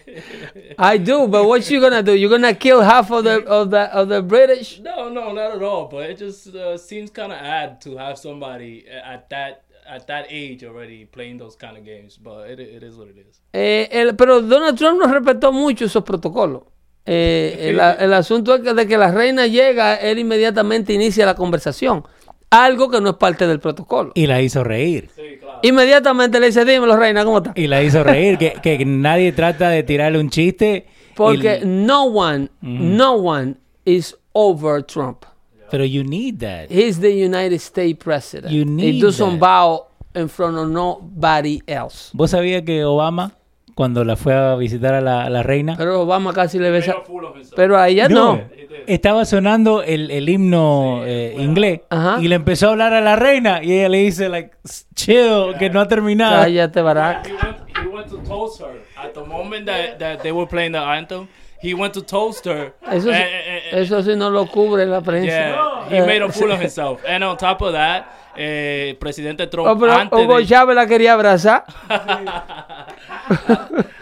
I 0.94 0.98
do, 0.98 1.26
but 1.26 1.44
what 1.46 1.68
you 1.70 1.80
gonna 1.80 2.02
do? 2.02 2.14
You're 2.14 2.30
gonna 2.30 2.54
kill 2.54 2.82
half 2.82 3.10
of 3.10 3.24
the 3.24 3.44
of 3.46 3.70
the 3.70 3.92
of 3.94 4.08
the 4.08 4.22
British? 4.22 4.80
no, 4.80 5.08
no, 5.08 5.32
not 5.32 5.56
at 5.56 5.62
all. 5.62 5.88
But 5.88 6.10
it 6.10 6.18
just 6.18 6.54
uh, 6.54 6.76
seems 6.76 7.10
kind 7.10 7.32
of 7.32 7.38
odd 7.40 7.80
to 7.82 7.96
have 7.96 8.18
somebody 8.18 8.86
at 8.88 9.28
that 9.30 9.64
at 9.88 10.06
that 10.06 10.26
age 10.28 10.64
already 10.64 11.04
playing 11.06 11.38
those 11.38 11.56
kind 11.56 11.76
of 11.76 11.84
games. 11.84 12.18
But 12.18 12.50
it, 12.50 12.60
it 12.60 12.82
is 12.82 12.96
what 12.96 13.08
it 13.08 13.16
is. 13.16 13.40
Eh, 13.52 13.88
el- 13.90 14.14
pero 14.14 14.42
Donald 14.42 14.76
Trump 14.76 15.00
no 15.00 15.12
respetó 15.12 15.52
mucho 15.52 15.86
esos 15.86 16.04
protocolos. 16.04 16.62
Eh, 17.08 17.70
el, 17.70 17.80
el 17.80 18.12
asunto 18.14 18.54
es 18.56 18.62
que 18.62 18.74
de 18.74 18.86
que 18.86 18.98
la 18.98 19.12
reina 19.12 19.46
llega, 19.46 19.94
él 19.94 20.18
inmediatamente 20.18 20.92
inicia 20.92 21.24
la 21.24 21.34
conversación. 21.36 22.04
Algo 22.50 22.88
que 22.90 23.00
no 23.00 23.11
es 23.11 23.16
parte 23.16 23.46
del 23.46 23.59
protocolo. 23.61 24.12
Y 24.14 24.26
la 24.26 24.40
hizo 24.40 24.62
reír. 24.64 25.11
Sí, 25.14 25.38
claro. 25.40 25.59
Inmediatamente 25.62 26.38
le 26.40 26.46
dice, 26.46 26.64
dímelo, 26.64 26.96
reina, 26.96 27.24
¿cómo 27.24 27.38
está? 27.38 27.52
Y 27.56 27.66
la 27.66 27.82
hizo 27.82 28.02
reír. 28.04 28.38
que, 28.38 28.54
que 28.62 28.85
nadie 28.85 29.32
trata 29.32 29.68
de 29.68 29.82
tirarle 29.82 30.18
un 30.20 30.30
chiste. 30.30 30.87
Porque 31.14 31.61
y- 31.62 31.66
no 31.66 32.04
one, 32.04 32.48
no 32.61 33.14
one 33.14 33.56
is 33.85 34.16
over 34.32 34.82
Trump. 34.85 35.24
pero 35.70 35.85
you 35.85 36.04
need 36.04 36.38
that. 36.38 36.70
He's 36.70 37.00
the 37.00 37.11
United 37.12 37.56
States 37.61 37.98
president. 38.02 38.52
You 38.52 38.61
He 38.62 38.64
need 38.66 39.02
doesn't 39.02 39.40
that. 39.40 39.40
bow 39.40 39.87
in 40.14 40.28
front 40.28 40.56
of 40.56 40.68
nobody 40.68 41.61
else. 41.66 42.11
¿Vos 42.12 42.30
sabías 42.30 42.62
que 42.62 42.85
Obama, 42.85 43.32
cuando 43.76 44.04
la 44.04 44.16
fue 44.16 44.34
a 44.34 44.54
visitar 44.56 44.94
a 44.94 45.00
la, 45.02 45.22
a 45.24 45.28
la 45.30 45.42
reina, 45.42 45.74
Pero 45.76 46.00
Obama 46.00 46.32
casi 46.32 46.58
le 46.58 46.70
besa. 46.70 46.94
Himself. 47.06 47.52
Pero 47.54 47.76
a 47.78 47.88
ella 47.88 48.08
no. 48.08 48.40
estaba 48.86 49.24
sonando 49.26 49.82
el, 49.82 50.10
el 50.10 50.26
himno 50.30 51.02
eh, 51.04 51.34
inglés 51.38 51.82
Ajá. 51.90 52.16
y 52.20 52.28
le 52.28 52.36
empezó 52.36 52.68
a 52.68 52.70
hablar 52.70 52.94
a 52.94 53.02
la 53.02 53.16
reina 53.16 53.62
y 53.62 53.74
ella 53.74 53.90
le 53.90 53.98
dice, 53.98 54.30
like, 54.30 54.52
chill, 54.94 55.54
que 55.58 55.68
no 55.68 55.80
ha 55.82 55.88
terminado. 55.88 56.42
Cállate, 56.42 56.80
Barack. 56.80 57.26
He 57.26 57.32
went, 57.34 57.58
he 57.82 57.86
went 57.88 58.08
to 58.08 58.16
toast 58.26 58.62
her 58.62 58.80
at 58.96 59.12
the 59.12 59.20
moment 59.24 59.66
that, 59.66 59.98
that 59.98 60.22
they 60.22 60.32
were 60.32 60.48
playing 60.48 60.72
the 60.72 60.78
anthem. 60.78 61.28
He 61.60 61.74
went 61.74 61.92
to 61.94 62.02
toast 62.02 62.46
her. 62.46 62.72
Eso, 62.90 63.08
sí- 63.08 63.14
and- 63.14 63.14
and- 63.14 63.72
and- 63.72 63.82
eso 63.82 64.02
sí 64.02 64.16
no 64.16 64.30
lo 64.30 64.46
cubre 64.46 64.86
la 64.86 65.00
prensa. 65.02 65.26
yeah, 65.26 65.88
he 65.90 66.00
made 66.00 66.22
a 66.22 66.30
fool 66.32 66.50
of 66.52 66.60
himself. 66.60 67.00
And 67.06 67.22
on 67.24 67.36
top 67.36 67.60
of 67.62 67.72
that, 67.72 68.06
eh, 68.37 68.96
presidente 68.99 69.46
Trump 69.46 69.68
Oh, 69.68 69.79
pero 69.79 69.92
antes 69.92 70.18
Hugo 70.18 70.38
de, 70.38 70.46
Chávez 70.46 70.77
la 70.77 70.87
quería 70.87 71.14
abrazar. 71.14 71.64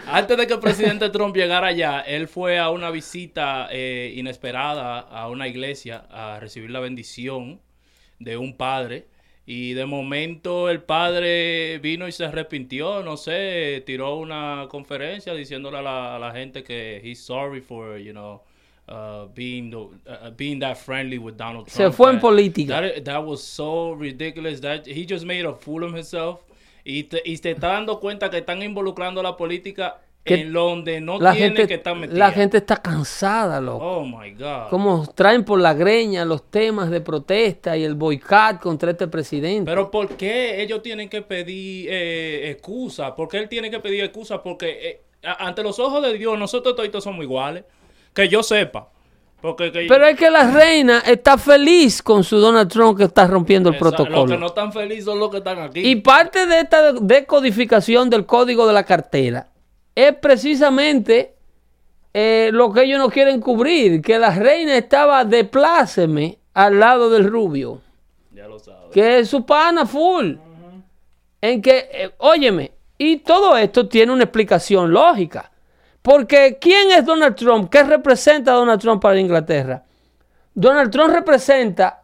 Antes 0.07 0.37
de 0.37 0.47
que 0.47 0.53
el 0.53 0.59
presidente 0.59 1.09
Trump 1.09 1.35
llegara 1.35 1.67
allá, 1.67 1.99
él 2.01 2.27
fue 2.27 2.59
a 2.59 2.69
una 2.69 2.89
visita 2.91 3.67
eh, 3.71 4.13
inesperada 4.15 4.99
a 4.99 5.27
una 5.29 5.47
iglesia 5.47 6.05
a 6.09 6.39
recibir 6.39 6.69
la 6.69 6.79
bendición 6.79 7.59
de 8.19 8.37
un 8.37 8.55
padre. 8.55 9.07
Y 9.47 9.73
de 9.73 9.85
momento 9.85 10.69
el 10.69 10.81
padre 10.81 11.79
vino 11.79 12.07
y 12.07 12.11
se 12.11 12.23
arrepintió, 12.23 13.03
no 13.03 13.17
sé, 13.17 13.83
tiró 13.85 14.15
una 14.15 14.67
conferencia 14.69 15.33
diciéndole 15.33 15.79
a 15.79 15.81
la, 15.81 16.15
a 16.15 16.19
la 16.19 16.31
gente 16.31 16.63
que 16.63 17.01
he's 17.03 17.19
sorry 17.19 17.59
for, 17.59 17.97
you 17.97 18.11
know, 18.11 18.41
uh, 18.87 19.27
being, 19.33 19.69
the- 19.71 19.77
uh, 19.77 20.31
being 20.35 20.59
that 20.59 20.75
friendly 20.77 21.17
with 21.17 21.35
Donald 21.37 21.67
Se 21.67 21.83
Trump. 21.83 21.95
fue 21.95 22.09
en 22.09 22.15
That- 22.17 22.21
política. 22.21 22.81
That, 22.81 23.03
that 23.03 23.23
was 23.25 23.41
so 23.41 23.95
ridiculous 23.95 24.61
that 24.61 24.85
he 24.87 25.05
just 25.07 25.25
made 25.25 25.45
a 25.45 25.53
fool 25.53 25.83
of 25.83 25.93
himself. 25.95 26.41
Y 26.83 27.03
te, 27.03 27.21
y 27.25 27.37
te 27.37 27.51
está 27.51 27.69
dando 27.69 27.99
cuenta 27.99 28.29
que 28.29 28.37
están 28.37 28.61
involucrando 28.61 29.23
la 29.23 29.35
política 29.35 30.01
Que 30.23 30.41
en 30.41 30.53
donde 30.53 31.01
no 31.01 31.19
La 31.19 31.33
tiene 31.33 31.47
gente, 31.55 31.67
que 31.67 31.73
estar 31.75 31.95
metida. 31.95 32.17
la 32.17 32.31
gente 32.31 32.57
está 32.57 32.77
cansada, 32.77 33.59
loco. 33.61 33.83
Oh 33.85 34.05
my 34.05 34.31
God. 34.33 34.69
Como 34.69 35.05
traen 35.13 35.43
por 35.43 35.59
la 35.59 35.73
greña 35.75 36.25
los 36.25 36.49
temas 36.49 36.89
de 36.91 36.99
protesta 37.01 37.75
y 37.77 37.83
el 37.83 37.93
boicot 37.95 38.59
contra 38.59 38.91
este 38.91 39.07
presidente. 39.07 39.69
Pero 39.69 39.89
¿por 39.91 40.09
qué 40.17 40.61
ellos 40.63 40.81
tienen 40.83 41.09
que 41.09 41.21
pedir 41.23 41.87
eh, 41.91 42.49
excusa? 42.51 43.15
¿Por 43.15 43.27
qué 43.29 43.37
él 43.37 43.49
tiene 43.49 43.69
que 43.71 43.79
pedir 43.79 44.03
excusa? 44.03 44.41
Porque 44.41 45.01
eh, 45.23 45.29
ante 45.39 45.61
los 45.63 45.77
ojos 45.79 46.01
de 46.03 46.17
Dios 46.17 46.37
nosotros 46.39 46.75
todos 46.75 47.03
somos 47.03 47.23
iguales. 47.23 47.63
Que 48.15 48.27
yo 48.27 48.41
sepa. 48.41 48.89
Porque 49.41 49.71
que- 49.71 49.85
Pero 49.87 50.07
es 50.07 50.17
que 50.17 50.31
la 50.31 50.49
reina 50.51 50.99
está 51.05 51.37
feliz 51.37 52.01
con 52.01 52.23
su 52.23 52.37
Donald 52.39 52.71
Trump 52.71 52.97
que 52.97 53.03
está 53.03 53.27
rompiendo 53.27 53.69
el 53.69 53.75
esa- 53.75 53.85
Los 53.85 53.93
protocolo. 53.95 54.25
que 54.31 54.37
no 54.39 54.47
están 54.47 54.73
felices 54.73 55.05
son 55.05 55.19
los 55.19 55.29
que 55.29 55.37
están 55.37 55.59
aquí. 55.59 55.81
Y 55.81 55.97
parte 55.97 56.47
de 56.47 56.61
esta 56.61 56.93
decodificación 56.93 58.09
del 58.09 58.25
código 58.25 58.65
de 58.65 58.73
la 58.73 58.83
cartera 58.83 59.49
es 59.93 60.13
precisamente 60.15 61.35
eh, 62.13 62.49
lo 62.53 62.71
que 62.71 62.83
ellos 62.83 62.97
no 62.97 63.09
quieren 63.09 63.41
cubrir, 63.41 64.01
que 64.01 64.17
la 64.17 64.31
reina 64.33 64.75
estaba 64.77 65.25
de 65.25 65.43
pláceme 65.43 66.39
al 66.53 66.79
lado 66.79 67.09
del 67.09 67.29
rubio, 67.29 67.81
Ya 68.31 68.47
lo 68.47 68.57
sabes. 68.57 68.91
que 68.93 69.19
es 69.19 69.29
su 69.29 69.45
pana 69.45 69.85
full. 69.85 70.35
en 71.41 71.61
que, 71.61 71.89
eh, 71.91 72.11
óyeme, 72.19 72.71
y 72.97 73.17
todo 73.17 73.55
esto 73.57 73.87
tiene 73.87 74.11
una 74.13 74.23
explicación 74.23 74.91
lógica. 74.91 75.51
Porque 76.05 76.59
¿quién 76.61 76.91
es 76.91 77.03
Donald 77.03 77.35
Trump? 77.35 77.67
¿Qué 77.67 77.81
representa 77.81 78.51
Donald 78.51 78.79
Trump 78.79 79.01
para 79.01 79.19
Inglaterra? 79.19 79.83
Donald 80.53 80.91
Trump 80.91 81.11
representa 81.11 82.03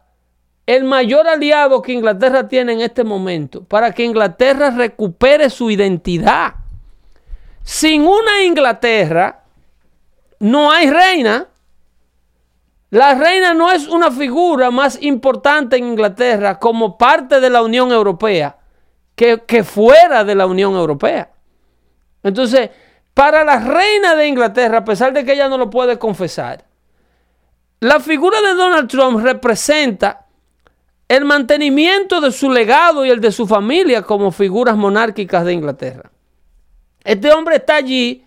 el 0.66 0.82
mayor 0.82 1.28
aliado 1.28 1.80
que 1.80 1.92
Inglaterra 1.92 2.48
tiene 2.48 2.72
en 2.72 2.80
este 2.80 3.04
momento 3.04 3.62
para 3.62 3.92
que 3.92 4.02
Inglaterra 4.02 4.70
recupere 4.70 5.48
su 5.50 5.70
identidad. 5.70 6.54
Sin 7.62 8.02
una 8.02 8.42
Inglaterra 8.44 9.44
no 10.40 10.72
hay 10.72 10.90
reina. 10.90 11.46
La 12.90 13.14
reina 13.14 13.54
no 13.54 13.70
es 13.70 13.86
una 13.86 14.10
figura 14.10 14.72
más 14.72 15.00
importante 15.00 15.76
en 15.76 15.84
Inglaterra 15.84 16.58
como 16.58 16.98
parte 16.98 17.38
de 17.38 17.50
la 17.50 17.62
Unión 17.62 17.92
Europea 17.92 18.58
que, 19.14 19.44
que 19.46 19.62
fuera 19.62 20.24
de 20.24 20.34
la 20.34 20.46
Unión 20.46 20.74
Europea. 20.74 21.30
Entonces, 22.24 22.70
para 23.14 23.44
la 23.44 23.58
reina 23.58 24.14
de 24.14 24.26
Inglaterra, 24.28 24.78
a 24.78 24.84
pesar 24.84 25.12
de 25.12 25.24
que 25.24 25.32
ella 25.32 25.48
no 25.48 25.58
lo 25.58 25.70
puede 25.70 25.98
confesar, 25.98 26.64
la 27.80 28.00
figura 28.00 28.40
de 28.40 28.54
Donald 28.54 28.88
Trump 28.88 29.22
representa 29.22 30.26
el 31.08 31.24
mantenimiento 31.24 32.20
de 32.20 32.32
su 32.32 32.50
legado 32.50 33.04
y 33.04 33.10
el 33.10 33.20
de 33.20 33.32
su 33.32 33.46
familia 33.46 34.02
como 34.02 34.30
figuras 34.30 34.76
monárquicas 34.76 35.44
de 35.44 35.52
Inglaterra. 35.52 36.10
Este 37.04 37.30
hombre 37.32 37.56
está 37.56 37.76
allí 37.76 38.24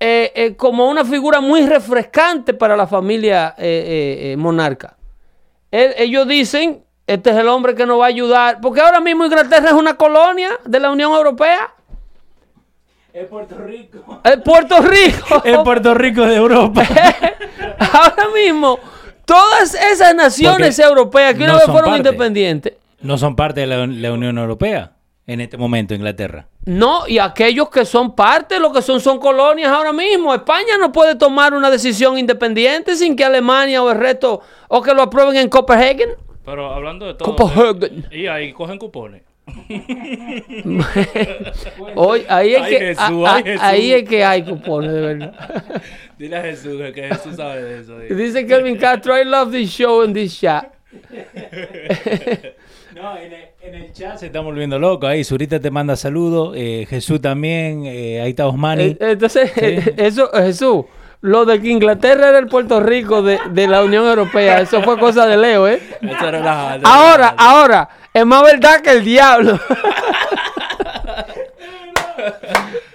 eh, 0.00 0.32
eh, 0.34 0.56
como 0.56 0.90
una 0.90 1.04
figura 1.04 1.40
muy 1.40 1.64
refrescante 1.64 2.54
para 2.54 2.76
la 2.76 2.86
familia 2.86 3.54
eh, 3.56 4.34
monarca. 4.36 4.96
ellos 5.70 6.26
dicen, 6.26 6.84
este 7.06 7.30
es 7.30 7.36
el 7.36 7.48
hombre 7.48 7.74
que 7.74 7.86
nos 7.86 8.00
va 8.00 8.06
a 8.06 8.08
ayudar, 8.08 8.60
porque 8.60 8.80
ahora 8.80 9.00
mismo 9.00 9.24
Inglaterra 9.24 9.68
es 9.68 9.74
una 9.74 9.94
colonia 9.94 10.50
de 10.64 10.80
la 10.80 10.90
Unión 10.90 11.12
Europea. 11.12 11.72
Es 13.12 13.26
Puerto 13.26 13.58
Rico. 13.58 14.20
Es 14.24 14.36
Puerto 14.38 14.80
Rico. 14.80 15.42
Es 15.44 15.58
Puerto 15.58 15.92
Rico 15.92 16.22
de 16.22 16.36
Europa. 16.36 16.82
Ahora 17.78 18.28
mismo, 18.34 18.78
todas 19.26 19.74
esas 19.74 20.14
naciones 20.14 20.78
europeas 20.78 21.34
que 21.34 21.44
una 21.44 21.54
vez 21.54 21.66
fueron 21.66 21.96
independientes. 21.96 22.74
No 23.02 23.18
son 23.18 23.36
parte 23.36 23.60
de 23.60 23.66
la, 23.66 24.12
Unión 24.12 24.38
Europea 24.38 24.92
en 25.26 25.42
este 25.42 25.58
momento, 25.58 25.92
Inglaterra. 25.92 26.46
No, 26.64 27.06
y 27.06 27.18
aquellos 27.18 27.68
que 27.68 27.84
son 27.84 28.14
parte, 28.14 28.58
lo 28.58 28.72
que 28.72 28.80
son 28.80 28.98
son 28.98 29.18
colonias 29.18 29.70
ahora 29.70 29.92
mismo. 29.92 30.32
España 30.32 30.78
no 30.80 30.90
puede 30.90 31.14
tomar 31.14 31.52
una 31.52 31.70
decisión 31.70 32.16
independiente 32.16 32.96
sin 32.96 33.14
que 33.14 33.24
Alemania 33.24 33.82
o 33.82 33.90
el 33.90 33.98
resto, 33.98 34.40
o 34.68 34.80
que 34.80 34.94
lo 34.94 35.02
aprueben 35.02 35.36
en 35.36 35.50
Copenhagen. 35.50 36.10
Pero 36.46 36.72
hablando 36.72 37.06
de 37.06 37.14
todo. 37.14 37.36
Copenhagen. 37.36 38.06
y 38.10 38.26
ahí 38.26 38.54
cogen 38.54 38.78
cupones. 38.78 39.22
Hoy, 41.96 42.24
ahí, 42.28 42.54
es 42.54 42.68
que, 42.68 42.94
ahí 43.60 43.92
es 43.92 44.08
que 44.08 44.24
hay 44.24 44.44
cupones, 44.44 44.92
de 44.92 45.00
verdad. 45.00 45.34
Dile 46.18 46.36
a 46.36 46.42
Jesús 46.42 46.80
que 46.94 47.08
Jesús 47.08 47.34
sabe 47.36 47.60
de 47.62 47.80
eso. 47.80 47.98
Dice 47.98 48.46
Kelvin 48.46 48.76
Castro, 48.76 49.18
I 49.18 49.24
love 49.24 49.50
this 49.50 49.70
show 49.70 50.02
and 50.02 50.14
this 50.14 50.38
chat. 50.38 50.72
No, 52.94 53.16
en 53.16 53.32
el, 53.74 53.90
chat 53.92 54.18
se 54.18 54.26
están 54.26 54.44
volviendo 54.44 54.78
locos. 54.78 55.08
Ahí 55.08 55.24
Zurita 55.24 55.58
te 55.58 55.70
manda 55.70 55.96
saludos. 55.96 56.54
Eh, 56.54 56.86
Jesús 56.90 57.22
también. 57.22 57.86
Eh, 57.86 58.20
ahí 58.20 58.30
está 58.30 58.46
Osmani. 58.46 58.82
Eh, 58.82 58.98
entonces, 59.00 59.50
eso, 59.96 60.30
Jesús, 60.30 60.84
lo 61.22 61.46
de 61.46 61.60
que 61.60 61.68
Inglaterra 61.68 62.28
era 62.28 62.38
el 62.38 62.48
Puerto 62.48 62.80
Rico 62.80 63.22
de, 63.22 63.40
de 63.50 63.66
la 63.66 63.82
Unión 63.82 64.06
Europea, 64.06 64.60
eso 64.60 64.82
fue 64.82 64.98
cosa 64.98 65.26
de 65.26 65.38
Leo, 65.38 65.66
¿eh? 65.66 65.80
ahora, 66.84 67.34
ahora. 67.38 67.88
Es 68.12 68.26
más 68.26 68.42
verdad 68.42 68.80
que 68.80 68.90
el 68.90 69.04
diablo. 69.04 69.58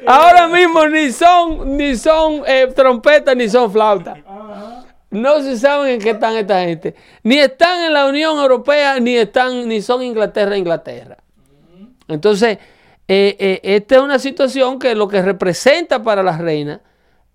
Ahora 0.06 0.48
mismo 0.48 0.88
ni 0.88 1.12
son, 1.12 1.76
ni 1.76 1.96
son 1.98 2.44
eh, 2.48 2.72
trompetas 2.76 3.36
ni 3.36 3.50
son 3.50 3.72
flautas. 3.72 4.20
No 5.10 5.42
se 5.42 5.58
saben 5.58 5.94
en 5.94 6.00
qué 6.00 6.12
están 6.12 6.36
esta 6.36 6.62
gente. 6.62 6.96
Ni 7.24 7.40
están 7.40 7.84
en 7.84 7.94
la 7.94 8.06
Unión 8.08 8.38
Europea, 8.38 9.00
ni 9.00 9.16
están, 9.16 9.68
ni 9.68 9.82
son 9.82 10.04
Inglaterra, 10.04 10.56
Inglaterra. 10.58 11.18
Entonces, 12.08 12.58
eh, 13.08 13.36
eh, 13.40 13.60
esta 13.64 13.96
es 13.96 14.02
una 14.02 14.20
situación 14.20 14.80
que 14.80 14.96
lo 14.96 15.08
que 15.08 15.22
representa 15.22 16.04
para 16.04 16.24
la 16.24 16.38
reina 16.38 16.82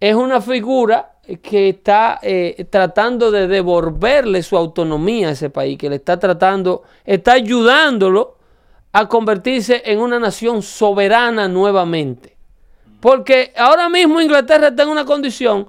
es 0.01 0.15
una 0.15 0.41
figura 0.41 1.12
que 1.43 1.69
está 1.69 2.19
eh, 2.23 2.67
tratando 2.69 3.31
de 3.31 3.47
devolverle 3.47 4.43
su 4.43 4.57
autonomía 4.57 5.29
a 5.29 5.33
ese 5.33 5.51
país, 5.51 5.79
que 5.79 5.89
le 5.89 5.97
está 5.97 6.19
tratando, 6.19 6.83
está 7.05 7.33
ayudándolo 7.35 8.39
a 8.93 9.09
convertirse 9.09 9.83
en 9.85 10.01
una 10.01 10.19
nación 10.19 10.63
soberana 10.63 11.49
nuevamente. 11.49 12.37
Porque 13.01 13.53
ahora 13.57 13.89
mismo 13.89 14.21
Inglaterra 14.21 14.69
está 14.69 14.83
en 14.83 14.89
una 14.89 15.05
condición 15.05 15.69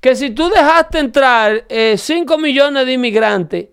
que 0.00 0.14
si 0.16 0.30
tú 0.30 0.48
dejaste 0.48 0.98
entrar 0.98 1.64
5 1.68 1.68
eh, 1.68 2.38
millones 2.38 2.86
de 2.86 2.92
inmigrantes 2.92 3.68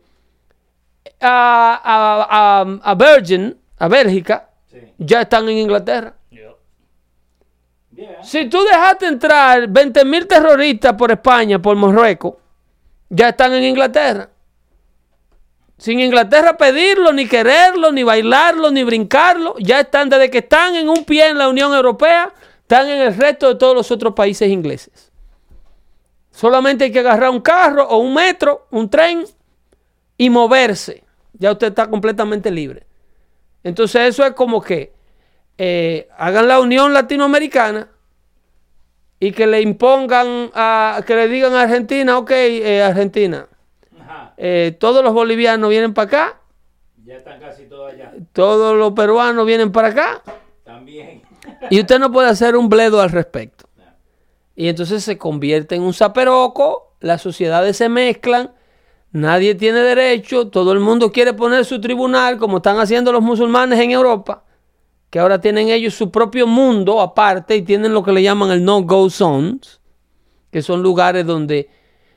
a, 1.22 2.66
a, 2.84 2.92
a, 2.92 2.96
Virgin, 2.96 3.58
a 3.78 3.88
Bélgica, 3.88 4.50
ya 4.98 5.22
están 5.22 5.48
en 5.50 5.58
Inglaterra. 5.58 6.16
Si 8.22 8.46
tú 8.50 8.64
dejaste 8.64 9.08
entrar 9.08 9.68
20 9.68 10.06
mil 10.06 10.28
terroristas 10.28 10.94
por 10.94 11.12
España, 11.12 11.60
por 11.60 11.76
Marruecos, 11.76 12.36
ya 13.10 13.30
están 13.30 13.54
en 13.54 13.64
Inglaterra. 13.64 14.30
Sin 15.78 16.00
Inglaterra 16.00 16.58
pedirlo, 16.58 17.14
ni 17.14 17.28
quererlo, 17.28 17.92
ni 17.92 18.04
bailarlo, 18.04 18.72
ni 18.72 18.84
brincarlo, 18.84 19.56
ya 19.60 19.80
están, 19.80 20.10
desde 20.10 20.30
que 20.30 20.40
están 20.40 20.76
en 20.76 20.90
un 20.90 21.06
pie 21.06 21.28
en 21.28 21.38
la 21.38 21.50
Unión 21.50 21.74
Europea, 21.74 22.34
están 22.62 22.90
en 22.90 23.00
el 23.00 23.16
resto 23.16 23.48
de 23.48 23.56
todos 23.56 23.76
los 23.76 23.92
otros 23.92 24.14
países 24.14 24.50
ingleses. 24.50 25.12
Solamente 26.32 26.86
hay 26.86 26.92
que 26.92 27.00
agarrar 27.00 27.30
un 27.30 27.42
carro 27.42 27.88
o 27.88 27.98
un 27.98 28.14
metro, 28.14 28.68
un 28.72 28.90
tren 28.90 29.26
y 30.18 30.30
moverse. 30.30 31.04
Ya 31.34 31.52
usted 31.52 31.68
está 31.68 31.90
completamente 31.90 32.52
libre. 32.52 32.86
Entonces 33.64 34.02
eso 34.10 34.26
es 34.26 34.34
como 34.34 34.62
que 34.62 34.97
eh, 35.58 36.08
hagan 36.18 36.48
la 36.48 36.60
Unión 36.60 36.94
Latinoamericana 36.94 37.88
y 39.20 39.32
que 39.32 39.48
le 39.48 39.62
impongan, 39.62 40.52
a, 40.54 41.02
que 41.06 41.16
le 41.16 41.28
digan 41.28 41.54
a 41.54 41.62
Argentina, 41.64 42.18
ok, 42.20 42.32
eh, 42.32 42.84
Argentina, 42.84 43.48
eh, 44.38 44.78
todos 44.80 45.04
los 45.04 45.14
bolivianos 45.14 45.70
vienen 45.70 45.96
para 45.96 46.08
acá. 46.08 46.42
Ya 47.04 47.16
están 47.16 47.40
casi 47.40 47.64
todos 47.64 47.92
allá. 47.92 48.14
Todos 48.34 48.78
los 48.78 48.94
peruanos 48.94 49.46
vienen 49.48 49.72
para 49.72 49.88
acá. 49.88 50.22
También. 50.64 51.24
y 51.72 51.80
usted 51.80 51.98
no 51.98 52.12
puede 52.12 52.30
hacer 52.30 52.56
un 52.56 52.70
bledo 52.70 53.02
al 53.02 53.10
respecto. 53.10 53.66
Y 54.56 54.68
entonces 54.68 55.04
se 55.04 55.18
convierte 55.18 55.76
en 55.76 55.82
un 55.82 55.94
zaperoco, 55.94 56.94
las 57.00 57.22
sociedades 57.22 57.78
se 57.78 57.90
mezclan, 57.90 58.52
nadie 59.12 59.54
tiene 59.56 59.80
derecho, 59.80 60.50
todo 60.50 60.72
el 60.72 60.80
mundo 60.80 61.12
quiere 61.12 61.34
poner 61.34 61.64
su 61.64 61.80
tribunal, 61.80 62.38
como 62.38 62.58
están 62.58 62.80
haciendo 62.80 63.12
los 63.12 63.22
musulmanes 63.22 63.80
en 63.80 63.92
Europa 63.92 64.44
que 65.10 65.20
ahora 65.20 65.40
tienen 65.40 65.70
ellos 65.70 65.94
su 65.94 66.12
propio 66.12 66.48
mundo 66.48 67.02
aparte 67.02 67.56
y 67.56 67.62
tienen 67.62 67.94
lo 67.94 68.04
que 68.04 68.12
le 68.12 68.24
llaman 68.24 68.52
el 68.52 68.64
no-go 68.64 69.10
zones, 69.10 69.80
que 70.52 70.62
son 70.62 70.84
lugares 70.84 71.26
donde 71.26 71.70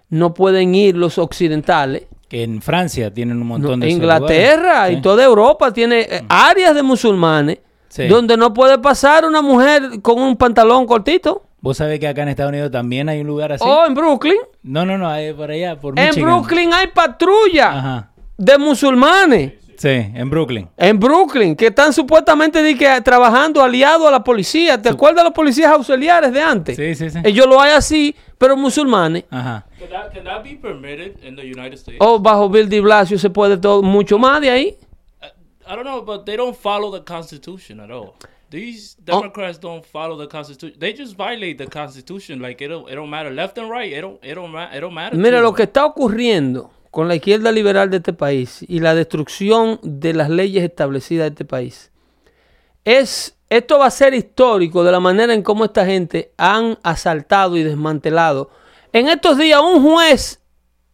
no 0.08 0.34
pueden 0.34 0.74
ir 0.74 0.96
los 0.96 1.18
occidentales. 1.18 2.04
Que 2.28 2.42
en 2.42 2.62
Francia 2.62 3.12
tienen 3.12 3.40
un 3.40 3.46
montón 3.46 3.80
de 3.80 3.90
Inglaterra 3.90 4.90
y 4.90 5.00
toda 5.00 5.24
Europa 5.24 5.72
tiene 5.72 6.00
eh, 6.00 6.22
mm. 6.22 6.26
áreas 6.28 6.74
de 6.74 6.82
musulmanes 6.82 7.58
donde 8.08 8.36
no 8.36 8.54
puede 8.54 8.78
pasar 8.78 9.24
una 9.24 9.42
mujer 9.42 10.00
con 10.00 10.20
un 10.20 10.36
pantalón 10.36 10.86
cortito. 10.86 11.42
Vos 11.60 11.76
sabés 11.76 11.98
que 11.98 12.08
acá 12.08 12.22
en 12.22 12.28
Estados 12.28 12.50
Unidos 12.50 12.70
también 12.70 13.08
hay 13.08 13.20
un 13.20 13.26
lugar 13.26 13.52
así. 13.52 13.64
Oh, 13.66 13.84
en 13.86 13.94
Brooklyn. 13.94 14.38
No, 14.62 14.86
no, 14.86 14.96
no, 14.96 15.08
por 15.36 15.50
allá, 15.50 15.78
por 15.78 15.98
En 15.98 16.14
Brooklyn 16.14 16.72
hay 16.72 16.86
patrulla 16.88 18.10
de 18.36 18.58
musulmanes. 18.58 19.52
Sí, 19.80 19.88
en 19.88 20.28
Brooklyn. 20.28 20.68
En 20.76 21.00
Brooklyn, 21.00 21.56
que 21.56 21.68
están 21.68 21.94
supuestamente 21.94 22.60
trabajando 23.02 23.62
aliados 23.62 24.06
a 24.08 24.10
la 24.10 24.22
policía. 24.22 24.76
¿Te 24.80 24.90
acuerdas 24.90 25.24
de 25.24 25.30
los 25.30 25.32
policías 25.32 25.72
auxiliares 25.72 26.34
de 26.34 26.42
antes? 26.42 26.76
Sí, 26.76 26.94
sí, 26.94 27.08
sí. 27.08 27.18
Ellos 27.24 27.46
lo 27.46 27.58
hay 27.58 27.72
así, 27.72 28.14
pero 28.36 28.58
musulmanes. 28.58 29.24
Ajá. 29.30 29.66
Can 29.78 30.24
that, 30.24 30.44
be 30.44 30.54
permitted 30.54 31.16
in 31.24 31.34
the 31.34 31.44
United 31.44 31.78
States? 31.78 31.96
O 31.98 32.18
bajo 32.18 32.50
Bill 32.50 32.68
de 32.68 32.78
Blasio 32.82 33.18
se 33.18 33.30
puede 33.30 33.56
todo 33.56 33.80
mucho 33.82 34.18
más 34.18 34.42
de 34.42 34.50
ahí. 34.50 34.76
Uh, 35.22 35.72
I 35.72 35.74
don't 35.74 35.84
know, 35.84 36.04
but 36.04 36.26
they 36.26 36.36
don't 36.36 36.54
follow 36.54 36.92
the 36.92 37.02
Constitution 37.02 37.80
at 37.80 37.90
all. 37.90 38.16
These 38.50 38.96
Democrats 39.02 39.58
don't 39.58 39.82
follow 39.82 40.18
the 40.18 40.28
Constitution. 40.28 40.78
They 40.78 40.92
just 40.92 41.16
violate 41.16 41.56
the 41.56 41.68
Constitution. 41.68 42.42
Like 42.42 42.62
it 42.62 42.68
don't, 42.68 42.86
it 42.86 42.96
don't 42.96 43.08
matter 43.08 43.30
left 43.30 43.56
and 43.56 43.70
right. 43.70 43.90
It 43.90 44.02
don't, 44.02 44.22
it 44.22 44.34
don't, 44.34 44.54
it 44.54 44.80
don't 44.80 44.92
matter. 44.92 45.16
Mira 45.16 45.40
lo 45.40 45.54
que 45.54 45.64
está 45.64 45.86
ocurriendo 45.86 46.70
con 46.90 47.08
la 47.08 47.14
izquierda 47.14 47.52
liberal 47.52 47.90
de 47.90 47.98
este 47.98 48.12
país 48.12 48.64
y 48.66 48.80
la 48.80 48.94
destrucción 48.94 49.78
de 49.82 50.12
las 50.12 50.28
leyes 50.28 50.64
establecidas 50.64 51.24
de 51.24 51.28
este 51.28 51.44
país, 51.44 51.90
es, 52.84 53.36
esto 53.48 53.78
va 53.78 53.86
a 53.86 53.90
ser 53.90 54.14
histórico 54.14 54.82
de 54.82 54.92
la 54.92 55.00
manera 55.00 55.32
en 55.32 55.42
cómo 55.42 55.64
esta 55.64 55.86
gente 55.86 56.32
han 56.36 56.78
asaltado 56.82 57.56
y 57.56 57.62
desmantelado. 57.62 58.50
En 58.92 59.08
estos 59.08 59.38
días 59.38 59.60
un 59.62 59.82
juez 59.82 60.40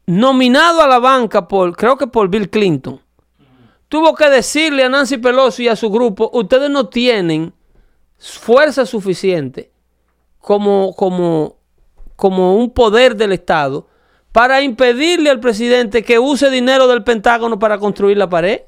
nominado 0.06 0.82
a 0.82 0.86
la 0.86 0.98
banca 0.98 1.48
por, 1.48 1.76
creo 1.76 1.96
que 1.96 2.06
por 2.06 2.28
Bill 2.28 2.50
Clinton, 2.50 3.00
tuvo 3.88 4.14
que 4.14 4.28
decirle 4.28 4.84
a 4.84 4.88
Nancy 4.88 5.18
Pelosi 5.18 5.64
y 5.64 5.68
a 5.68 5.76
su 5.76 5.90
grupo, 5.90 6.30
ustedes 6.32 6.70
no 6.70 6.88
tienen 6.88 7.54
fuerza 8.18 8.84
suficiente 8.84 9.72
como, 10.38 10.94
como, 10.94 11.56
como 12.14 12.56
un 12.56 12.70
poder 12.70 13.16
del 13.16 13.32
Estado 13.32 13.88
para 14.36 14.60
impedirle 14.60 15.30
al 15.30 15.40
presidente 15.40 16.04
que 16.04 16.18
use 16.18 16.50
dinero 16.50 16.86
del 16.86 17.02
Pentágono 17.02 17.58
para 17.58 17.78
construir 17.78 18.18
la 18.18 18.28
pared. 18.28 18.60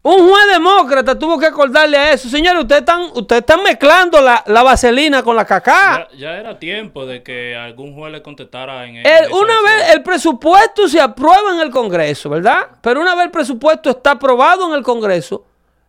Un 0.00 0.26
juez 0.30 0.44
demócrata 0.50 1.18
tuvo 1.18 1.38
que 1.38 1.44
acordarle 1.44 1.98
a 1.98 2.12
eso. 2.12 2.30
Señores, 2.30 2.62
ustedes 2.62 2.80
están, 2.80 3.02
ustedes 3.14 3.40
están 3.40 3.62
mezclando 3.62 4.22
la, 4.22 4.42
la 4.46 4.62
vaselina 4.62 5.22
con 5.22 5.36
la 5.36 5.44
caca. 5.44 6.08
Ya, 6.12 6.16
ya 6.16 6.30
era 6.38 6.58
tiempo 6.58 7.04
de 7.04 7.22
que 7.22 7.54
algún 7.54 7.94
juez 7.94 8.12
le 8.12 8.22
contestara 8.22 8.86
en, 8.86 8.96
El- 8.96 9.30
una 9.30 9.60
vez 9.62 9.90
el 9.94 10.02
presupuesto 10.02 10.88
se 10.88 11.02
aprueba 11.02 11.52
en 11.54 11.60
el 11.60 11.70
Congreso, 11.70 12.30
¿verdad? 12.30 12.68
Pero 12.80 13.02
una 13.02 13.14
vez 13.14 13.26
el 13.26 13.30
presupuesto 13.30 13.90
está 13.90 14.12
aprobado 14.12 14.66
en 14.68 14.74
el 14.74 14.82
Congreso, 14.82 15.44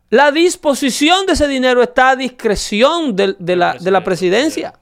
la 0.10 0.32
disposición 0.32 1.26
de 1.26 1.34
ese 1.34 1.48
dinero 1.48 1.82
está 1.82 2.10
a 2.10 2.16
discreción 2.18 3.16
del- 3.16 3.38
de, 3.40 3.56
la, 3.56 3.76
de 3.80 3.92
la 3.92 4.04
presidencia. 4.04 4.74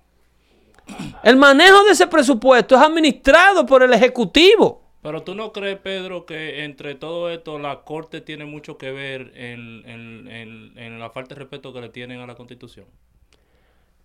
El 1.24 1.38
manejo 1.38 1.84
de 1.86 1.92
ese 1.92 2.08
presupuesto 2.08 2.76
es 2.76 2.82
administrado 2.82 3.66
por 3.66 3.84
el 3.84 3.94
Ejecutivo. 3.94 4.82
Pero 5.02 5.22
tú 5.24 5.36
no 5.36 5.52
crees, 5.52 5.80
Pedro, 5.80 6.26
que 6.26 6.64
entre 6.64 6.96
todo 6.96 7.30
esto 7.30 7.60
la 7.60 7.82
Corte 7.82 8.22
tiene 8.22 8.46
mucho 8.46 8.78
que 8.78 8.92
ver 8.92 9.32
en, 9.36 9.84
en- 9.88 10.28
en- 10.30 10.78
en 10.78 11.00
la 11.00 11.10
falta 11.10 11.36
de 11.36 11.40
respeto 11.42 11.74
que 11.74 11.82
le 11.82 11.90
tienen 11.90 12.22
a 12.22 12.28
la 12.28 12.36
Constitución. 12.36 12.86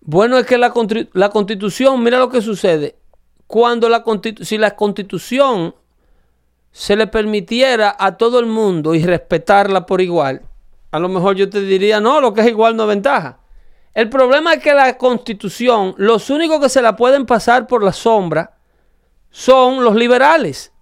Bueno, 0.01 0.39
es 0.39 0.47
que 0.47 0.59
la, 0.59 0.73
la 1.13 1.29
constitución, 1.31 2.03
mira 2.03 2.19
lo 2.19 2.29
que 2.29 2.41
sucede. 2.41 2.97
Cuando 3.47 3.89
la 3.89 4.05
si 4.43 4.59
la 4.59 4.77
constitución 4.77 5.75
se 6.71 6.97
le 6.97 7.07
permitiera 7.07 7.97
a 7.99 8.17
todo 8.17 8.39
el 8.39 8.47
mundo 8.47 8.95
y 8.95 9.03
respetarla 9.05 9.87
por 9.87 10.01
igual, 10.01 10.43
a 10.93 10.99
lo 10.99 11.09
mejor 11.09 11.35
yo 11.37 11.49
te 11.51 11.61
diría, 11.61 12.01
no, 12.01 12.21
lo 12.21 12.33
que 12.35 12.43
es 12.43 12.49
igual 12.49 12.77
no 12.77 12.85
es 12.85 12.89
ventaja. 12.91 13.41
El 13.95 14.09
problema 14.09 14.55
es 14.55 14.63
que 14.63 14.75
la 14.75 14.97
constitución, 14.97 15.95
los 15.97 16.31
únicos 16.31 16.61
que 16.61 16.69
se 16.69 16.83
la 16.83 16.97
pueden 16.97 17.27
pasar 17.27 17.67
por 17.67 17.83
la 17.83 17.93
sombra 17.93 18.57
son 19.31 19.83
los 19.83 19.95
liberales. 19.95 20.73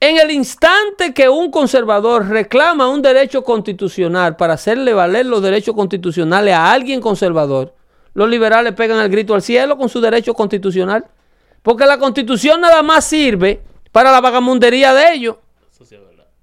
En 0.00 0.16
el 0.16 0.30
instante 0.30 1.12
que 1.12 1.28
un 1.28 1.50
conservador 1.50 2.28
reclama 2.28 2.88
un 2.88 3.02
derecho 3.02 3.42
constitucional 3.42 4.36
para 4.36 4.54
hacerle 4.54 4.92
valer 4.92 5.26
los 5.26 5.42
derechos 5.42 5.74
constitucionales 5.74 6.54
a 6.54 6.70
alguien 6.70 7.00
conservador, 7.00 7.74
los 8.14 8.28
liberales 8.28 8.74
pegan 8.74 9.00
el 9.00 9.08
grito 9.08 9.34
al 9.34 9.42
cielo 9.42 9.76
con 9.76 9.88
su 9.88 10.00
derecho 10.00 10.34
constitucional. 10.34 11.04
Porque 11.62 11.84
la 11.84 11.98
constitución 11.98 12.60
nada 12.60 12.82
más 12.82 13.04
sirve 13.04 13.60
para 13.92 14.12
la 14.12 14.20
vagamundería 14.20 14.94
de 14.94 15.12
ellos. 15.12 15.36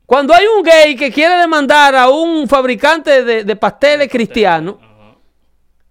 Cuando 0.05 0.33
hay 0.33 0.45
un 0.45 0.61
gay 0.61 0.95
que 0.95 1.11
quiere 1.11 1.35
demandar 1.37 1.95
a 1.95 2.09
un 2.09 2.47
fabricante 2.47 3.23
de, 3.23 3.43
de 3.43 3.55
pasteles 3.55 4.07
cristianos, 4.09 4.75
Ajá. 4.79 4.84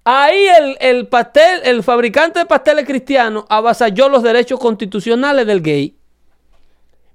Ahí 0.05 0.47
el, 0.61 0.77
el 0.81 1.07
pastel, 1.09 1.61
el 1.65 1.83
fabricante 1.83 2.39
de 2.41 2.47
pasteles 2.47 2.85
cristianos 2.87 3.45
avasalló 3.49 4.09
los 4.09 4.23
derechos 4.23 4.59
constitucionales 4.61 5.47
del 5.47 5.63
gay. 5.63 5.97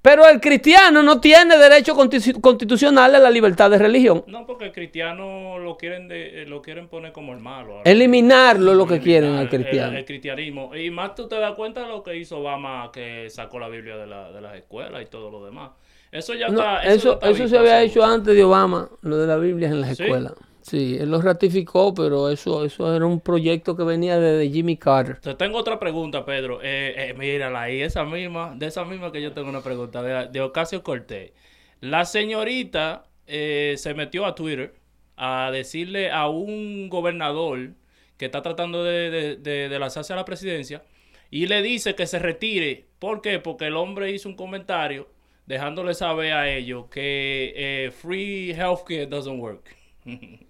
Pero 0.01 0.25
el 0.25 0.39
cristiano 0.39 1.03
no 1.03 1.19
tiene 1.19 1.57
derecho 1.57 1.93
constitu- 1.93 2.39
constitucional 2.39 3.13
a 3.15 3.19
la 3.19 3.29
libertad 3.29 3.69
de 3.69 3.77
religión. 3.77 4.23
No, 4.27 4.45
porque 4.45 4.63
el 4.67 4.71
cristiano 4.71 5.59
lo 5.59 5.75
quieren 5.75 6.07
de- 6.07 6.43
eh, 6.43 6.45
lo 6.45 6.61
quieren 6.61 6.87
poner 6.87 7.11
como 7.11 7.33
el 7.33 7.39
malo. 7.39 7.79
ahora. 7.79 7.91
Eliminarlo 7.91 8.71
es 8.71 8.77
lo 8.77 8.85
que 8.87 8.93
Eliminar 8.95 9.03
quieren 9.03 9.35
al 9.35 9.41
el- 9.43 9.49
cristiano. 9.49 9.97
El, 9.97 10.05
cristianismo. 10.05 10.73
Y 10.73 10.89
más 10.89 11.15
tú 11.15 11.27
te 11.27 11.35
das 11.37 11.53
cuenta 11.53 11.81
de 11.81 11.89
lo 11.89 12.01
que 12.01 12.15
hizo 12.15 12.37
Obama, 12.39 12.89
que 12.93 13.29
sacó 13.29 13.59
la 13.59 13.67
Biblia 13.67 13.97
de, 13.97 14.07
la- 14.07 14.31
de 14.31 14.39
las 14.39 14.55
escuelas 14.55 15.01
y 15.01 15.05
todo 15.07 15.29
lo 15.29 15.43
demás. 15.43 15.71
Eso 16.13 16.33
ya 16.33 16.47
No, 16.47 16.59
está. 16.59 16.83
eso, 16.85 17.13
está 17.15 17.29
eso 17.29 17.47
se 17.49 17.57
había 17.57 17.81
hecho 17.81 18.01
antes 18.03 18.33
de 18.33 18.43
Obama, 18.45 18.89
lo 19.01 19.17
de 19.17 19.27
la 19.27 19.35
Biblia 19.35 19.67
en 19.67 19.81
las 19.81 19.97
¿Sí? 19.97 20.03
escuelas. 20.03 20.31
Sí, 20.61 20.95
él 20.99 21.11
lo 21.11 21.21
ratificó, 21.21 21.93
pero 21.93 22.29
eso, 22.29 22.63
eso 22.63 22.95
era 22.95 23.05
un 23.05 23.19
proyecto 23.21 23.75
que 23.75 23.83
venía 23.83 24.17
desde 24.19 24.49
Jimmy 24.51 24.77
Carter. 24.77 25.21
Te 25.21 25.35
tengo 25.35 25.57
otra 25.57 25.79
pregunta, 25.79 26.23
Pedro. 26.25 26.61
Eh, 26.63 27.09
eh, 27.09 27.13
mírala 27.13 27.63
ahí, 27.63 27.81
esa 27.81 28.05
misma, 28.05 28.55
de 28.55 28.67
esa 28.67 28.85
misma 28.85 29.11
que 29.11 29.21
yo 29.21 29.33
tengo 29.33 29.49
una 29.49 29.61
pregunta, 29.63 30.01
de, 30.01 30.27
de 30.29 30.41
Ocasio 30.41 30.81
Cortés. 30.81 31.33
La 31.81 32.05
señorita 32.05 33.03
eh, 33.27 33.75
se 33.77 33.93
metió 33.93 34.25
a 34.25 34.35
Twitter 34.35 34.75
a 35.17 35.51
decirle 35.51 36.09
a 36.11 36.29
un 36.29 36.87
gobernador 36.89 37.73
que 38.17 38.25
está 38.25 38.41
tratando 38.41 38.83
de, 38.83 39.09
de, 39.09 39.35
de- 39.37 39.69
de 39.69 39.79
lanzarse 39.79 40.13
a 40.13 40.15
la 40.15 40.25
presidencia 40.25 40.83
y 41.29 41.47
le 41.47 41.61
dice 41.61 41.95
que 41.95 42.07
se 42.07 42.19
retire. 42.19 42.87
¿Por 42.99 43.21
qué? 43.21 43.39
Porque 43.39 43.67
el 43.67 43.75
hombre 43.75 44.11
hizo 44.11 44.29
un 44.29 44.35
comentario 44.35 45.09
dejándole 45.47 45.93
saber 45.95 46.31
a 46.33 46.49
ellos 46.49 46.85
que 46.89 47.53
eh, 47.55 47.91
free 47.91 48.51
healthcare 48.53 49.05
doesn't 49.07 49.39
work. 49.39 49.75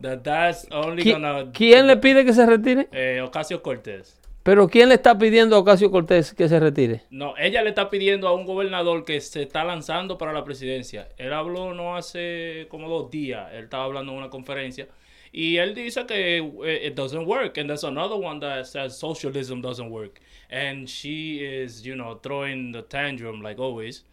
That 0.00 0.22
that's 0.22 0.66
only 0.70 1.02
¿Qui- 1.02 1.12
gonna 1.12 1.50
¿Quién 1.52 1.86
le 1.86 1.96
pide 1.96 2.24
que 2.24 2.32
se 2.32 2.44
retire? 2.46 2.88
eh, 2.92 3.20
Ocasio 3.22 3.62
Cortés. 3.62 4.20
Pero 4.42 4.68
¿quién 4.68 4.90
le 4.90 4.96
está 4.96 5.16
pidiendo 5.16 5.56
a 5.56 5.60
Ocasio 5.60 5.90
Cortés 5.90 6.34
que 6.34 6.48
se 6.50 6.60
retire? 6.60 7.02
No, 7.10 7.34
ella 7.38 7.62
le 7.62 7.70
está 7.70 7.88
pidiendo 7.88 8.28
a 8.28 8.34
un 8.34 8.44
gobernador 8.44 9.04
que 9.06 9.18
se 9.22 9.42
está 9.42 9.64
lanzando 9.64 10.18
para 10.18 10.34
la 10.34 10.44
presidencia. 10.44 11.08
Él 11.16 11.32
habló 11.32 11.72
no 11.72 11.96
hace 11.96 12.66
como 12.68 12.88
dos 12.90 13.10
días. 13.10 13.50
Él 13.54 13.64
estaba 13.64 13.84
hablando 13.84 14.12
en 14.12 14.18
una 14.18 14.28
conferencia. 14.28 14.86
Y 15.32 15.56
él 15.56 15.74
dice 15.74 16.04
que 16.06 16.36
eh, 16.38 16.86
it 16.86 16.94
doesn't 16.94 17.26
work. 17.26 17.56
And 17.56 17.68
there's 17.68 17.84
another 17.84 18.16
one 18.16 18.38
that 18.40 18.64
says 18.66 18.98
socialism 18.98 19.62
doesn't 19.62 19.90
work. 19.90 20.20
And 20.50 20.86
she 20.86 21.38
is, 21.42 21.82
you 21.82 21.96
know, 21.96 22.20
throwing 22.22 22.70
the 22.72 22.82
tantrum 22.82 23.40
like 23.40 23.58
always. 23.58 24.04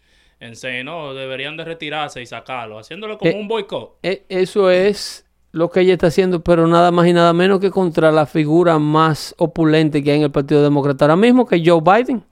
And 0.42 0.56
saying, 0.56 0.86
no, 0.86 1.14
deberían 1.14 1.56
de 1.56 1.64
retirarse 1.64 2.22
y 2.22 2.26
sacarlo. 2.26 2.80
Haciéndolo 2.80 3.18
como 3.18 3.30
Eh, 3.32 3.36
un 3.40 3.48
boicot. 3.48 3.98
E- 4.02 4.26
Eso 4.28 4.72
es 4.72 5.26
lo 5.52 5.70
que 5.70 5.82
ella 5.82 5.94
está 5.94 6.08
haciendo, 6.08 6.42
pero 6.44 6.66
nada 6.66 6.90
más 6.92 7.06
y 7.08 7.14
nada 7.14 7.32
menos 7.34 7.60
que 7.60 7.70
contra 7.70 8.12
la 8.12 8.26
figura 8.26 8.80
más 8.80 9.36
opulente 9.38 10.04
que 10.04 10.12
hay 10.12 10.18
en 10.18 10.24
el 10.24 10.32
Partido 10.32 10.64
Demócrata 10.64 11.06
ahora 11.06 11.16
mismo, 11.16 11.46
que 11.46 11.58
es 11.58 11.62
Joe 11.64 11.82
Biden. 11.82 12.24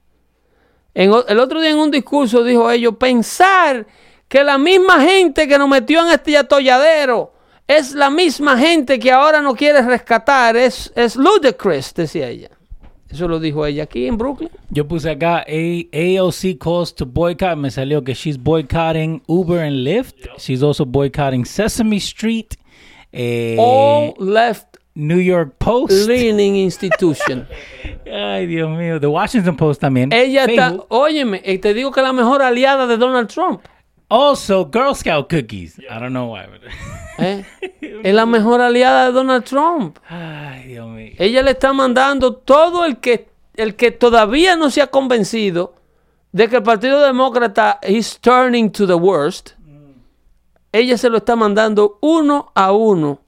En 0.95 1.11
el 1.27 1.39
otro 1.39 1.61
día 1.61 1.69
en 1.71 1.77
un 1.77 1.91
discurso 1.91 2.43
dijo 2.43 2.69
ellos, 2.71 2.95
pensar 2.99 3.85
que 4.27 4.43
la 4.43 4.57
misma 4.57 5.01
gente 5.01 5.47
que 5.47 5.57
nos 5.57 5.69
metió 5.69 6.01
en 6.05 6.11
este 6.11 6.35
atolladero 6.37 7.33
es 7.67 7.93
la 7.93 8.09
misma 8.09 8.57
gente 8.57 8.97
que 8.97 9.11
ahora 9.11 9.41
no 9.41 9.53
quiere 9.55 9.81
rescatar, 9.83 10.55
es, 10.57 10.91
es 10.95 11.15
ludicrous, 11.15 11.93
decía 11.93 12.27
ella. 12.27 12.49
Eso 13.09 13.27
lo 13.27 13.39
dijo 13.39 13.65
ella 13.65 13.83
aquí 13.83 14.05
en 14.07 14.17
Brooklyn. 14.17 14.49
Yo 14.69 14.87
puse 14.87 15.09
acá 15.09 15.43
A- 15.47 15.87
AOC 15.91 16.57
calls 16.59 16.93
to 16.93 17.05
boycott. 17.07 17.57
Me 17.57 17.71
salió 17.71 18.03
que 18.03 18.13
she's 18.13 18.37
boycotting 18.37 19.21
Uber 19.27 19.59
and 19.63 19.83
Lyft. 19.83 20.27
She's 20.37 20.61
also 20.61 20.85
boycotting 20.85 21.43
Sesame 21.45 21.97
Street. 21.99 22.55
eh, 23.11 23.57
All 23.59 24.13
left 24.19 24.77
New 24.93 25.17
York 25.19 25.55
Post. 25.57 26.07
leaning 26.07 26.55
institution. 26.63 27.47
Ay, 28.05 28.45
Dios 28.45 28.69
mío. 28.69 28.99
The 28.99 29.07
Washington 29.07 29.55
Post 29.57 29.81
también. 29.81 30.13
Ella 30.13 30.45
está, 30.45 30.69
Facebook. 30.69 30.85
óyeme, 30.89 31.41
eh, 31.43 31.57
te 31.57 31.73
digo 31.73 31.91
que 31.91 32.01
la 32.03 32.13
mejor 32.13 32.43
aliada 32.43 32.85
de 32.85 32.97
Donald 32.97 33.27
Trump. 33.29 33.61
Also, 34.09 34.65
Girl 34.71 34.95
Scout 34.95 35.29
cookies. 35.29 35.77
I 35.79 35.99
don't 35.99 36.09
know 36.09 36.33
why. 36.33 36.41
but- 36.47 36.61
¿eh? 37.19 37.45
es 38.03 38.13
la 38.13 38.25
mejor 38.25 38.59
aliada 38.59 39.05
de 39.05 39.11
Donald 39.11 39.43
Trump. 39.45 39.97
Ay, 40.09 40.67
Dios 40.69 40.87
mío. 40.89 41.13
Ella 41.19 41.43
le 41.43 41.51
está 41.51 41.73
mandando 41.73 42.33
todo 42.33 42.85
el 42.85 42.97
que, 42.97 43.29
el 43.55 43.75
que 43.75 43.91
todavía 43.91 44.55
no 44.55 44.71
se 44.71 44.81
ha 44.81 44.87
convencido 44.87 45.75
de 46.31 46.47
que 46.47 46.57
el 46.57 46.63
Partido 46.63 47.01
Demócrata 47.01 47.79
is 47.87 48.19
turning 48.19 48.71
to 48.71 48.87
the 48.87 48.95
worst. 48.95 49.51
Ella 50.71 50.97
se 50.97 51.09
lo 51.09 51.17
está 51.17 51.35
mandando 51.35 51.97
uno 52.01 52.51
a 52.55 52.71
uno 52.71 53.21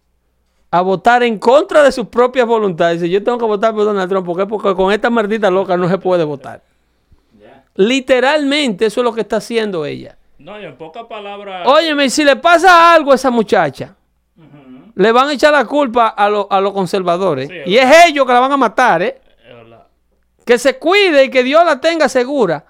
a 0.72 0.82
votar 0.82 1.22
en 1.24 1.38
contra 1.38 1.84
de 1.84 1.92
sus 1.92 2.08
propias 2.08 2.48
voluntades. 2.48 3.02
Dice, 3.02 3.12
yo 3.12 3.24
tengo 3.24 3.38
que 3.38 3.46
votar 3.46 3.74
por 3.74 3.84
Donald 3.84 4.10
Trump. 4.10 4.26
¿Por 4.26 4.38
qué? 4.38 4.46
Porque 4.46 4.74
con 4.76 4.92
esta 4.92 5.10
maldita 5.10 5.52
loca 5.52 5.76
no 5.78 5.90
se 5.90 5.98
puede 5.98 6.24
votar. 6.24 6.64
Literalmente 7.76 8.86
eso 8.88 9.02
es 9.02 9.06
lo 9.06 9.14
que 9.14 9.22
está 9.22 9.38
haciendo 9.38 9.86
ella. 9.86 10.18
No, 10.44 10.58
en 10.58 10.76
pocas 10.78 11.06
palabras. 11.06 11.68
Óyeme, 11.68 12.10
si 12.10 12.24
le 12.24 12.36
pasa 12.36 12.94
algo 12.94 13.12
a 13.12 13.16
esa 13.16 13.30
muchacha, 13.30 13.96
le 14.96 15.12
van 15.12 15.30
a 15.30 15.34
echar 15.34 15.52
la 15.54 15.66
culpa 15.66 16.08
a, 16.10 16.30
lo- 16.30 16.48
a 16.50 16.60
los 16.60 16.74
conservadores. 16.74 17.48
Sí, 17.48 17.56
y 17.66 17.78
es 17.78 18.06
ellos 18.08 18.26
que 18.26 18.34
la 18.34 18.40
van 18.40 18.52
a 18.52 18.58
matar, 18.58 19.02
¿eh? 19.02 19.22
Que 20.46 20.58
se 20.58 20.78
cuide 20.80 21.26
y 21.26 21.30
que 21.30 21.44
Dios 21.44 21.64
la 21.64 21.80
tenga 21.80 22.10
segura. 22.10 22.66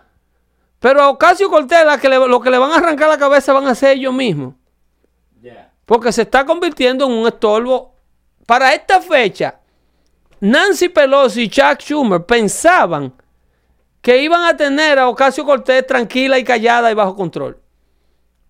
Pero 0.80 1.02
a 1.02 1.10
Ocasio 1.10 1.50
Cortés 1.50 1.86
la 1.86 1.98
que 1.98 2.10
le- 2.10 2.28
lo 2.28 2.40
que 2.42 2.50
le 2.50 2.58
van 2.58 2.72
a 2.72 2.76
arrancar 2.76 3.08
la 3.10 3.18
cabeza 3.18 3.54
van 3.54 3.68
a 3.68 3.76
ser 3.76 3.98
ellos 3.98 4.14
mismos. 4.14 4.56
Porque 5.86 6.12
se 6.12 6.22
está 6.24 6.46
convirtiendo 6.46 7.06
en 7.06 7.12
un 7.12 7.28
estorbo. 7.28 7.96
Para 8.46 8.74
esta 8.74 9.02
fecha, 9.02 9.60
Nancy 10.40 10.90
Pelosi 10.90 11.44
y 11.44 11.50
Chuck 11.50 11.80
Schumer 11.80 12.26
pensaban 12.26 13.14
que 14.02 14.22
iban 14.22 14.44
a 14.44 14.58
tener 14.58 15.00
a 15.00 15.08
Ocasio 15.08 15.46
Cortés 15.46 15.86
tranquila 15.86 16.40
y 16.40 16.44
callada 16.44 16.92
y 16.92 16.94
bajo 16.94 17.16
control. 17.16 17.60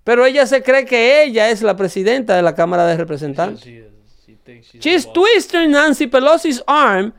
Pero 0.04 0.26
ella 0.26 0.46
se 0.48 0.64
cree 0.64 0.86
que 0.86 1.24
ella 1.24 1.50
es 1.50 1.62
la 1.62 1.76
presidenta 1.76 2.36
de 2.36 2.42
la 2.42 2.56
Cámara 2.56 2.86
de 2.86 2.98
Representantes. 2.98 3.64
She 3.64 4.80
she's 4.80 5.12
twisting 5.12 5.72
Nancy 5.72 6.08
Pelosi's 6.08 6.64
arm 6.66 7.14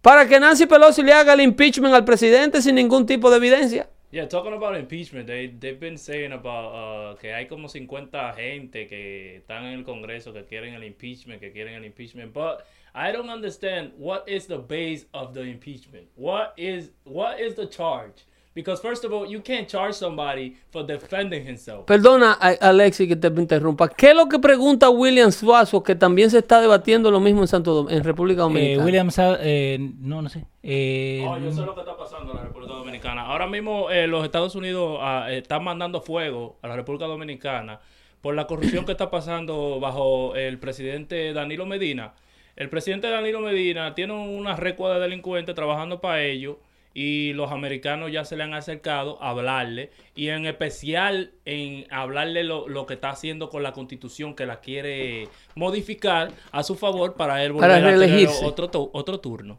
para 0.00 0.26
que 0.26 0.38
Nancy 0.38 0.66
Pelosi 0.66 1.02
le 1.02 1.12
haga 1.12 1.32
el 1.32 1.40
impeachment 1.40 1.94
al 1.94 2.04
presidente 2.04 2.60
sin 2.62 2.74
ningún 2.74 3.06
tipo 3.06 3.30
de 3.30 3.36
evidencia. 3.38 3.88
Yeah, 4.14 4.26
talking 4.28 4.52
about 4.52 4.76
impeachment, 4.76 5.26
they, 5.26 5.48
they've 5.48 5.80
been 5.80 5.98
saying 5.98 6.30
about 6.32 6.72
uh, 6.72 7.16
que 7.20 7.32
hay 7.34 7.46
como 7.48 7.66
50 7.68 8.32
gente 8.34 8.86
que 8.86 9.38
están 9.38 9.64
en 9.64 9.80
el 9.80 9.84
Congreso 9.84 10.32
que 10.32 10.44
quieren 10.44 10.72
el 10.74 10.84
impeachment, 10.84 11.40
que 11.40 11.50
quieren 11.50 11.74
el 11.74 11.84
impeachment, 11.84 12.32
but 12.32 12.64
I 12.94 13.10
don't 13.10 13.28
understand 13.28 13.90
what 13.98 14.22
is 14.28 14.46
the 14.46 14.58
base 14.58 15.06
of 15.12 15.34
the 15.34 15.40
impeachment. 15.42 16.06
What 16.14 16.52
is 16.56 16.92
what 17.04 17.40
is 17.40 17.56
the 17.56 17.66
charge? 17.68 18.24
Because 18.54 18.80
first 18.80 19.04
of 19.04 19.12
all, 19.12 19.26
you 19.28 19.40
can't 19.42 19.66
charge 19.66 19.94
somebody 19.96 20.54
for 20.70 20.84
defending 20.86 21.44
himself. 21.44 21.86
Perdona, 21.86 22.34
Alexi, 22.60 23.08
que 23.08 23.16
te 23.16 23.26
interrumpa. 23.26 23.88
¿Qué 23.88 24.10
es 24.10 24.14
lo 24.14 24.28
que 24.28 24.38
pregunta 24.38 24.90
William 24.90 25.32
Suazo, 25.32 25.82
que 25.82 25.96
también 25.96 26.30
se 26.30 26.38
está 26.38 26.60
debatiendo 26.60 27.10
lo 27.10 27.18
mismo 27.18 27.40
en 27.40 27.48
Santo 27.48 27.82
Dom- 27.82 27.90
en 27.90 28.04
República 28.04 28.42
Eh, 28.42 28.44
Dominicana? 28.44 28.84
William 28.84 29.10
Sa- 29.10 29.38
eh, 29.40 29.76
no, 29.98 30.22
no 30.22 30.28
sé. 30.28 30.44
Eh, 30.62 31.24
Oh, 31.28 31.36
yo 31.36 31.50
sé 31.50 31.62
lo 31.62 31.74
que 31.74 31.80
está 31.80 31.96
pasando 31.96 32.30
en 32.30 32.36
la 32.36 32.42
República 32.44 32.53
Dominicana. 32.84 33.22
Ahora 33.22 33.46
mismo 33.46 33.90
eh, 33.90 34.06
los 34.06 34.24
Estados 34.26 34.54
Unidos 34.54 34.98
ah, 35.00 35.28
están 35.30 35.64
mandando 35.64 36.02
fuego 36.02 36.58
a 36.60 36.68
la 36.68 36.76
República 36.76 37.06
Dominicana 37.06 37.80
por 38.20 38.34
la 38.34 38.46
corrupción 38.46 38.84
que 38.84 38.92
está 38.92 39.10
pasando 39.10 39.80
bajo 39.80 40.36
el 40.36 40.58
presidente 40.58 41.32
Danilo 41.32 41.64
Medina. 41.64 42.12
El 42.56 42.68
presidente 42.68 43.08
Danilo 43.08 43.40
Medina 43.40 43.94
tiene 43.94 44.12
una 44.12 44.54
recua 44.54 44.94
de 44.94 45.00
delincuentes 45.00 45.54
trabajando 45.54 46.02
para 46.02 46.22
ellos 46.22 46.56
y 46.92 47.32
los 47.32 47.50
americanos 47.50 48.12
ya 48.12 48.26
se 48.26 48.36
le 48.36 48.44
han 48.44 48.52
acercado 48.52 49.20
a 49.22 49.30
hablarle 49.30 49.90
y 50.14 50.28
en 50.28 50.44
especial 50.44 51.32
en 51.46 51.86
hablarle 51.90 52.44
lo, 52.44 52.68
lo 52.68 52.84
que 52.84 52.94
está 52.94 53.08
haciendo 53.10 53.48
con 53.48 53.62
la 53.62 53.72
constitución 53.72 54.34
que 54.34 54.44
la 54.44 54.60
quiere 54.60 55.28
modificar 55.54 56.32
a 56.52 56.62
su 56.62 56.76
favor 56.76 57.14
para 57.14 57.42
él 57.42 57.52
volver 57.52 57.70
Para 57.70 57.88
a 57.88 57.98
tener 57.98 58.28
otro, 58.44 58.90
otro 58.92 59.20
turno 59.20 59.58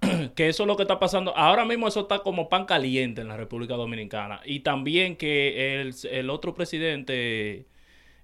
que 0.34 0.48
eso 0.48 0.62
es 0.62 0.66
lo 0.66 0.76
que 0.76 0.82
está 0.82 0.98
pasando. 0.98 1.36
Ahora 1.36 1.64
mismo 1.64 1.88
eso 1.88 2.00
está 2.00 2.20
como 2.20 2.48
pan 2.48 2.64
caliente 2.64 3.20
en 3.20 3.28
la 3.28 3.36
República 3.36 3.74
Dominicana. 3.74 4.40
Y 4.44 4.60
también 4.60 5.16
que 5.16 5.80
el, 5.80 5.94
el 6.10 6.30
otro 6.30 6.54
presidente, 6.54 7.66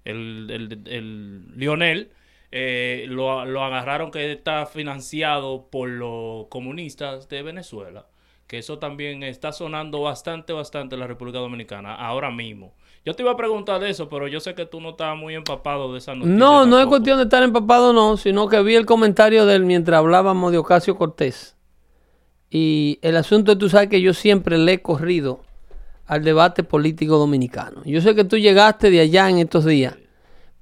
el, 0.05 0.47
el, 0.49 0.81
el 0.87 1.57
Lionel, 1.57 2.11
eh, 2.51 3.05
lo, 3.09 3.45
lo 3.45 3.63
agarraron 3.63 4.09
que 4.09 4.31
está 4.31 4.65
financiado 4.65 5.67
por 5.69 5.89
los 5.89 6.47
comunistas 6.47 7.27
de 7.29 7.43
Venezuela. 7.43 8.07
Que 8.47 8.59
eso 8.59 8.79
también 8.79 9.23
está 9.23 9.51
sonando 9.51 10.01
bastante, 10.01 10.53
bastante 10.53 10.95
en 10.95 11.01
la 11.01 11.07
República 11.07 11.39
Dominicana 11.39 11.93
ahora 11.93 12.31
mismo. 12.31 12.73
Yo 13.05 13.13
te 13.13 13.23
iba 13.23 13.31
a 13.31 13.37
preguntar 13.37 13.81
de 13.81 13.89
eso, 13.89 14.07
pero 14.09 14.27
yo 14.27 14.39
sé 14.39 14.55
que 14.55 14.65
tú 14.65 14.79
no 14.79 14.91
estás 14.91 15.17
muy 15.17 15.35
empapado 15.35 15.91
de 15.91 15.99
esa 15.99 16.15
noticia. 16.15 16.35
No, 16.35 16.65
no 16.65 16.79
es 16.79 16.87
cuestión 16.87 17.17
de 17.17 17.25
estar 17.25 17.43
empapado, 17.43 17.91
no, 17.91 18.15
sino 18.15 18.47
que 18.47 18.61
vi 18.63 18.75
el 18.75 18.85
comentario 18.85 19.45
de 19.45 19.55
él 19.55 19.65
mientras 19.65 19.99
hablábamos 19.99 20.51
de 20.53 20.57
Ocasio 20.57 20.97
Cortés. 20.97 21.56
Y 22.49 22.99
el 23.01 23.17
asunto 23.17 23.51
es, 23.51 23.57
tú 23.57 23.69
sabes 23.69 23.89
que 23.89 24.01
yo 24.01 24.13
siempre 24.13 24.57
le 24.57 24.73
he 24.73 24.81
corrido 24.81 25.41
al 26.05 26.23
debate 26.23 26.63
político 26.63 27.17
dominicano. 27.17 27.81
Yo 27.85 28.01
sé 28.01 28.15
que 28.15 28.23
tú 28.23 28.37
llegaste 28.37 28.89
de 28.89 29.01
allá 29.01 29.29
en 29.29 29.39
estos 29.39 29.65
días, 29.65 29.95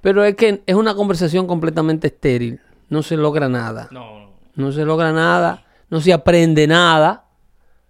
pero 0.01 0.23
es 0.23 0.35
que 0.35 0.63
es 0.65 0.75
una 0.75 0.95
conversación 0.95 1.47
completamente 1.47 2.07
estéril. 2.07 2.59
No 2.89 3.03
se 3.03 3.17
logra 3.17 3.49
nada. 3.49 3.87
No, 3.91 4.19
no. 4.19 4.25
No 4.55 4.71
se 4.71 4.85
logra 4.85 5.11
nada, 5.11 5.65
no 5.89 5.99
se 5.99 6.13
aprende 6.13 6.65
nada. 6.65 7.24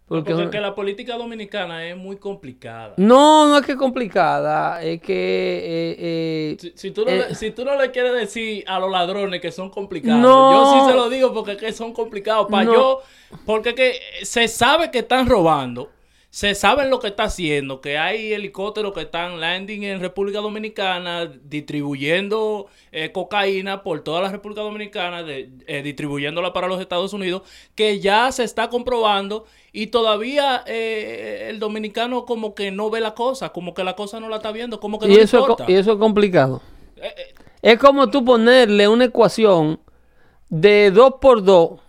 Porque, 0.08 0.32
Porque, 0.34 0.44
es 0.46 0.50
que 0.52 0.62
la 0.62 0.76
política 0.76 1.18
dominicana 1.18 1.88
es 1.88 1.98
muy 1.98 2.18
complicada. 2.18 2.94
no, 2.98 3.48
no 3.50 3.58
es 3.58 3.66
que 3.66 3.72
es 3.72 3.78
complicada, 3.78 4.84
es 4.84 5.02
que 5.02 5.14
eh, 5.16 5.96
eh, 5.98 6.58
Si, 6.60 6.74
si 6.76 6.92
tú 6.92 7.06
no 7.06 7.10
Eh. 7.12 7.26
le, 7.30 7.36
si 7.36 7.50
tú 7.50 7.66
no 7.66 7.76
le 7.76 7.90
quieres 7.90 8.14
decir 8.14 8.64
a 8.68 8.80
los 8.80 8.92
ladrones 8.92 9.42
que 9.42 9.52
son 9.52 9.72
complicados, 9.72 10.22
No. 10.22 10.52
yo 10.52 10.74
sí 10.86 10.92
se 10.92 10.96
lo 10.96 11.10
digo 11.10 11.34
porque 11.34 11.54
es 11.54 11.58
que 11.58 11.74
son 11.74 11.92
complicados. 11.92 12.46
Para 12.52 12.66
No. 12.66 12.74
yo, 12.74 13.02
porque 13.48 13.74
que 13.74 14.00
se 14.22 14.48
sabe 14.48 14.92
que 14.92 15.00
están 15.00 15.28
robando, 15.28 15.90
se 16.36 16.54
sabe 16.54 16.90
lo 16.90 17.00
que 17.00 17.08
está 17.08 17.24
haciendo, 17.24 17.80
que 17.80 17.98
hay 17.98 18.34
helicópteros 18.34 18.92
que 18.94 19.00
están 19.04 19.40
landing 19.40 19.84
en 19.86 20.02
República 20.02 20.42
Dominicana, 20.42 21.28
distribuyendo 21.44 22.68
eh, 22.92 23.14
cocaína 23.14 23.84
por 23.84 24.02
toda 24.04 24.22
la 24.22 24.30
República 24.30 24.62
Dominicana, 24.62 25.24
de- 25.24 25.50
eh, 25.66 25.82
distribuyéndola 25.82 26.52
para 26.52 26.68
los 26.68 26.82
Estados 26.82 27.14
Unidos, 27.14 27.44
que 27.74 28.02
ya 28.02 28.30
se 28.34 28.44
está 28.44 28.70
comprobando 28.70 29.46
y 29.72 29.88
todavía 29.88 30.62
eh, 30.68 31.48
el 31.50 31.60
dominicano 31.60 32.26
como 32.26 32.54
que 32.54 32.70
no 32.70 32.90
ve 32.90 33.00
la 33.00 33.14
cosa, 33.16 33.54
como 33.54 33.74
que 33.74 33.86
la 33.86 33.96
cosa 33.96 34.20
no 34.20 34.28
la 34.28 34.36
está 34.36 34.52
viendo, 34.52 34.82
como 34.82 35.00
que 35.00 35.08
no 35.08 35.14
y, 35.14 35.18
eso 35.18 35.38
es, 35.38 35.42
importa. 35.44 35.66
y 35.70 35.76
eso 35.76 35.94
es 35.94 35.98
complicado. 35.98 36.62
Eh, 36.98 37.14
Es 37.62 37.80
como 37.80 38.10
tú 38.10 38.26
ponerle 38.26 38.90
una 38.90 39.06
ecuación 39.06 39.80
de 40.50 40.92
2 40.92 41.14
por 41.22 41.44
2. 41.46 41.80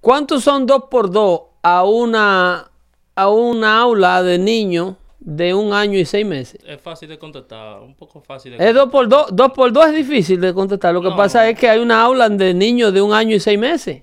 ¿Cuántos 0.00 0.44
son 0.44 0.66
2 0.66 0.84
por 0.88 1.10
2 1.10 1.40
a 1.64 1.84
una, 1.84 2.70
a 3.14 3.28
una 3.28 3.80
aula 3.80 4.22
de 4.22 4.38
niños 4.38 4.96
de 5.20 5.54
un 5.54 5.72
año 5.72 5.98
y 5.98 6.04
seis 6.04 6.26
meses? 6.26 6.60
Es 6.66 6.80
fácil 6.80 7.08
de 7.08 7.18
contestar, 7.18 7.80
un 7.80 7.94
poco 7.94 8.20
fácil 8.20 8.52
de 8.52 8.58
Es 8.58 8.74
2 8.74 8.90
contestar. 8.90 8.90
por 8.90 9.08
2. 9.08 9.26
2 9.36 9.52
por 9.52 9.72
2 9.72 9.86
es 9.88 9.94
difícil 9.96 10.40
de 10.40 10.52
contestar. 10.54 10.92
Lo 10.94 11.02
que 11.02 11.10
pasa 11.12 11.48
es 11.48 11.58
que 11.58 11.68
hay 11.68 11.78
una 11.80 12.02
aula 12.02 12.28
de 12.28 12.54
niños 12.54 12.92
de 12.92 13.00
un 13.02 13.12
año 13.12 13.36
y 13.36 13.40
seis 13.40 13.58
meses 13.58 14.02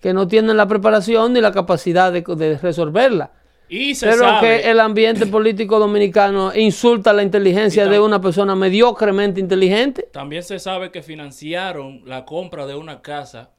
que 0.00 0.12
no 0.12 0.28
tienen 0.28 0.56
la 0.56 0.68
preparación 0.68 1.32
ni 1.32 1.40
la 1.40 1.52
capacidad 1.52 2.12
de, 2.12 2.20
de 2.22 2.58
resolverla. 2.58 3.32
Y 3.66 3.94
se 3.94 4.06
Pero 4.06 4.18
sabe, 4.18 4.40
que 4.60 4.70
el 4.70 4.78
ambiente 4.78 5.24
político 5.26 5.78
dominicano 5.78 6.54
insulta 6.54 7.14
la 7.14 7.22
inteligencia 7.22 7.86
de 7.86 7.98
una 7.98 8.20
persona 8.20 8.54
mediocremente 8.54 9.40
inteligente. 9.40 10.08
también 10.12 10.42
se 10.42 10.58
sabe 10.58 10.90
que 10.90 11.02
financiaron 11.02 12.02
la 12.04 12.26
compra 12.26 12.66
de 12.66 12.74
una 12.74 13.00
casa 13.00 13.53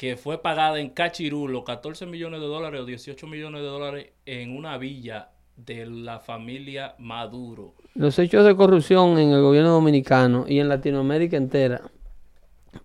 que 0.00 0.16
fue 0.16 0.40
pagada 0.40 0.80
en 0.80 0.88
Cachirulo, 0.88 1.62
14 1.62 2.06
millones 2.06 2.40
de 2.40 2.46
dólares 2.46 2.80
o 2.80 2.86
18 2.86 3.26
millones 3.26 3.60
de 3.60 3.66
dólares 3.66 4.06
en 4.24 4.56
una 4.56 4.78
villa 4.78 5.28
de 5.58 5.84
la 5.84 6.20
familia 6.20 6.94
Maduro. 6.98 7.74
Los 7.94 8.18
hechos 8.18 8.46
de 8.46 8.56
corrupción 8.56 9.18
en 9.18 9.30
el 9.32 9.42
gobierno 9.42 9.72
dominicano 9.72 10.46
y 10.48 10.58
en 10.58 10.70
Latinoamérica 10.70 11.36
entera, 11.36 11.82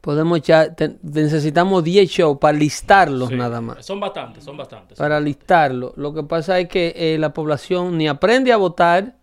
podemos 0.01 0.39
echar, 0.39 0.76
te- 0.76 0.97
necesitamos 1.03 1.86
10 1.86 2.09
shows 2.09 2.38
para 2.38 2.57
listarlos 2.57 3.30
Sí, 3.30 3.36
nada 3.36 3.61
más. 3.61 3.86
Son 3.86 3.97
bastantes, 4.01 4.43
son 4.43 4.57
bastantes. 4.57 4.97
Para 4.97 5.18
listarlos. 5.22 5.93
Lo 5.95 6.13
que 6.13 6.24
pasa 6.24 6.59
es 6.59 6.68
que 6.68 6.93
eh, 6.97 7.18
la 7.18 7.32
población 7.32 7.97
ni 7.97 8.09
aprende 8.09 8.51
a 8.51 8.57
votar, 8.57 9.16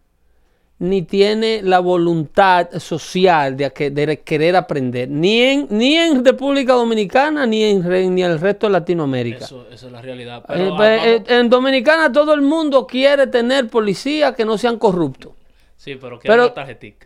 ni 0.83 1.03
tiene 1.03 1.63
la 1.63 1.79
voluntad 1.79 2.69
social 2.79 3.57
de, 3.57 3.71
que- 3.73 3.91
de 3.91 4.21
querer 4.21 4.57
aprender. 4.57 5.09
Ni 5.09 5.41
en, 5.41 5.67
ni 5.71 5.97
en 5.97 6.25
República 6.25 6.73
Dominicana, 6.75 7.47
ni 7.47 7.63
en, 7.63 8.15
ni 8.15 8.23
el 8.23 8.39
resto 8.41 8.67
de 8.67 8.73
Latinoamérica. 8.73 9.45
Eso, 9.45 9.67
eso 9.71 9.87
es 9.87 9.93
la 9.93 10.03
realidad. 10.03 10.39
Eh, 10.41 10.45
Pero, 10.49 10.77
pues, 10.77 11.07
eh, 11.07 11.23
en 11.29 11.49
Dominicana 11.49 12.11
todo 12.13 12.35
el 12.35 12.43
mundo 12.43 12.87
quiere 12.87 13.27
tener 13.29 13.69
policías 13.69 14.35
que 14.35 14.45
no 14.45 14.59
sean 14.59 14.77
corruptos. 14.79 15.33
sí, 15.77 15.97
pero 16.01 16.19
que 16.19 16.27
pero-. 16.29 16.53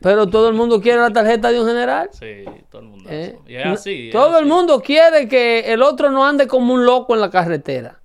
Pero 0.01 0.27
todo 0.27 0.49
el 0.49 0.55
mundo 0.55 0.81
quiere 0.81 0.99
la 1.01 1.11
tarjeta 1.11 1.53
de 1.53 1.61
un 1.61 1.67
general. 1.67 2.09
Sí, 2.13 2.45
todo 2.71 2.81
el 2.83 2.89
mundo. 2.89 3.09
¿eh? 3.13 3.37
Y 3.47 3.57
es 3.57 3.67
así. 3.67 4.07
es 4.09 4.13
Todo 4.13 4.39
el 4.39 4.47
mundo 4.47 4.81
quiere 4.81 5.29
que 5.29 5.73
el 5.73 5.83
otro 5.83 6.11
no 6.11 6.25
ande 6.25 6.47
como 6.47 6.73
un 6.75 6.85
loco 6.87 7.15
en 7.15 7.21
la 7.21 7.31
carretera. 7.31 8.01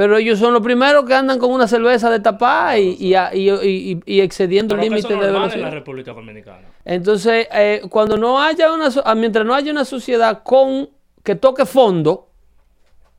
Pero 0.00 0.16
ellos 0.16 0.38
son 0.38 0.54
los 0.54 0.62
primeros 0.62 1.04
que 1.04 1.12
andan 1.12 1.38
con 1.38 1.50
una 1.50 1.68
cerveza 1.68 2.08
de 2.08 2.20
tapar 2.20 2.78
y, 2.78 2.96
y, 2.98 3.14
y- 3.14 3.50
y- 3.52 4.00
y 4.06 4.20
excediendo 4.22 4.74
el 4.74 4.80
límite 4.80 5.08
de 5.14 5.26
en 5.26 5.60
la. 5.60 5.70
República 5.70 6.14
Dominicana. 6.14 6.68
Entonces, 6.86 7.46
eh, 7.52 7.82
cuando 7.90 8.16
no 8.16 8.40
haya 8.40 8.72
una, 8.72 8.88
ah, 9.04 9.14
mientras 9.14 9.44
no 9.44 9.54
haya 9.54 9.70
una 9.70 9.84
sociedad 9.84 10.42
con 10.42 10.88
que 11.22 11.34
toque 11.34 11.66
fondo 11.66 12.28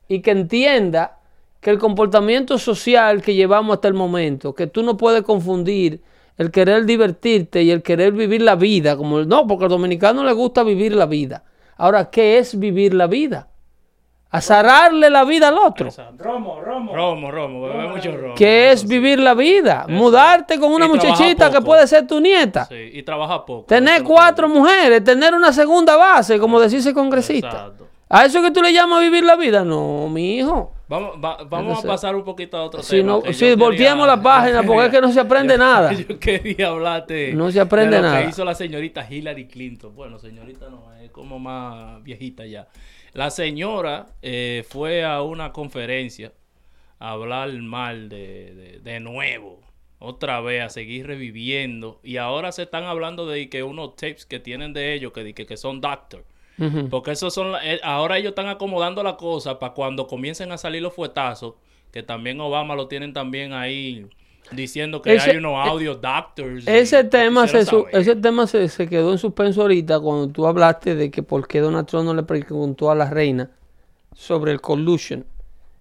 y 0.08 0.22
que 0.22 0.32
entienda 0.32 1.20
que 1.60 1.70
el 1.70 1.78
comportamiento 1.78 2.58
social 2.58 3.22
que 3.22 3.36
llevamos 3.36 3.74
hasta 3.74 3.86
el 3.86 3.94
momento, 3.94 4.52
que 4.52 4.66
tú 4.66 4.82
no 4.82 4.96
puedes 4.96 5.22
confundir 5.22 6.02
el 6.36 6.50
querer 6.50 6.84
divertirte 6.84 7.62
y 7.62 7.70
el 7.70 7.82
querer 7.84 8.12
vivir 8.12 8.42
la 8.42 8.56
vida, 8.56 8.96
como 8.96 9.20
no, 9.22 9.46
porque 9.46 9.66
al 9.66 9.70
dominicano 9.70 10.24
le 10.24 10.32
gusta 10.32 10.64
vivir 10.64 10.96
la 10.96 11.06
vida. 11.06 11.44
Ahora, 11.76 12.10
¿qué 12.10 12.38
es 12.38 12.58
vivir 12.58 12.92
la 12.92 13.06
vida? 13.06 13.50
Azararle 14.32 15.10
la 15.10 15.24
vida 15.24 15.48
al 15.48 15.58
otro. 15.58 15.90
Romo, 16.16 16.58
Romo. 16.62 16.96
Romo, 16.96 17.30
Romo, 17.30 17.62
bebe 17.62 17.88
mucho 17.88 18.16
Romo. 18.16 18.34
¿Qué 18.34 18.72
es 18.72 18.88
vivir 18.88 19.18
la 19.18 19.34
vida? 19.34 19.84
Mudarte 19.88 20.58
con 20.58 20.72
una 20.72 20.86
Y 20.86 20.88
trabajar 20.88 21.10
muchachita 21.18 21.50
que 21.50 21.60
puede 21.60 21.86
ser 21.86 22.06
tu 22.06 22.18
nieta. 22.18 22.64
Sí, 22.64 22.90
y 22.94 23.02
trabaja 23.02 23.44
poco. 23.44 23.66
Tener 23.66 24.02
cuatro 24.02 24.48
mujeres, 24.48 25.04
tener 25.04 25.34
una 25.34 25.52
segunda 25.52 25.96
base, 25.96 26.38
como 26.38 26.58
decirse 26.58 26.94
congresista. 26.94 27.48
Exacto. 27.48 27.88
¿A 28.08 28.24
eso 28.24 28.40
que 28.42 28.50
tú 28.50 28.62
le 28.62 28.72
llamas 28.72 29.00
vivir 29.02 29.22
la 29.24 29.36
vida? 29.36 29.64
No, 29.64 30.08
mi 30.08 30.36
hijo. 30.38 30.72
Vamos, 30.88 31.12
va- 31.22 31.38
vamos 31.44 31.68
Entonces, 31.68 31.84
a 31.84 31.88
pasar 31.88 32.16
un 32.16 32.24
poquito 32.24 32.56
a 32.58 32.64
otro 32.64 32.82
Si, 32.82 32.96
tema. 32.96 33.12
no, 33.12 33.22
que 33.22 33.32
si 33.34 33.40
quería- 33.54 33.94
la 34.06 34.16
página, 34.22 34.62
porque 34.62 34.84
es 34.86 34.90
que 34.90 35.00
no 35.02 35.12
se 35.12 35.20
aprende 35.20 35.56
nada. 35.58 35.92
Yo 36.08 36.18
quería 36.18 36.68
hablarte. 36.68 37.34
No 37.34 37.50
se 37.50 37.60
aprende 37.60 37.96
de 37.96 38.02
lo 38.02 38.08
nada. 38.08 38.22
que 38.22 38.28
hizo 38.30 38.44
la 38.46 38.54
señorita 38.54 39.06
Hillary 39.10 39.46
Clinton. 39.46 39.94
Bueno, 39.94 40.18
señorita 40.18 40.68
no, 40.70 40.90
es 41.02 41.10
como 41.10 41.38
más 41.38 42.02
viejita 42.02 42.44
ya. 42.46 42.66
La 43.12 43.30
señora 43.30 44.06
eh, 44.22 44.64
fue 44.68 45.04
a 45.04 45.22
una 45.22 45.52
conferencia 45.52 46.32
a 46.98 47.12
hablar 47.12 47.52
mal 47.54 48.08
de, 48.08 48.54
de, 48.54 48.78
de 48.80 49.00
nuevo. 49.00 49.60
Otra 49.98 50.40
vez, 50.40 50.62
a 50.62 50.68
seguir 50.70 51.06
reviviendo. 51.06 52.00
Y 52.02 52.16
ahora 52.16 52.52
se 52.52 52.62
están 52.64 52.84
hablando 52.84 53.26
de 53.26 53.48
que 53.48 53.62
unos 53.62 53.96
tapes 53.96 54.26
que 54.26 54.40
tienen 54.40 54.72
de 54.72 54.94
ellos, 54.94 55.12
que, 55.12 55.34
que, 55.34 55.46
que 55.46 55.56
son 55.56 55.80
doctor. 55.80 56.24
Porque 56.88 57.12
esos 57.12 57.34
son, 57.34 57.52
la- 57.52 57.66
eh, 57.74 57.80
ahora 57.82 58.18
ellos 58.18 58.30
están 58.30 58.48
acomodando 58.48 59.02
la 59.02 59.16
cosa 59.16 59.58
para 59.58 59.74
cuando 59.74 60.06
comiencen 60.06 60.52
a 60.52 60.58
salir 60.58 60.82
los 60.82 60.94
fuetazos, 60.94 61.54
que 61.92 62.02
también 62.02 62.40
Obama 62.40 62.74
lo 62.76 62.88
tienen 62.88 63.12
también 63.12 63.52
ahí 63.52 64.06
diciendo 64.54 65.02
que 65.02 65.14
Ese- 65.14 65.30
hay 65.32 65.36
unos 65.38 65.54
audio 65.66 65.94
doctors. 65.94 66.66
Ese 66.66 67.04
tema, 67.04 67.46
se, 67.46 67.64
saber. 67.64 67.86
ese 67.92 68.16
tema 68.16 68.46
se, 68.46 68.68
se 68.68 68.88
quedó 68.88 69.12
en 69.12 69.18
suspenso 69.18 69.62
ahorita 69.62 70.00
cuando 70.00 70.28
tú 70.28 70.46
hablaste 70.46 70.94
de 70.94 71.10
que 71.10 71.22
por 71.22 71.46
qué 71.48 71.60
Donald 71.60 71.86
Trump 71.86 72.04
no 72.06 72.14
le 72.14 72.22
preguntó 72.22 72.90
a 72.90 72.94
la 72.94 73.08
reina 73.10 73.50
sobre 74.14 74.52
el 74.52 74.60
collusion. 74.60 75.24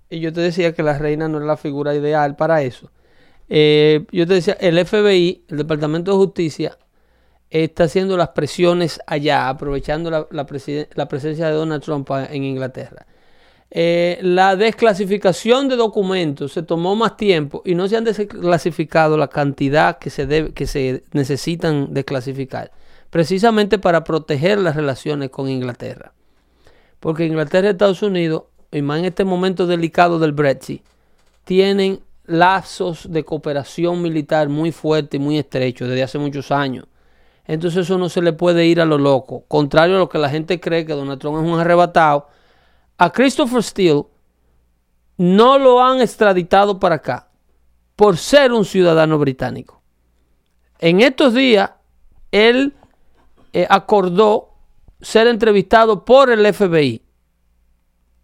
Y 0.10 0.20
yo 0.20 0.34
te 0.34 0.42
decía 0.42 0.74
que 0.74 0.84
la 0.84 0.98
reina 0.98 1.28
no 1.28 1.40
es 1.40 1.46
la 1.46 1.58
figura 1.58 1.96
ideal 1.96 2.36
para 2.36 2.62
eso. 2.64 2.92
Eh, 3.50 4.06
yo 4.12 4.26
te 4.28 4.34
decía, 4.36 4.58
el 4.60 4.78
FBI, 4.86 5.44
el 5.50 5.58
Departamento 5.58 6.12
de 6.12 6.18
Justicia, 6.18 6.78
está 7.50 7.84
haciendo 7.86 8.16
las 8.18 8.30
presiones 8.30 9.00
allá, 9.08 9.50
aprovechando 9.50 10.10
la, 10.10 10.28
la 10.32 10.46
la 10.96 11.08
presencia 11.08 11.48
de 11.48 11.54
Donald 11.54 11.84
Trump 11.84 12.10
en 12.30 12.44
Inglaterra. 12.44 13.06
Eh, 13.74 14.20
la 14.22 14.58
desclasificación 14.58 15.70
de 15.70 15.78
documentos 15.78 16.52
se 16.52 16.62
tomó 16.62 16.94
más 16.98 17.16
tiempo 17.16 17.62
y 17.64 17.74
no 17.74 17.88
se 17.88 17.96
han 17.96 18.04
desclasificado 18.04 19.16
la 19.16 19.30
cantidad 19.30 19.98
que 19.98 20.10
se, 20.10 20.52
que 20.54 20.68
se 20.68 21.04
necesitan 21.14 21.94
desclasificar, 21.94 22.72
precisamente 23.10 23.80
para 23.80 24.04
proteger 24.04 24.60
las 24.60 24.76
relaciones 24.76 25.30
con 25.30 25.50
Inglaterra. 25.50 26.12
Porque 27.00 27.26
Inglaterra 27.26 27.68
y 27.68 27.72
Estados 27.72 28.04
Unidos, 28.04 28.44
y 28.74 28.82
más 28.82 29.00
en 29.00 29.06
este 29.06 29.24
momento 29.24 29.66
delicado 29.66 30.20
del 30.20 30.34
Brexit, 30.34 30.84
tienen 31.46 32.02
lazos 32.26 33.12
de 33.12 33.24
cooperación 33.24 34.02
militar 34.02 34.50
muy 34.50 34.74
fuertes 34.74 35.20
y 35.20 35.24
muy 35.24 35.38
estrechos 35.38 35.88
desde 35.88 36.04
hace 36.04 36.18
muchos 36.18 36.52
años. 36.52 36.86
Entonces 37.46 37.86
eso 37.86 37.98
no 37.98 38.10
se 38.10 38.22
le 38.22 38.34
puede 38.34 38.66
ir 38.66 38.82
a 38.82 38.86
lo 38.86 38.98
loco. 38.98 39.44
Contrario 39.48 39.96
a 39.96 40.00
lo 40.00 40.10
que 40.10 40.18
la 40.18 40.30
gente 40.30 40.60
cree 40.60 40.86
que 40.86 40.94
Donald 40.94 41.20
Trump 41.20 41.38
es 41.38 41.50
un 41.52 41.60
arrebatado. 41.60 42.28
A 43.02 43.12
Christopher 43.12 43.64
Steele 43.64 44.04
no 45.18 45.58
lo 45.58 45.84
han 45.84 46.02
extraditado 46.02 46.80
para 46.80 46.98
acá 46.98 47.30
por 47.96 48.16
ser 48.16 48.52
un 48.52 48.64
ciudadano 48.64 49.18
británico. 49.18 49.82
En 50.78 51.02
estos 51.02 51.34
días, 51.34 51.72
él 52.32 52.76
eh, 53.54 53.66
acordó 53.68 54.50
ser 55.02 55.26
entrevistado 55.26 56.06
por 56.06 56.30
el 56.30 56.46
FBI. 56.54 57.02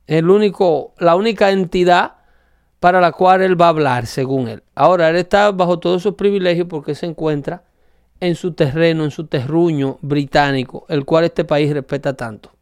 El 0.06 0.30
único, 0.30 0.94
la 1.00 1.16
única 1.16 1.50
entidad 1.50 2.18
para 2.80 3.02
la 3.02 3.14
cual 3.14 3.42
él 3.42 3.60
va 3.60 3.66
a 3.66 3.70
hablar, 3.70 4.06
según 4.06 4.48
él. 4.48 4.62
Ahora, 4.76 5.10
él 5.10 5.16
está 5.16 5.52
bajo 5.52 5.80
todos 5.80 6.04
esos 6.04 6.14
privilegios 6.14 6.68
porque 6.70 6.94
se 6.94 7.08
encuentra 7.08 7.64
en 8.20 8.36
su 8.36 8.54
terreno, 8.54 9.06
en 9.06 9.12
su 9.12 9.26
terruño 9.26 9.98
británico, 10.02 10.86
el 10.88 11.04
cual 11.04 11.24
este 11.24 11.46
país 11.46 11.74
respeta 11.74 12.16
tanto. 12.16 12.57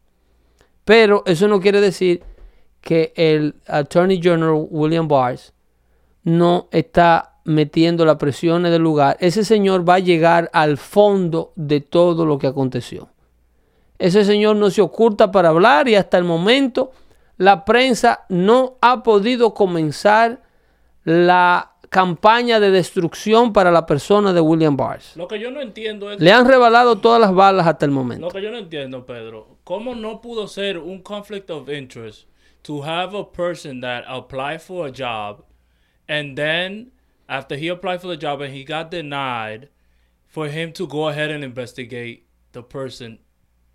Pero 0.86 1.24
eso 1.26 1.48
no 1.48 1.60
quiere 1.60 1.80
decir 1.80 2.22
que 2.80 3.12
el 3.16 3.56
Attorney 3.66 4.22
General 4.22 4.68
William 4.70 5.08
Barr 5.08 5.36
no 6.22 6.68
está 6.70 7.40
metiendo 7.42 8.04
las 8.04 8.18
presiones 8.18 8.70
del 8.70 8.82
lugar. 8.82 9.16
Ese 9.18 9.44
señor 9.44 9.88
va 9.88 9.94
a 9.94 9.98
llegar 9.98 10.48
al 10.52 10.78
fondo 10.78 11.52
de 11.56 11.80
todo 11.80 12.24
lo 12.24 12.38
que 12.38 12.46
aconteció. 12.46 13.08
Ese 13.98 14.24
señor 14.24 14.54
no 14.54 14.70
se 14.70 14.80
oculta 14.80 15.32
para 15.32 15.48
hablar 15.48 15.88
y 15.88 15.96
hasta 15.96 16.18
el 16.18 16.24
momento 16.24 16.92
la 17.36 17.64
prensa 17.64 18.24
no 18.28 18.76
ha 18.80 19.02
podido 19.02 19.54
comenzar 19.54 20.42
la 21.02 21.72
campaña 21.96 22.60
de 22.60 22.70
destrucción 22.70 23.54
para 23.54 23.70
la 23.70 23.86
persona 23.86 24.34
de 24.34 24.40
William 24.42 24.76
Barr. 24.76 25.00
Lo 25.14 25.26
que 25.26 25.40
yo 25.40 25.50
no 25.50 25.62
entiendo 25.62 26.12
es. 26.12 26.20
Le 26.20 26.30
han 26.30 26.46
rebalado 26.46 26.98
todas 26.98 27.18
las 27.18 27.34
balas 27.34 27.66
hasta 27.66 27.86
el 27.86 27.90
momento. 27.90 28.26
Lo 28.26 28.30
que 28.30 28.42
yo 28.42 28.50
no 28.50 28.58
entiendo, 28.58 29.06
Pedro, 29.06 29.56
¿cómo 29.64 29.94
no 29.94 30.20
pudo 30.20 30.46
ser 30.46 30.76
un 30.76 31.00
conflict 31.00 31.48
of 31.48 31.70
interest 31.70 32.28
to 32.64 32.82
have 32.82 33.16
a 33.16 33.24
person 33.24 33.80
that 33.80 34.04
applied 34.06 34.60
for 34.60 34.86
a 34.86 34.92
job 34.92 35.46
and 36.06 36.36
then 36.36 36.92
after 37.28 37.56
he 37.56 37.70
applied 37.70 38.02
for 38.02 38.08
the 38.08 38.18
job 38.18 38.42
and 38.42 38.52
he 38.52 38.62
got 38.62 38.90
denied, 38.90 39.70
for 40.26 40.48
him 40.48 40.74
to 40.74 40.86
go 40.86 41.08
ahead 41.08 41.30
and 41.30 41.42
investigate 41.42 42.26
the 42.52 42.62
person? 42.62 43.20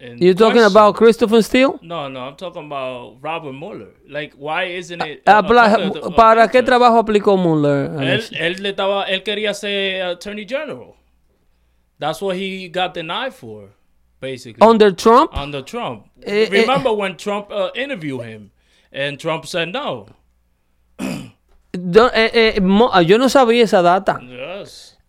You're 0.02 0.34
talking 0.34 0.62
question? 0.62 0.72
about 0.72 0.96
Christopher 0.96 1.44
Steele? 1.44 1.80
No, 1.84 2.08
no, 2.10 2.22
I'm 2.22 2.36
talking 2.36 2.66
about 2.66 3.18
Robert 3.22 3.54
Mueller. 3.54 3.94
Like, 4.10 4.34
why 4.34 4.64
isn't 4.64 5.00
it? 5.02 5.22
Ah, 5.28 5.40
a 5.40 6.12
¿Para 6.16 6.48
qué 6.48 6.64
trabajo 6.64 6.98
aplicó 6.98 7.38
Mueller? 7.38 7.92
Él, 8.02 8.24
él 8.40 8.62
le 8.64 8.70
estaba, 8.74 9.06
él 9.08 9.22
quería 9.24 9.54
ser 9.54 10.02
Attorney 10.02 10.46
General. 10.46 10.96
That's 12.00 12.20
what 12.20 12.36
he 12.36 12.68
got 12.68 12.96
denied 12.96 13.34
for, 13.36 13.70
basically. 14.20 14.68
Under 14.68 14.92
Trump? 14.92 15.38
under 15.38 15.62
Trump. 15.62 16.08
Eh, 16.24 16.46
eh. 16.46 16.62
Remember 16.62 16.92
when 16.92 17.16
Trump 17.16 17.52
uh, 17.52 17.70
interviewed 17.76 18.26
him, 18.26 18.50
and 18.92 19.20
Trump 19.20 19.46
said 19.46 19.70
no. 19.72 20.08
Do- 21.74 22.10
eh, 22.12 22.56
eh, 22.56 22.60
Mo- 22.60 22.92
yo 23.02 23.18
no 23.18 23.30
sabía 23.30 23.64
esa 23.64 23.82
data. 23.84 24.20
Yes. 24.22 24.41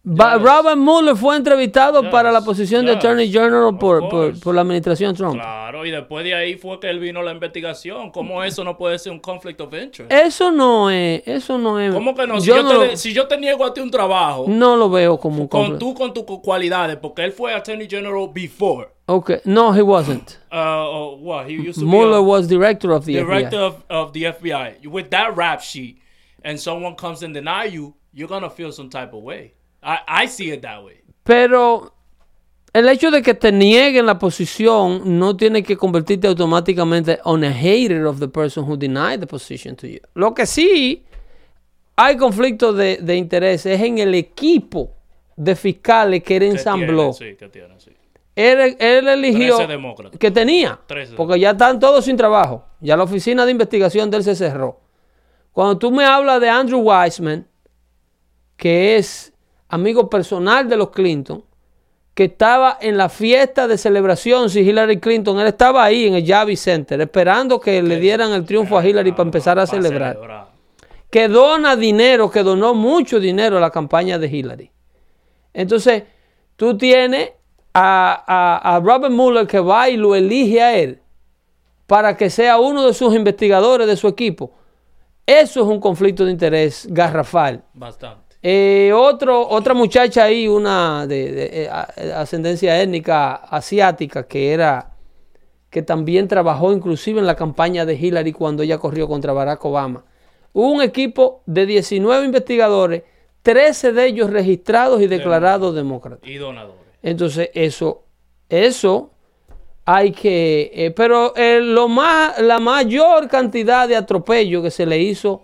Ba- 0.05 0.35
Yes. 0.35 0.43
Robert 0.43 0.77
Mueller 0.79 1.15
fue 1.15 1.37
entrevistado 1.37 2.03
Yes, 2.03 2.11
para 2.11 2.33
la 2.33 2.41
posición 2.41 2.85
de 2.85 2.93
Attorney 2.93 3.31
General 3.31 3.79
por, 3.79 4.09
por, 4.41 4.53
la 4.55 4.63
administración 4.63 5.15
Trump. 5.15 5.35
Claro, 5.35 5.87
y 5.87 5.93
después 5.93 6.25
de 6.25 6.35
ahí 6.35 6.57
fue 6.57 6.81
que 6.81 6.91
él 6.91 6.99
vino 6.99 7.23
la 7.23 7.31
investigación. 7.31 8.11
¿Cómo 8.11 8.43
eso 8.43 8.65
no 8.65 8.77
puede 8.77 8.99
ser 8.99 9.13
un 9.13 9.21
conflict 9.21 9.61
of 9.61 9.73
interest? 9.73 10.11
Eso 10.13 10.51
no 10.51 10.91
es, 10.91 11.23
eso 11.25 11.57
no 11.57 11.79
es. 11.79 11.95
¿Cómo 11.95 12.17
que 12.17 12.27
no? 12.27 12.41
Si 12.41 12.49
Yo 12.49 12.57
yo, 12.57 12.63
no, 12.65 12.69
te, 12.71 12.75
lo, 12.75 12.81
de- 12.81 12.97
si 12.97 13.13
yo 13.15 13.29
te 13.29 13.39
niego 13.39 13.65
a 13.65 13.73
ti 13.73 13.81
un 13.81 13.93
trabajo, 13.93 14.47
no 14.49 14.75
lo 14.77 14.91
veo 14.91 15.19
como 15.19 15.43
un 15.43 15.47
con 15.47 15.61
conflicto. 15.67 15.87
tú 15.87 15.95
con 15.95 16.13
tus 16.13 16.41
cualidades, 16.41 16.97
porque 16.97 17.23
él 17.23 17.31
fue 17.33 17.55
Attorney 17.55 17.87
General 17.89 18.29
before. 18.33 18.89
Okay, 19.07 19.39
no, 19.45 19.73
he 19.73 19.83
wasn't. 19.83 20.39
Uh, 20.51 20.57
uh, 20.57 21.17
what? 21.17 21.47
He 21.47 21.55
used 21.55 21.79
to 21.79 21.87
Mueller 21.87 22.13
be 22.13 22.17
a 22.19 22.23
was 22.23 22.49
director 22.49 22.91
of 22.93 23.05
the 23.05 23.13
director 23.15 23.57
FBI. 23.57 23.67
of, 23.67 23.85
of 23.89 24.13
the 24.15 24.25
FBI. 24.25 24.87
With 24.89 25.11
that 25.11 25.37
rap 25.37 25.61
sheet, 25.61 25.99
and 26.45 26.59
someone 26.59 26.97
comes 26.97 27.23
and 27.23 27.33
deny 27.33 27.67
you, 27.67 27.95
you're 28.13 28.29
gonna 28.29 28.51
feel 28.51 28.73
some 28.73 28.89
type 28.91 29.13
of 29.13 29.23
way. 29.23 29.55
I, 29.83 30.25
I 30.25 30.29
see 30.29 30.53
it 30.53 30.63
that 30.63 30.83
way. 30.85 31.03
Pero 31.25 31.95
el 32.73 32.89
hecho 32.89 33.11
de 33.11 33.23
que 33.23 33.35
te 33.35 33.53
nieguen 33.53 34.07
la 34.07 34.19
posición 34.19 35.19
no 35.19 35.37
tiene 35.37 35.63
que 35.63 35.77
convertirte 35.77 36.27
automáticamente 36.27 37.19
on 37.25 37.45
a 37.45 37.53
hater 37.53 38.07
of 38.07 38.19
the 38.19 38.29
person 38.29 38.65
who 38.65 38.77
denied 38.77 39.21
the 39.21 39.27
position 39.27 39.77
to 39.77 39.87
you. 39.87 40.01
Lo 40.15 40.33
que 40.35 40.47
sí 40.47 41.05
hay 41.97 42.17
conflicto 42.17 42.73
de, 42.73 42.99
de 42.99 43.17
interés 43.17 43.67
es 43.67 43.81
en 43.81 43.99
el 43.99 44.15
equipo 44.15 44.95
de 45.37 45.55
fiscales 45.55 46.23
que 46.23 46.37
él 46.37 46.45
ensambló. 46.45 47.13
tiene, 47.13 47.33
sí, 47.33 47.37
que 47.37 47.49
tiene, 47.49 47.81
sí. 47.81 47.91
Él, 48.35 48.77
él 48.79 49.09
eligió 49.09 49.57
13 49.57 49.71
demócratas. 49.71 50.19
que 50.19 50.31
tenía, 50.31 50.81
13. 50.87 51.15
porque 51.17 51.39
ya 51.39 51.51
están 51.51 51.79
todos 51.79 52.07
sin 52.07 52.17
trabajo. 52.17 52.65
Ya 52.81 52.97
la 52.97 53.03
oficina 53.03 53.45
de 53.45 53.53
investigación 53.53 54.11
de 54.11 54.17
él 54.19 54.25
se 54.25 54.35
cerró. 54.35 54.81
Cuando 55.53 55.77
tú 55.77 55.91
me 55.91 56.05
hablas 56.05 56.41
de 56.41 56.49
Andrew 56.49 56.81
Weissman, 56.81 57.47
que 58.57 58.97
es 58.97 59.32
amigo 59.73 60.09
personal 60.09 60.69
de 60.69 60.77
los 60.77 60.91
Clinton, 60.91 61.43
que 62.15 62.25
estaba 62.25 62.77
en 62.81 62.97
la 62.99 63.09
fiesta 63.09 63.67
de 63.67 63.79
celebración 63.79 64.51
si 64.51 64.61
Hillary 64.61 65.01
Clinton, 65.01 65.41
él 65.41 65.47
estaba 65.47 65.83
ahí 65.83 66.07
en 66.07 66.15
el 66.15 66.27
Javits 66.27 66.61
Center 66.61 67.01
esperando 67.01 67.59
que 67.59 67.83
le 67.83 67.99
dieran 67.99 68.33
el 68.33 68.45
triunfo 68.45 68.77
a 68.79 68.87
Hillary 68.87 69.13
para 69.13 69.23
empezar 69.25 69.59
a 69.59 69.67
celebrar. 69.67 70.17
Que 71.11 71.29
dona 71.29 71.75
dinero, 71.77 72.31
que 72.31 72.43
donó 72.43 72.75
mucho 72.75 73.19
dinero 73.19 73.57
a 73.57 73.61
la 73.61 73.71
campaña 73.71 74.19
de 74.19 74.29
Hillary. 74.29 74.71
Entonces, 75.55 76.05
tú 76.57 76.77
tienes 76.77 77.31
a, 77.75 78.25
a- 78.27 78.77
a 78.77 78.81
Robert 78.81 79.13
Mueller 79.13 79.47
que 79.47 79.61
va 79.61 79.89
y 79.89 79.97
lo 79.97 80.15
elige 80.15 80.61
a 80.63 80.77
él 80.77 81.01
para 81.87 82.17
que 82.17 82.29
sea 82.31 82.59
uno 82.59 82.87
de 82.87 82.95
sus 82.95 83.15
investigadores 83.15 83.87
de 83.87 83.97
su 83.97 84.09
equipo. 84.09 84.53
Eso 85.27 85.61
es 85.63 85.67
un 85.67 85.81
conflicto 85.81 86.25
de 86.25 86.33
interés 86.33 86.87
garrafal. 86.91 87.63
Bastante. 87.75 88.22
Eh, 88.43 88.91
otro, 88.95 89.49
otra 89.49 89.73
muchacha 89.73 90.25
ahí, 90.25 90.49
una 90.49 91.07
de, 91.07 91.31
de, 91.33 91.63
eh, 91.65 91.69
a- 91.71 92.21
ascendencia 92.21 92.81
étnica 92.83 93.35
asiática, 93.35 94.27
que 94.27 94.53
era 94.53 94.89
que 95.71 95.83
también 95.83 96.29
trabajó 96.29 96.73
inclusive 96.73 97.21
en 97.21 97.27
la 97.27 97.37
campaña 97.37 97.87
de 97.87 97.95
Hillary 97.95 98.33
cuando 98.33 98.63
ella 98.63 98.79
corrió 98.79 99.09
contra 99.09 99.33
Barack 99.33 99.65
Obama. 99.65 100.05
Hubo 100.53 100.71
un 100.71 100.83
equipo 100.83 101.43
de 101.47 101.65
19 101.67 102.27
investigadores, 102.27 103.05
13 103.43 103.93
de 103.93 104.07
ellos 104.07 104.29
registrados 104.31 105.01
y 105.01 105.07
declarados 105.07 105.75
demócratas. 105.75 106.29
Y 106.29 106.35
donadores. 106.35 106.79
Entonces, 107.03 107.49
eso, 107.55 108.03
eso 108.51 109.11
hay 109.87 110.13
que. 110.13 110.71
eh, 110.75 110.91
pero 110.91 111.35
eh, 111.37 111.61
lo 111.63 111.89
más, 111.89 112.39
la 112.41 112.59
mayor 112.61 113.29
cantidad 113.29 113.89
de 113.89 113.97
atropello 113.97 114.63
que 114.63 114.71
se 114.71 114.85
le 114.85 114.99
hizo 114.99 115.43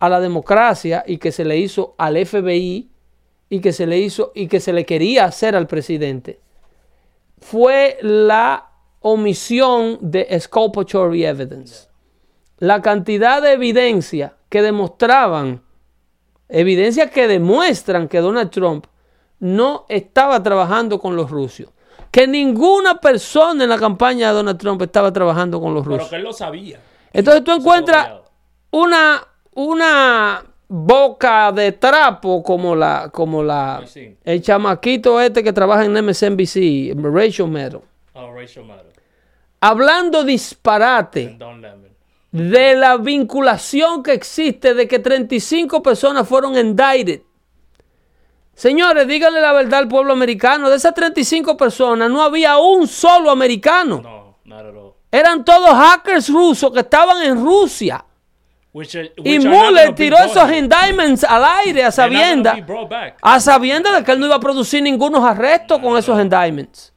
a 0.00 0.08
la 0.08 0.20
democracia 0.20 1.04
y 1.06 1.18
que 1.18 1.30
se 1.30 1.44
le 1.44 1.56
hizo 1.58 1.94
al 1.98 2.16
FBI 2.26 2.90
y 3.48 3.60
que 3.60 3.72
se 3.72 3.86
le 3.86 3.98
hizo 3.98 4.32
y 4.34 4.48
que 4.48 4.58
se 4.60 4.72
le 4.72 4.84
quería 4.84 5.26
hacer 5.26 5.54
al 5.54 5.66
presidente 5.66 6.40
fue 7.40 7.98
la 8.02 8.70
omisión 9.00 9.98
de 10.00 10.26
exculpatory 10.30 11.24
evidence. 11.24 11.88
La 12.58 12.82
cantidad 12.82 13.40
de 13.40 13.52
evidencia 13.52 14.36
que 14.50 14.60
demostraban, 14.62 15.62
evidencia 16.48 17.08
que 17.08 17.26
demuestran 17.26 18.08
que 18.08 18.20
Donald 18.20 18.50
Trump 18.50 18.86
no 19.38 19.86
estaba 19.88 20.42
trabajando 20.42 21.00
con 21.00 21.16
los 21.16 21.30
rusos. 21.30 21.68
Que 22.10 22.26
ninguna 22.26 23.00
persona 23.00 23.64
en 23.64 23.70
la 23.70 23.78
campaña 23.78 24.28
de 24.28 24.34
Donald 24.34 24.58
Trump 24.58 24.82
estaba 24.82 25.12
trabajando 25.12 25.60
con 25.60 25.72
los 25.72 25.84
Pero 25.84 25.96
rusos. 25.96 26.10
que 26.10 26.16
él 26.16 26.22
lo 26.22 26.32
sabía. 26.32 26.80
Entonces 27.12 27.42
tú 27.42 27.52
encuentras 27.52 28.10
una, 28.70 29.26
una 29.54 30.44
boca 30.68 31.50
de 31.52 31.72
trapo 31.72 32.42
como 32.42 32.76
la, 32.76 33.10
como 33.12 33.42
la, 33.42 33.82
sí. 33.86 34.16
el 34.24 34.40
chamaquito 34.42 35.20
este 35.20 35.42
que 35.42 35.52
trabaja 35.52 35.84
en 35.84 35.92
MSNBC, 35.92 36.94
Rachel 37.02 37.48
Maddow, 37.48 37.82
Oh, 38.14 38.32
Rachel 38.32 38.64
Maddow. 38.64 38.92
hablando 39.60 40.24
disparate 40.24 41.36
de 42.30 42.76
la 42.76 42.96
vinculación 42.96 44.02
que 44.04 44.12
existe 44.12 44.74
de 44.74 44.86
que 44.86 45.00
35 45.00 45.82
personas 45.82 46.28
fueron 46.28 46.56
indicted. 46.56 47.22
Señores, 48.54 49.08
díganle 49.08 49.40
la 49.40 49.52
verdad 49.52 49.80
al 49.80 49.88
pueblo 49.88 50.12
americano. 50.12 50.68
De 50.68 50.76
esas 50.76 50.94
35 50.94 51.56
personas 51.56 52.10
no 52.10 52.22
había 52.22 52.58
un 52.58 52.86
solo 52.86 53.30
americano. 53.30 54.00
No, 54.02 54.36
not 54.44 54.60
at 54.66 54.74
all. 54.76 54.92
Eran 55.10 55.44
todos 55.44 55.70
hackers 55.70 56.28
rusos 56.28 56.70
que 56.70 56.80
estaban 56.80 57.22
en 57.22 57.42
Rusia. 57.42 58.04
Which 58.72 58.94
are- 58.94 59.12
Y 59.16 59.38
which 59.38 59.44
be 59.88 59.92
tiró 59.94 60.16
esos 60.18 60.52
indictments 60.52 61.24
al 61.24 61.44
aire 61.44 61.84
a 61.84 61.90
sabienda, 61.90 62.54
a 63.20 63.40
sabienda 63.40 63.92
de 63.98 64.04
que 64.04 64.12
él 64.12 64.20
no 64.20 64.26
iba 64.26 64.36
a 64.36 64.40
producir 64.40 64.82
ningunos 64.82 65.24
arrestos 65.24 65.80
con 65.80 65.96
esos 65.98 66.20
indictments. 66.20 66.92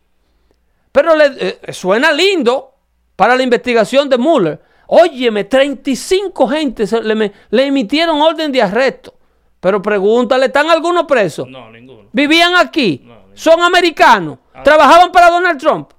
Pero 0.92 1.16
le, 1.16 1.26
eh, 1.40 1.74
suena 1.74 2.12
lindo 2.12 2.76
para 3.16 3.36
la 3.36 3.42
investigación 3.42 4.08
de 4.08 4.18
Mueller. 4.20 4.62
Óyeme, 4.88 5.46
35 5.46 6.48
gente 6.48 6.86
se- 6.86 7.02
le, 7.02 7.32
emitieron 7.66 8.22
orden 8.22 8.52
de 8.52 8.62
arresto. 8.62 9.16
Pero 9.60 9.82
pregúntale, 9.82 10.48
¿están 10.48 10.70
algunos 10.70 11.06
presos? 11.06 11.48
No, 11.48 11.72
ninguno. 11.72 12.10
¿Vivían 12.12 12.56
aquí? 12.56 13.02
No. 13.04 13.24
¿Son 13.34 13.62
americanos? 13.64 14.38
¿Trabajaban 14.64 15.12
para 15.12 15.30
Donald 15.32 15.60
Trump? 15.60 15.90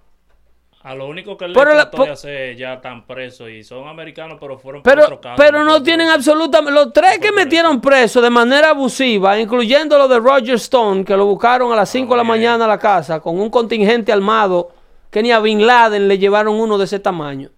A 0.84 0.94
lo 0.94 1.08
único 1.08 1.36
que 1.36 1.48
le 1.48 1.54
Pero 1.54 1.70
la- 1.74 1.82
trató 1.90 1.96
po- 1.96 2.04
de 2.04 2.10
hacer 2.10 2.56
ya 2.56 2.74
están 2.74 3.06
presos 3.06 3.48
y 3.48 3.64
son 3.64 3.88
americanos, 3.88 4.36
pero 4.38 4.58
fueron 4.58 4.82
por 4.82 4.92
Pero, 4.92 5.04
otro 5.04 5.20
caso. 5.20 5.36
pero 5.38 5.64
no 5.64 5.74
por 5.76 5.82
tienen 5.82 6.08
absolutamente... 6.08 6.72
Los 6.72 6.92
tres 6.92 7.18
que 7.20 7.32
metieron 7.32 7.80
presos 7.80 8.22
de 8.22 8.28
manera 8.30 8.68
abusiva, 8.70 9.38
incluyendo 9.40 9.96
lo 9.96 10.08
de 10.08 10.18
Roger 10.18 10.56
Stone, 10.56 11.02
que 11.04 11.16
lo 11.16 11.24
buscaron 11.24 11.72
a 11.72 11.76
las 11.76 11.88
5 11.88 12.12
de 12.12 12.16
la 12.18 12.24
mañana 12.24 12.66
a 12.66 12.68
la 12.68 12.78
casa 12.78 13.18
con 13.20 13.40
un 13.40 13.48
contingente 13.48 14.12
armado 14.12 14.72
que 15.10 15.22
ni 15.22 15.32
a 15.32 15.40
Bin 15.40 15.66
Laden 15.66 16.06
le 16.06 16.18
llevaron 16.18 16.54
uno 16.60 16.76
de 16.76 16.84
ese 16.84 16.98
tamaño. 16.98 17.48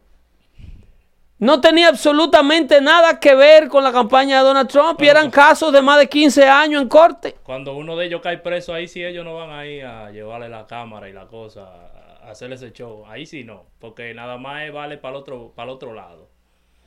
No 1.39 1.61
tenía 1.61 1.89
absolutamente 1.89 2.81
nada 2.81 3.21
que 3.21 3.35
ver 3.35 3.69
con 3.69 3.85
la 3.85 3.93
campaña 3.93 4.39
de 4.39 4.45
Donald 4.45 4.69
Trump 4.71 5.03
y 5.03 5.09
eran 5.09 5.31
casos 5.31 5.71
de 5.73 5.83
más 5.83 5.99
de 5.99 6.09
15 6.09 6.47
años 6.49 6.81
en 6.81 6.89
corte. 6.89 7.37
Cuando 7.43 7.77
uno 7.77 7.95
de 7.97 8.07
ellos 8.07 8.21
cae 8.23 8.39
preso, 8.39 8.73
ahí 8.73 8.89
sí 8.89 9.05
ellos 9.05 9.25
no 9.25 9.35
van 9.35 9.51
ahí 9.51 9.81
a 9.81 10.11
llevarle 10.11 10.49
la 10.49 10.67
cámara 10.67 11.09
y 11.11 11.13
la 11.13 11.27
cosa, 11.27 11.69
a 12.27 12.33
hacerle 12.33 12.57
ese 12.57 12.73
show. 12.73 13.05
Ahí 13.07 13.25
sí 13.25 13.45
no, 13.45 13.67
porque 13.79 14.13
nada 14.13 14.37
más 14.37 14.71
vale 14.73 14.99
para 14.99 15.17
el 15.17 15.23
otro, 15.23 15.53
para 15.55 15.71
el 15.71 15.77
otro 15.77 15.95
lado. 15.95 16.29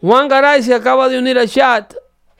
Juan 0.01 0.27
Garay 0.27 0.61
se 0.61 0.73
acaba 0.73 1.09
de 1.09 1.17
unir 1.17 1.37
al 1.39 1.49
chat 1.49 1.93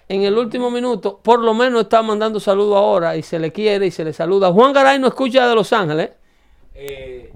en 0.07 0.23
el 0.23 0.37
último 0.37 0.69
minuto. 0.69 1.19
Por 1.21 1.39
lo 1.39 1.53
menos 1.53 1.83
está 1.83 2.01
mandando 2.01 2.39
saludos 2.39 2.77
ahora 2.77 3.15
y 3.15 3.23
se 3.23 3.39
le 3.39 3.51
quiere 3.51 3.87
y 3.87 3.91
se 3.91 4.03
le 4.03 4.13
saluda. 4.13 4.51
Juan 4.51 4.73
Garay 4.73 4.99
no 4.99 5.07
escucha 5.07 5.47
de 5.47 5.55
Los 5.55 5.71
Ángeles. 5.71 6.11
Eh, 6.73 7.31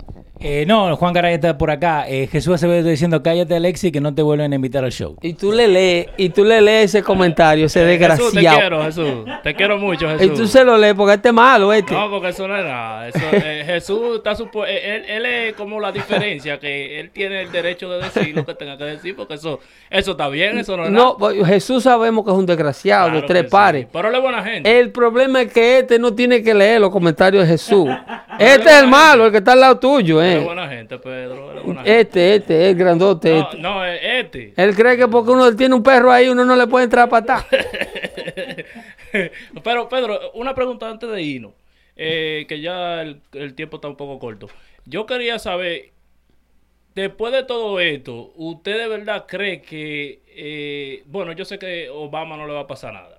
no, 0.68 0.96
Juan 0.98 1.14
Garay 1.14 1.36
está 1.36 1.58
por 1.58 1.72
acá. 1.72 2.06
Eh, 2.08 2.28
Jesús 2.32 2.56
Acevedo 2.56 2.80
está 2.80 2.89
diciendo, 2.89 3.24
cállate 3.24 3.56
Alexi, 3.56 3.91
que 3.91 4.02
no 4.02 4.14
te 4.14 4.22
vuelven 4.22 4.52
a 4.52 4.56
invitar 4.56 4.84
al 4.84 4.91
show. 4.91 5.16
Y 5.22 5.34
tú 5.34 5.52
le 5.52 5.68
lees, 5.68 6.08
y 6.18 6.30
tú 6.30 6.44
le 6.44 6.60
lees 6.62 6.86
ese 6.96 7.04
comentario, 7.04 7.66
ese 7.68 7.80
Jesús, 7.80 7.88
te 8.34 8.39
desgraciado. 8.39 8.60
quiero, 8.60 8.84
Jesús. 8.84 9.26
Te 9.44 9.56
quiero 9.56 9.78
mucho, 9.78 10.08
Jesús. 10.10 10.26
Y 10.26 10.30
tú 10.30 10.48
se 10.48 10.64
lo 10.64 10.78
lees 10.78 10.94
porque 10.96 11.14
este 11.16 11.30
es 11.30 11.34
malo, 11.34 11.72
este. 11.72 11.94
No, 11.94 12.10
porque 12.10 12.30
eso 12.30 12.48
no 12.48 12.58
es 12.58 12.66
nada. 12.66 13.08
Eso, 13.08 13.20
eh, 13.32 13.64
Jesús 13.68 14.18
está 14.18 14.34
supu- 14.36 14.66
eh, 14.68 14.96
él, 14.96 15.06
él 15.08 15.26
es 15.26 15.54
como 15.54 15.80
la 15.80 15.91
diferencia, 15.91 16.60
que 16.60 17.00
él 17.00 17.10
tiene 17.12 17.41
el 17.44 17.52
derecho 17.52 17.89
de 17.89 18.04
decir 18.04 18.36
lo 18.36 18.46
que 18.46 18.54
tenga 18.56 18.78
que 18.78 18.84
decir, 18.86 19.16
porque 19.16 19.36
eso, 19.36 19.60
eso 19.89 20.12
está 20.12 20.28
bien, 20.30 20.58
eso 20.58 20.76
no 20.76 20.86
es 20.86 20.91
No, 20.91 21.04
nada. 21.06 21.16
pues, 21.20 21.48
Jesús 21.48 21.84
sabemos 21.84 22.26
que 22.26 22.32
es 22.32 22.38
un 22.38 22.46
desgraciado 22.46 23.06
Claro 23.10 23.22
de 23.22 23.28
tres 23.28 23.44
sí. 23.44 23.50
pares. 23.50 23.88
Pero 23.91 24.10
él 24.10 24.16
es 24.16 24.22
buena 24.22 24.44
gente. 24.44 24.80
El 24.80 24.91
problema 24.91 25.41
es 25.41 25.54
que 25.54 25.80
este 25.80 26.00
no 26.00 26.14
tiene 26.14 26.44
que 26.44 26.54
leer 26.54 26.82
los 26.82 26.89
comentarios 26.91 27.44
de 27.44 27.50
Jesús. 27.50 27.88
Este 28.39 28.68
es 28.68 28.82
el 28.82 28.88
malo, 28.88 29.28
el 29.28 29.32
que 29.32 29.38
está 29.38 29.52
al 29.52 29.60
lado 29.60 29.78
tuyo, 29.78 30.20
Él 30.20 30.32
es 30.38 30.43
buena 30.43 30.67
gente, 30.67 30.97
Pedro. 30.97 31.51
Él 31.51 31.57
es 31.57 31.63
buena 31.63 31.84
gente. 31.84 31.99
Este, 31.99 32.36
este, 32.36 32.69
el 32.69 32.75
grandote. 32.75 33.31
No, 33.31 33.41
este. 33.41 33.57
no, 33.57 33.86
este. 33.86 34.53
Él 34.55 34.75
cree 34.75 34.97
que 34.97 35.07
porque 35.07 35.31
uno 35.31 35.55
tiene 35.55 35.75
un 35.75 35.84
perro 35.84 36.11
ahí, 36.11 36.29
uno 36.29 36.45
no 36.45 36.55
le 36.55 36.67
puede 36.67 36.86
entrar 36.86 37.07
a 37.07 37.09
patar. 37.09 37.45
Pero, 39.63 39.89
Pedro, 39.89 40.31
una 40.34 40.55
pregunta 40.55 40.89
antes 40.89 41.09
de 41.09 41.21
irnos, 41.21 41.53
eh, 41.95 42.45
que 42.47 42.59
ya 42.59 43.01
el, 43.01 43.21
el 43.34 43.53
tiempo 43.53 43.77
está 43.77 43.88
un 43.88 43.95
poco 43.95 44.19
corto. 44.19 44.47
Yo 44.86 45.05
quería 45.05 45.39
saber, 45.39 45.91
después 46.95 47.31
de 47.31 47.43
todo 47.43 47.79
esto, 47.79 48.34
¿usted 48.36 48.77
de 48.77 48.88
verdad 48.88 49.25
cree 49.27 49.61
que, 49.61 50.21
eh, 50.27 51.03
bueno, 51.05 51.31
yo 51.34 51.45
sé 51.45 51.59
que 51.59 51.89
Obama 51.89 52.38
no 52.38 52.47
le 52.47 52.53
va 52.53 52.61
a 52.61 52.67
pasar 52.67 52.93
nada, 52.93 53.12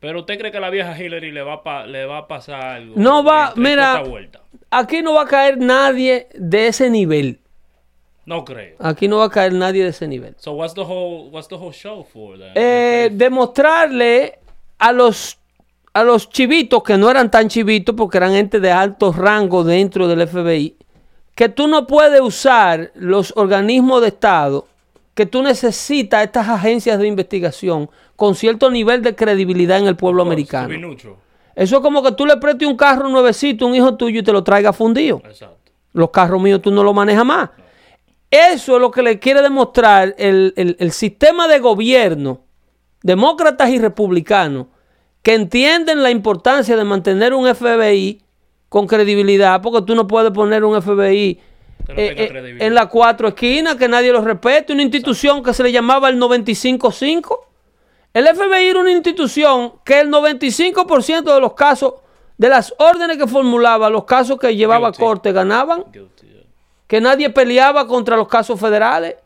pero 0.00 0.20
usted 0.20 0.38
cree 0.38 0.52
que 0.52 0.60
la 0.60 0.70
vieja 0.70 0.98
Hillary 1.00 1.32
le 1.32 1.42
va 1.42 1.54
a, 1.54 1.62
pa- 1.62 1.86
le 1.86 2.04
va 2.06 2.18
a 2.18 2.28
pasar 2.28 2.62
algo? 2.64 2.94
No 2.96 3.24
va, 3.24 3.48
entre 3.48 3.62
mira. 3.62 4.02
vuelta? 4.02 4.40
Aquí 4.70 5.02
no 5.02 5.14
va 5.14 5.22
a 5.22 5.26
caer 5.26 5.58
nadie 5.58 6.28
de 6.34 6.66
ese 6.68 6.90
nivel. 6.90 7.40
No 8.26 8.44
creo. 8.44 8.76
Aquí 8.80 9.06
no 9.06 9.18
va 9.18 9.26
a 9.26 9.30
caer 9.30 9.52
nadie 9.52 9.82
de 9.84 9.90
ese 9.90 10.08
nivel. 10.08 10.34
So 10.38 10.52
what's 10.52 10.74
the 10.74 10.80
whole, 10.82 11.30
what's 11.30 11.48
the 11.48 11.56
whole 11.56 11.72
show 11.72 12.04
for 12.04 12.38
then? 12.38 12.52
Eh, 12.54 13.10
demostrarle 13.12 14.38
a 14.78 14.92
los 14.92 15.38
a 15.92 16.02
los 16.02 16.28
chivitos 16.28 16.82
que 16.82 16.98
no 16.98 17.08
eran 17.08 17.30
tan 17.30 17.48
chivitos 17.48 17.94
porque 17.94 18.16
eran 18.16 18.32
gente 18.32 18.58
de 18.58 18.72
alto 18.72 19.12
rango 19.12 19.62
dentro 19.62 20.08
del 20.08 20.26
FBI 20.26 20.74
que 21.36 21.48
tú 21.48 21.68
no 21.68 21.86
puedes 21.86 22.20
usar 22.20 22.90
los 22.96 23.32
organismos 23.36 24.00
de 24.02 24.08
Estado 24.08 24.66
que 25.14 25.24
tú 25.24 25.40
necesitas 25.42 26.24
estas 26.24 26.48
agencias 26.48 26.98
de 26.98 27.06
investigación 27.06 27.88
con 28.16 28.34
cierto 28.34 28.70
nivel 28.70 29.02
de 29.02 29.14
credibilidad 29.14 29.78
en 29.78 29.86
el 29.86 29.96
pueblo 29.96 30.22
americano. 30.22 30.68
Eso 31.54 31.76
es 31.76 31.82
como 31.82 32.02
que 32.02 32.12
tú 32.12 32.26
le 32.26 32.36
prestes 32.36 32.66
un 32.68 32.76
carro 32.76 33.08
nuevecito 33.08 33.64
a 33.64 33.68
un 33.68 33.74
hijo 33.74 33.96
tuyo 33.96 34.20
y 34.20 34.22
te 34.22 34.32
lo 34.32 34.42
traiga 34.42 34.72
fundido. 34.72 35.22
Exacto. 35.24 35.70
Los 35.92 36.10
carros 36.10 36.40
míos 36.42 36.60
tú 36.62 36.70
no 36.70 36.82
los 36.82 36.94
manejas 36.94 37.24
más. 37.24 37.50
Eso 38.30 38.74
es 38.74 38.80
lo 38.80 38.90
que 38.90 39.02
le 39.02 39.18
quiere 39.20 39.42
demostrar 39.42 40.14
el, 40.18 40.52
el- 40.56 40.76
el 40.80 40.90
sistema 40.92 41.46
de 41.46 41.60
gobierno, 41.60 42.40
demócratas 43.02 43.70
y 43.70 43.78
republicanos, 43.78 44.66
que 45.22 45.34
entienden 45.34 46.02
la 46.02 46.10
importancia 46.10 46.76
de 46.76 46.84
mantener 46.84 47.32
un 47.32 47.46
FBI 47.46 48.20
con 48.68 48.86
credibilidad, 48.88 49.62
porque 49.62 49.82
tú 49.82 49.94
no 49.94 50.06
puedes 50.08 50.32
poner 50.32 50.64
un 50.64 50.80
FBI 50.82 51.38
no 51.88 51.94
eh, 51.96 52.14
eh, 52.16 52.56
en 52.60 52.74
las 52.74 52.86
cuatro 52.86 53.28
esquinas, 53.28 53.76
que 53.76 53.86
nadie 53.88 54.10
lo 54.10 54.20
respete, 54.22 54.72
una 54.72 54.82
institución 54.82 55.42
que 55.42 55.52
se 55.54 55.62
le 55.62 55.70
llamaba 55.70 56.08
el 56.08 56.18
95-5. 56.18 57.38
El 58.14 58.28
FBI 58.28 58.68
era 58.68 58.78
una 58.78 58.92
institución 58.92 59.72
que 59.84 59.98
el 59.98 60.08
95% 60.08 61.34
de 61.34 61.40
los 61.40 61.54
casos, 61.54 61.94
de 62.38 62.48
las 62.48 62.72
órdenes 62.78 63.18
que 63.18 63.26
formulaba, 63.26 63.90
los 63.90 64.04
casos 64.04 64.38
que 64.38 64.54
llevaba 64.54 64.88
a 64.88 64.92
corte 64.92 65.32
ganaban 65.32 65.84
Guilty, 65.92 66.28
yeah. 66.28 66.42
que 66.86 67.00
nadie 67.00 67.28
peleaba 67.30 67.88
contra 67.88 68.16
los 68.16 68.28
casos 68.28 68.58
federales. 68.60 69.16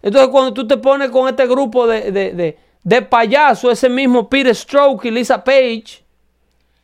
Entonces, 0.00 0.30
cuando 0.30 0.54
tú 0.54 0.66
te 0.66 0.78
pones 0.78 1.10
con 1.10 1.28
este 1.28 1.46
grupo 1.46 1.86
de, 1.86 2.10
de, 2.10 2.32
de, 2.32 2.58
de 2.82 3.02
payasos, 3.02 3.70
ese 3.70 3.90
mismo 3.90 4.30
Peter 4.30 4.54
Stroke 4.54 5.04
y 5.04 5.10
Lisa 5.10 5.44
Page, 5.44 6.02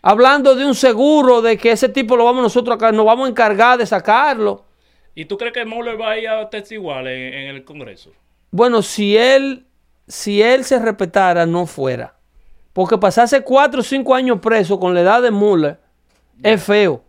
hablando 0.02 0.54
de 0.54 0.66
un 0.66 0.74
seguro, 0.74 1.40
de 1.40 1.56
que 1.56 1.70
ese 1.70 1.88
tipo 1.88 2.14
lo 2.14 2.26
vamos 2.26 2.42
nosotros 2.42 2.76
acá, 2.76 2.92
nos 2.92 3.06
vamos 3.06 3.26
a 3.26 3.30
encargar 3.30 3.78
de 3.78 3.86
sacarlo. 3.86 4.66
¿Y 5.14 5.24
tú 5.24 5.38
crees 5.38 5.54
que 5.54 5.64
Mueller 5.64 5.98
va 5.98 6.10
a 6.10 6.18
ir 6.18 6.28
a 6.28 6.50
test 6.50 6.72
igual 6.72 7.06
en, 7.06 7.32
en 7.32 7.56
el 7.56 7.64
Congreso? 7.64 8.12
Bueno, 8.50 8.82
si 8.82 9.16
él, 9.16 9.64
si 10.08 10.42
él 10.42 10.64
se 10.64 10.78
respetara, 10.78 11.46
no 11.46 11.66
fuera. 11.66 12.14
Porque 12.72 12.96
pasarse 12.98 13.42
cuatro 13.42 13.80
o 13.80 13.84
cinco 13.84 14.14
años 14.14 14.38
preso 14.40 14.80
con 14.80 14.94
la 14.94 15.00
edad 15.02 15.22
de 15.22 15.30
Mueller 15.30 15.78
es 16.42 16.62
feo. 16.62 17.02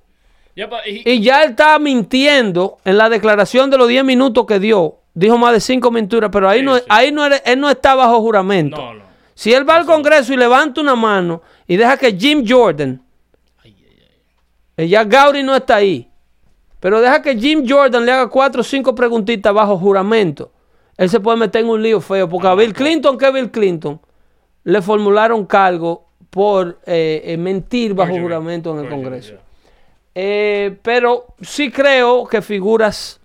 Ya, 0.56 0.68
y- 0.86 1.22
ya 1.22 1.43
él 1.43 1.52
estaba 1.52 1.80
mintiendo 1.80 2.78
en 2.84 2.97
la 2.97 3.08
declaración 3.10 3.70
de 3.70 3.78
los 3.78 3.88
10 3.88 4.04
minutos 4.04 4.45
que 4.45 4.60
dio. 4.60 4.95
Dijo 5.14 5.38
más 5.38 5.54
de 5.54 5.60
cinco 5.62 5.89
mentiras, 5.91 6.30
pero 6.32 6.50
ahí, 6.50 6.60
Sí, 6.60 6.66
no, 6.66 6.78
sí. 6.78 6.84
ahí 6.89 7.12
no, 7.12 7.26
él 7.26 7.60
no 7.60 7.70
está 7.70 7.95
bajo 7.95 8.20
juramento. 8.22 8.78
no, 8.78 8.93
no. 8.95 9.04
Si 9.34 9.54
él 9.54 9.68
va 9.68 9.78
al 9.78 9.86
Congreso 9.86 10.34
y 10.34 10.38
levanta 10.38 10.82
una 10.82 10.95
mano 10.95 11.41
y 11.66 11.78
deja 11.78 11.95
que 11.97 12.12
Jim 12.14 12.43
Jordan, 12.45 13.02
ella 14.76 15.04
Gauri 15.04 15.43
no 15.43 15.56
está 15.56 15.76
ahí, 15.78 16.10
pero 16.80 17.02
deja 17.02 17.22
que 17.22 17.38
Jim 17.38 17.66
Jordan 17.68 18.06
le 18.06 18.12
haga 18.12 18.28
cuatro 18.30 18.62
o 18.62 18.64
cinco 18.64 18.95
preguntitas 18.95 19.54
bajo 19.54 19.78
juramento, 19.78 20.52
él 21.00 21.10
se 21.10 21.22
puede 21.22 21.38
meter 21.38 21.64
en 21.64 21.70
un 21.70 21.82
lío 21.82 22.02
feo, 22.02 22.28
porque 22.28 22.47
a 22.47 22.56
Bill 22.56 22.74
Clinton, 22.74 23.18
que 23.18 23.32
Bill 23.32 23.50
Clinton, 23.50 24.02
le 24.66 24.82
formularon 24.82 25.45
cargo 25.45 26.08
por 26.30 26.78
eh, 26.86 27.22
eh, 27.24 27.38
mentir 27.38 27.93
bajo 27.93 28.10
Perjury. 28.10 28.22
juramento 28.22 28.72
en 28.72 28.80
el 28.80 28.82
Perjury, 28.84 29.04
Congreso. 29.04 29.30
yeah. 29.30 29.41
Eh, 30.14 30.78
pero 30.82 31.28
sí 31.39 31.72
creo 31.72 32.26
que 32.28 32.41
figuras 32.41 33.22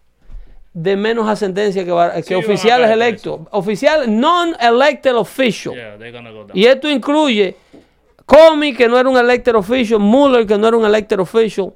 de 0.73 0.95
menos 0.95 1.29
ascendencia 1.29 1.85
que, 1.85 2.23
Sí, 2.23 2.35
oficiales 2.35 2.89
electos, 2.91 3.41
oficiales 3.51 4.07
non-elected 4.07 5.17
official. 5.17 5.75
Yeah, 5.75 5.97
go. 6.21 6.47
Y 6.55 6.67
esto 6.67 6.89
incluye 6.89 7.57
Comey, 8.25 8.73
que 8.73 8.87
no 8.87 8.97
era 8.97 9.09
un 9.09 9.17
elected 9.17 9.57
official, 9.57 9.99
Mueller, 9.99 10.47
que 10.47 10.57
no 10.57 10.69
era 10.69 10.77
un 10.77 10.85
elected 10.85 11.19
official, 11.19 11.73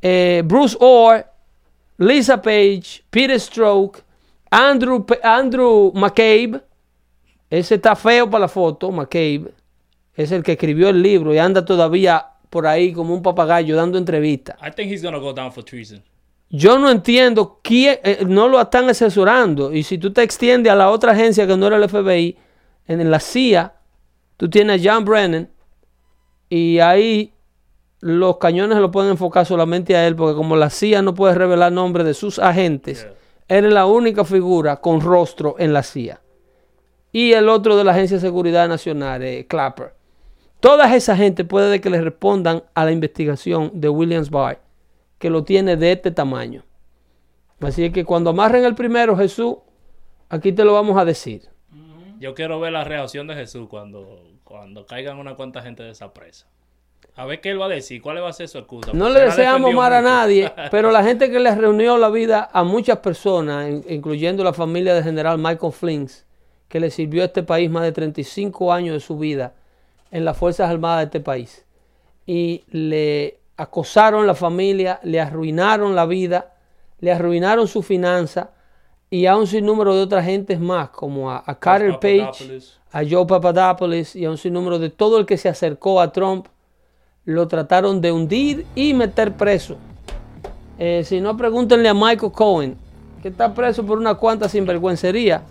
eh, 0.00 0.40
Bruce 0.46 0.78
Orr, 0.80 1.26
Lisa 1.98 2.40
Page, 2.40 3.04
Peter 3.10 3.38
Stroke, 3.38 4.05
Andrew, 4.56 5.04
Andrew 5.22 5.92
McCabe, 5.94 6.62
ese 7.50 7.74
está 7.74 7.94
feo 7.94 8.30
para 8.30 8.42
la 8.42 8.48
foto, 8.48 8.90
McCabe, 8.90 9.52
es 10.14 10.32
el 10.32 10.42
que 10.42 10.52
escribió 10.52 10.88
el 10.88 11.02
libro 11.02 11.34
y 11.34 11.38
anda 11.38 11.62
todavía 11.62 12.24
por 12.48 12.66
ahí 12.66 12.94
como 12.94 13.12
un 13.12 13.22
papagayo 13.22 13.76
dando 13.76 13.98
entrevistas. 13.98 14.56
I 14.66 14.70
think 14.70 14.90
he's 14.90 15.02
gonna 15.02 15.18
go 15.18 15.34
down 15.34 15.52
for 15.52 15.62
treason. 15.62 16.02
Yo 16.48 16.78
no 16.78 16.90
entiendo 16.90 17.60
quién, 17.62 17.98
eh, 18.02 18.24
no 18.26 18.48
lo 18.48 18.58
están 18.58 18.88
asesorando. 18.88 19.74
Y 19.74 19.82
si 19.82 19.98
tú 19.98 20.10
te 20.10 20.22
extiendes 20.22 20.72
a 20.72 20.76
la 20.76 20.90
otra 20.90 21.12
agencia 21.12 21.46
que 21.46 21.54
no 21.54 21.66
era 21.66 21.76
el 21.76 21.86
FBI, 21.86 22.38
en 22.86 23.10
la 23.10 23.20
CIA, 23.20 23.74
tú 24.38 24.48
tienes 24.48 24.80
a 24.80 24.90
John 24.94 25.04
Brennan 25.04 25.50
y 26.48 26.78
ahí 26.78 27.34
los 28.00 28.38
cañones 28.38 28.76
se 28.76 28.80
lo 28.80 28.90
pueden 28.90 29.10
enfocar 29.10 29.44
solamente 29.44 29.96
a 29.96 30.06
él, 30.06 30.16
porque 30.16 30.34
como 30.34 30.56
la 30.56 30.70
CIA 30.70 31.02
no 31.02 31.14
puede 31.14 31.34
revelar 31.34 31.72
nombres 31.72 32.06
de 32.06 32.14
sus 32.14 32.38
agentes, 32.38 33.02
Yeah. 33.02 33.25
Él 33.48 33.64
es 33.66 33.72
la 33.72 33.86
única 33.86 34.24
figura 34.24 34.76
con 34.76 35.00
rostro 35.00 35.56
en 35.58 35.72
la 35.72 35.82
CIA. 35.82 36.20
Y 37.12 37.32
el 37.32 37.48
otro 37.48 37.76
de 37.76 37.84
la 37.84 37.92
Agencia 37.92 38.16
de 38.16 38.20
Seguridad 38.20 38.68
Nacional, 38.68 39.22
eh, 39.22 39.46
Clapper. 39.46 39.94
Toda 40.60 40.94
esa 40.94 41.16
gente 41.16 41.44
puede 41.44 41.80
que 41.80 41.90
le 41.90 42.00
respondan 42.00 42.64
a 42.74 42.84
la 42.84 42.92
investigación 42.92 43.70
de 43.74 43.88
Williams 43.88 44.30
Barr, 44.30 44.60
que 45.18 45.30
lo 45.30 45.44
tiene 45.44 45.76
de 45.76 45.92
este 45.92 46.10
tamaño. 46.10 46.64
Así 47.60 47.90
que 47.90 48.04
cuando 48.04 48.30
amarren 48.30 48.64
el 48.64 48.74
primero, 48.74 49.16
Jesús, 49.16 49.56
aquí 50.28 50.52
te 50.52 50.64
lo 50.64 50.74
vamos 50.74 50.98
a 50.98 51.04
decir. 51.04 51.48
Yo 52.18 52.34
quiero 52.34 52.58
ver 52.60 52.72
la 52.72 52.84
reacción 52.84 53.26
de 53.26 53.34
Jesús 53.34 53.68
cuando, 53.68 54.24
cuando 54.44 54.86
caigan 54.86 55.18
una 55.18 55.36
cuanta 55.36 55.62
gente 55.62 55.82
de 55.82 55.90
esa 55.90 56.12
presa. 56.12 56.48
A 57.16 57.24
ver 57.24 57.40
qué 57.40 57.50
él 57.50 57.60
va 57.60 57.64
a 57.66 57.68
decir, 57.70 58.02
cuál 58.02 58.22
va 58.22 58.28
a 58.28 58.32
ser 58.32 58.46
su 58.48 58.58
excusa. 58.58 58.92
No 58.92 59.08
le 59.08 59.20
deseamos 59.20 59.72
mal 59.74 59.92
a 59.94 60.02
nadie, 60.02 60.52
pero 60.70 60.90
la 60.90 61.02
gente 61.02 61.30
que 61.30 61.40
le 61.40 61.54
reunió 61.54 61.96
la 61.96 62.10
vida 62.10 62.48
a 62.52 62.62
muchas 62.62 62.98
personas, 62.98 63.68
in- 63.70 63.84
incluyendo 63.88 64.44
la 64.44 64.52
familia 64.52 64.94
del 64.94 65.02
general 65.04 65.38
Michael 65.38 65.72
Flings, 65.72 66.26
que 66.68 66.78
le 66.80 66.90
sirvió 66.90 67.22
a 67.22 67.26
este 67.26 67.42
país 67.42 67.70
más 67.70 67.84
de 67.84 67.92
35 67.92 68.72
años 68.72 68.94
de 68.94 69.00
su 69.00 69.16
vida 69.18 69.54
en 70.10 70.24
las 70.24 70.36
Fuerzas 70.36 70.68
Armadas 70.70 70.98
de 71.00 71.04
este 71.04 71.20
país. 71.20 71.64
Y 72.26 72.64
le 72.70 73.38
acosaron 73.56 74.26
la 74.26 74.34
familia, 74.34 75.00
le 75.02 75.20
arruinaron 75.20 75.94
la 75.94 76.04
vida, 76.06 76.54
le 77.00 77.12
arruinaron 77.12 77.66
su 77.68 77.82
finanza 77.82 78.50
y 79.08 79.26
a 79.26 79.36
un 79.36 79.46
sinnúmero 79.46 79.94
de 79.94 80.02
otras 80.02 80.24
gentes 80.24 80.58
más, 80.60 80.90
como 80.90 81.30
a, 81.30 81.42
a 81.46 81.58
Carter 81.58 81.92
Page, 82.00 82.44
a 82.92 83.02
Joe 83.08 83.24
Papadopoulos 83.26 84.16
y 84.16 84.24
a 84.24 84.30
un 84.30 84.36
sinnúmero 84.36 84.78
de 84.78 84.90
todo 84.90 85.18
el 85.18 85.24
que 85.24 85.36
se 85.38 85.48
acercó 85.48 86.00
a 86.00 86.12
Trump, 86.12 86.48
lo 87.26 87.46
trataron 87.48 88.00
de 88.00 88.12
hundir 88.12 88.64
y 88.74 88.94
meter 88.94 89.32
preso. 89.34 89.76
Eh, 90.78 91.02
si 91.04 91.20
no, 91.20 91.36
pregúntenle 91.36 91.88
a 91.88 91.94
Michael 91.94 92.32
Cohen, 92.32 92.76
que 93.22 93.28
está 93.28 93.52
preso 93.54 93.84
por 93.84 93.98
una 93.98 94.14
cuanta 94.14 94.48
sinvergüencería, 94.48 95.42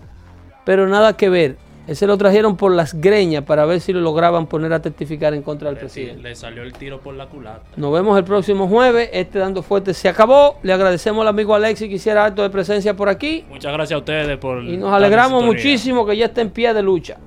pero 0.64 0.88
nada 0.88 1.16
que 1.16 1.28
ver. 1.28 1.56
Ese 1.86 2.04
lo 2.08 2.18
trajeron 2.18 2.56
por 2.56 2.72
las 2.72 2.94
greñas 3.00 3.44
para 3.44 3.64
ver 3.64 3.80
si 3.80 3.92
lo 3.92 4.00
lograban 4.00 4.46
poner 4.48 4.72
a 4.72 4.82
testificar 4.82 5.34
en 5.34 5.42
contra 5.42 5.68
del 5.68 5.78
presidente. 5.78 6.20
le 6.20 6.34
salió 6.34 6.64
el 6.64 6.72
tiro 6.72 6.98
por 6.98 7.14
la 7.14 7.26
culata. 7.26 7.62
Nos 7.76 7.92
vemos 7.92 8.18
el 8.18 8.24
próximo 8.24 8.66
jueves. 8.66 9.08
Este 9.12 9.38
Dando 9.38 9.62
Fuerte 9.62 9.94
se 9.94 10.08
acabó. 10.08 10.56
Le 10.64 10.72
agradecemos 10.72 11.22
al 11.22 11.28
amigo 11.28 11.54
Alexis 11.54 11.88
que 11.88 11.94
hiciera 11.94 12.24
acto 12.24 12.42
de 12.42 12.50
presencia 12.50 12.96
por 12.96 13.08
aquí. 13.08 13.44
Muchas 13.48 13.72
gracias 13.72 13.94
a 13.94 13.98
ustedes 14.00 14.36
por. 14.38 14.64
Y 14.64 14.76
nos 14.76 14.92
alegramos 14.92 15.44
muchísimo 15.44 16.04
que 16.04 16.16
ya 16.16 16.24
esté 16.26 16.40
en 16.40 16.50
pie 16.50 16.74
de 16.74 16.82
lucha. 16.82 17.18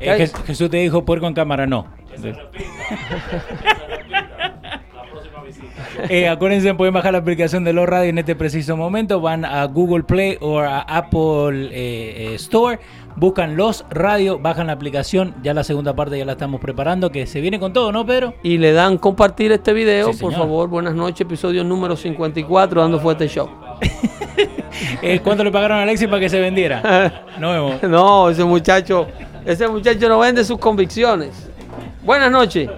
Eh, 0.00 0.16
Jes- 0.16 0.44
Jesús 0.46 0.70
te 0.70 0.78
dijo 0.78 1.04
puerco 1.04 1.26
en 1.26 1.34
cámara, 1.34 1.66
no. 1.66 1.86
Se 2.20 2.32
repita. 2.32 2.70
Eh, 6.08 6.28
acuérdense, 6.28 6.74
pueden 6.74 6.94
bajar 6.94 7.12
la 7.12 7.18
aplicación 7.18 7.64
de 7.64 7.72
Los 7.72 7.88
Radio 7.88 8.10
en 8.10 8.18
este 8.18 8.36
preciso 8.36 8.76
momento. 8.76 9.20
Van 9.20 9.44
a 9.44 9.64
Google 9.66 10.04
Play 10.04 10.38
o 10.40 10.60
a 10.60 10.80
Apple 10.80 11.68
eh, 11.72 12.32
eh, 12.32 12.34
Store. 12.34 12.78
Buscan 13.16 13.56
Los 13.56 13.84
Radio, 13.90 14.38
bajan 14.38 14.68
la 14.68 14.72
aplicación. 14.72 15.34
Ya 15.42 15.52
la 15.52 15.64
segunda 15.64 15.94
parte 15.94 16.16
ya 16.16 16.24
la 16.24 16.32
estamos 16.32 16.60
preparando, 16.60 17.10
que 17.10 17.26
se 17.26 17.40
viene 17.40 17.58
con 17.58 17.72
todo, 17.72 17.92
¿no, 17.92 18.06
Pedro? 18.06 18.34
Y 18.42 18.58
le 18.58 18.72
dan 18.72 18.98
compartir 18.98 19.52
este 19.52 19.72
video, 19.72 20.12
Sí, 20.12 20.20
por 20.20 20.32
favor. 20.32 20.68
Buenas 20.68 20.94
noches, 20.94 21.22
episodio 21.22 21.64
número 21.64 21.96
54, 21.96 22.80
Dando 22.80 23.00
Fuerte 23.00 23.28
Show. 23.28 23.48
Eh, 25.02 25.20
¿Cuánto 25.22 25.44
le 25.44 25.50
pagaron 25.50 25.78
a 25.78 25.82
Alexis 25.82 26.08
para 26.08 26.20
que 26.20 26.28
se 26.28 26.40
vendiera? 26.40 27.24
Vemos. 27.38 27.82
No, 27.82 28.30
ese 28.30 28.44
muchacho, 28.44 29.06
ese 29.44 29.68
muchacho 29.68 30.08
no 30.08 30.18
vende 30.20 30.42
sus 30.42 30.58
convicciones. 30.58 31.49
Buenas 32.10 32.32
noches. 32.32 32.68